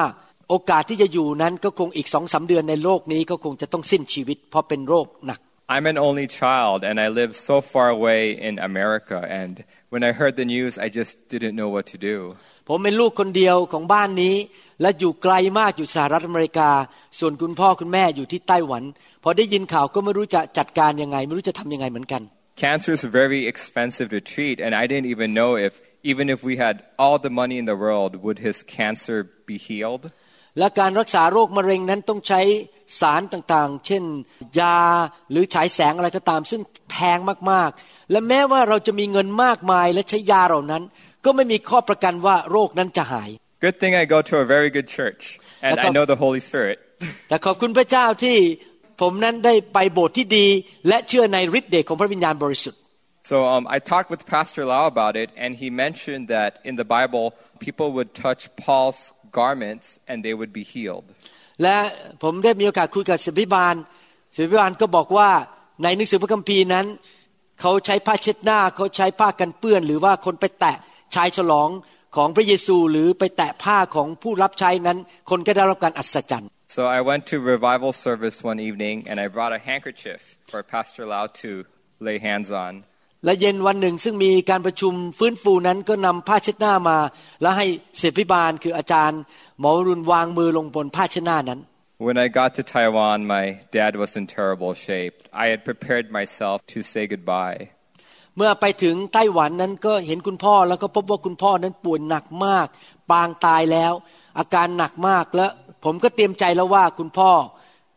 [0.54, 5.40] โอกาสที่จะอยู่นั้นก็คงอีกสองสาเดือนในโลกนี้ก็คงจะต้องสิ้นชีวิต เพราะเป็นโรคหนัก
[5.76, 9.54] I'm an only child and I live so far away in America and
[9.94, 12.18] when I heard the news I just didn't know what to do.
[12.70, 14.36] ผมเป็นลูกคนเดียวของบ้านนี้
[14.82, 16.70] และอยู่ไกลมากอยู่สหรัฐอเมริกา
[17.20, 18.84] ส่วนคุณพ่อคุณแม่อยู่ที่ไต้หวัน
[19.24, 22.22] พอได้ยินข่าวก็ไม่รู้จะจัดการยังไง ไม่รู้จะทำยังไงเหมือนกัน
[22.64, 25.74] Cancer is very expensive to treat and I didn't even know if
[26.12, 29.18] even if we had all the money in the world would his cancer
[29.52, 30.04] be healed.
[30.58, 32.42] และการรักษาโรคมะเร็งนั้นต้องใช้
[33.02, 34.04] สารต่างๆ เช่น
[34.60, 34.78] ยา
[35.32, 37.20] หรือฉายแสงอะไรก็ตาม ซึ่งแพง
[37.52, 40.84] มากๆ และแม้ว่าเราจะมีเงินมากมายและใช้ยาเหล่านั้น
[41.26, 43.30] ก็ไม่มีข้อประกันว่าโรคนั้นจะหาย
[43.66, 45.24] Good thing I go to a very good church
[45.66, 46.78] and I know the Holy Spirit.
[47.30, 48.38] แต่ขอบคุณพระเจ้าที่
[49.02, 50.48] ผมนั้นได้ไปโบสถ์ที่ดี
[50.88, 52.80] และเชื่อในฤทธิ์เดชของพระวิญญาณบริสุทธิ์
[53.32, 56.88] So um, I talked with Pastor Lau about it, and he mentioned that in the
[56.98, 57.26] Bible,
[57.60, 59.00] people would touch Paul's
[59.40, 61.06] garments and they would be healed.
[61.64, 61.78] และ
[62.24, 63.76] ผมได้มีโอกาสคุยกับศิบิบาล
[64.36, 65.30] ศิบิบาลก็บอกว่า
[65.84, 66.86] ในหนังสือพระคัมภีร์นั้น
[67.62, 70.76] เขาใช้ผ้าเช็ดหน้าเขาใช้ผ้ากันเปื้อน หรือว่าคนไปแตะ
[71.16, 71.70] ชายฉลอง
[72.16, 74.98] ของพระเยซูหรือไปแตะผ้าของผู้รับใช้นั้น
[75.30, 80.60] คนก็ได้รับการอัศจรรย์ So I went to revival service one evening, and I brought a handkerchief for
[80.64, 81.66] Pastor Lau to
[82.08, 82.72] lay hands on.
[83.26, 86.98] และเย็นวันหนึ่งซึ่งมีการประชุมฟื้นฟูนั้นก็นำผ้าเช็ดหน้ามา
[87.42, 87.66] แล้วให้
[87.98, 89.20] เสพิบาลคืออาจารย์
[89.60, 91.62] หมอรุนวางมือลงบนผ้าเช็ดหน้านั้น
[92.08, 93.46] When I got to Taiwan, my
[93.78, 95.16] dad was in terrible shape.
[95.44, 97.60] I had prepared myself to say goodbye.
[98.38, 102.68] เมื่อไปถึงไต้หวันนั้นก็เห็นคุณพ่อแล้วก็พบว่าคุณพ่อนั้นป่วยหนักมาก
[103.12, 103.94] ปางตายแล้ว
[104.40, 105.46] อาการหนักมากและ
[105.86, 107.32] ผมก็เตรียมใจแล้วว่าคุณพ่อ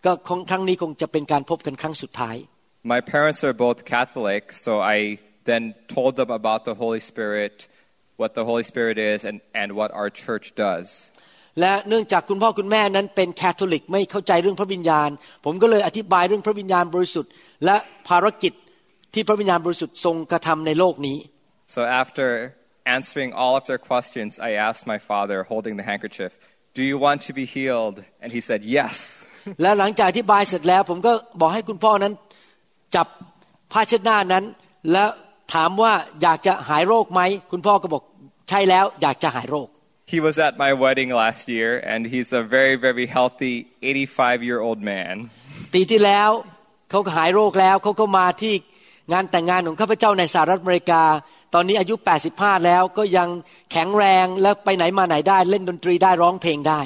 [0.04, 0.12] ก็
[0.50, 2.36] ครั้งนี้คงจะเป็นการพบกันครั้งสุดท้าย
[2.83, 7.67] My parents are both Catholic, so I then told them about the Holy Spirit,
[8.21, 10.87] what the Holy Spirit is, and, and what our church does.
[11.59, 15.09] และเนื่องจากคุณพ่อคุณแม่นั้นเป็นแคทอลิกไม่เข้าใจเรื่องพระวิญญาณ
[15.45, 17.31] ผมก็เลยอธิบายเรื่องพระวิญญาณบริสุทธิ์
[17.65, 17.75] และ
[18.09, 18.53] ภารกิจ
[19.13, 21.17] ที่พระวิญญาณบริสุทธิ์ทรงกระทำในโลกนี้
[21.75, 22.27] So after
[22.97, 26.31] answering all of their questions, I asked my father, holding the handkerchief,
[26.77, 27.95] Do you want to be healed?
[28.21, 28.95] And he said, Yes.
[29.61, 32.13] และหลังจากอธิบายเสร็จแล้ว ผมก็บอกให้คุณพ่อนั้น
[32.94, 33.06] จับ
[33.72, 34.44] ผ้าเช็ดหน้านั้น
[34.92, 35.08] แล้ว
[35.54, 37.20] ถามว่าอยากจะหายโรคไหม
[37.52, 38.02] คุณพ่อก็บอก
[38.48, 39.68] ใช่แล้วอยากจะหายโรค
[40.12, 44.58] He was at my wedding last year, and he's a very, very healthy 85 year
[44.66, 45.14] old man.
[45.74, 46.30] ปีที่แล้ว
[46.90, 48.54] เขาก็หายโรคแล้วเขาก็มาที่
[49.12, 51.02] งานแต่งงานของข้าพเจ้าในสหรัฐอเมริกา
[51.54, 51.94] ตอนนี้อายุ
[52.30, 53.28] 85 แล้วก็ยัง
[53.72, 56.80] แข็งแรงและไปไหนมาไหนได้เล่นดนตรีได้ร้องเพลงได้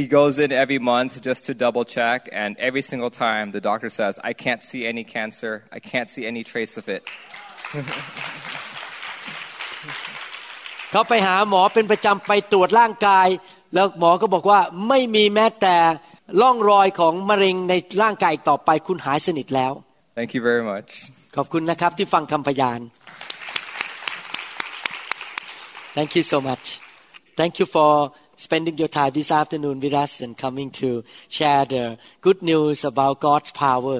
[0.00, 3.90] He goes in every month just to double check, and every single time the doctor
[3.98, 7.02] says, I can't see any cancer, I can't see any trace of it.
[10.90, 13.28] เขาไปหาหมอเป็นประจำไปตรวจร่างกาย
[13.74, 15.76] แล้วหมอก็บอกว่าไม่มีแม้แต่
[16.40, 19.72] ร่องรอยของมะเร็งในร่างกายอีกต่อไปคุณหายสนิทแล้ว
[20.18, 20.90] Thank you very much.
[21.36, 22.80] ขอบคุณนะครับที่ฟังคำพยาน
[25.96, 26.66] Thank you so much
[27.38, 27.90] Thank you for
[28.45, 30.89] spending your time this afternoon with us and coming to
[31.37, 31.83] share the
[32.25, 33.99] good news about God's power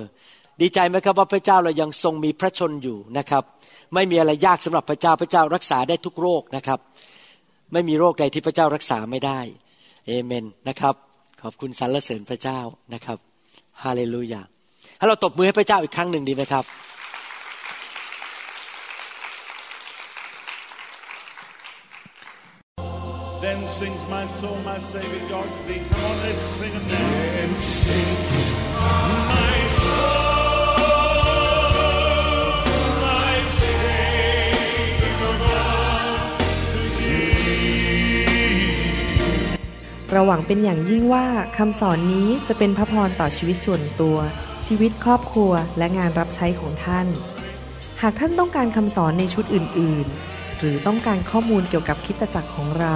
[0.62, 3.44] ดีใจไหมครับว่าพระเจ้าเรายังทรงมีพระชนอยู่นะครับ
[3.94, 6.80] ไม่มีอะไรยากสำหรับพระเจ้าพระเจ้ารักษาได้ทุกโรคนะครับ
[7.74, 9.40] ไม่มีโรคใดที่พระเจ้ารักษาไม่ได้
[10.08, 10.96] เอเมนนะครับ
[11.42, 12.60] ขอบคุณสรรเสริญพระเจ้า
[12.94, 13.18] นะครับ
[13.84, 14.42] ฮาเลลูยา
[14.98, 16.66] ให้เราตบมือให้พระเจ้าอีกครั้งหนึ่งดีไหมครับ
[23.78, 25.82] sings my soul, my Savior God to thee.
[25.92, 27.10] Come on, let's sing it now.
[27.36, 28.50] Then sings
[28.82, 30.40] my soul,
[33.06, 34.10] my God
[40.12, 41.26] เราหวังเป็นอย่างยิ่งว่า
[41.58, 44.18] คำสอนนี้จะเป็นพระพรต่อชีวิตส่วนตัว
[44.68, 47.08] ชีวิตครอบครัวและงานรับใช้ของท่าน
[48.02, 52.96] หากท่านต้องการคำสอนในชุดอื่น ๆ หรือต้องการข้อมูลเกี่ยวกับคริสตจักรของเรา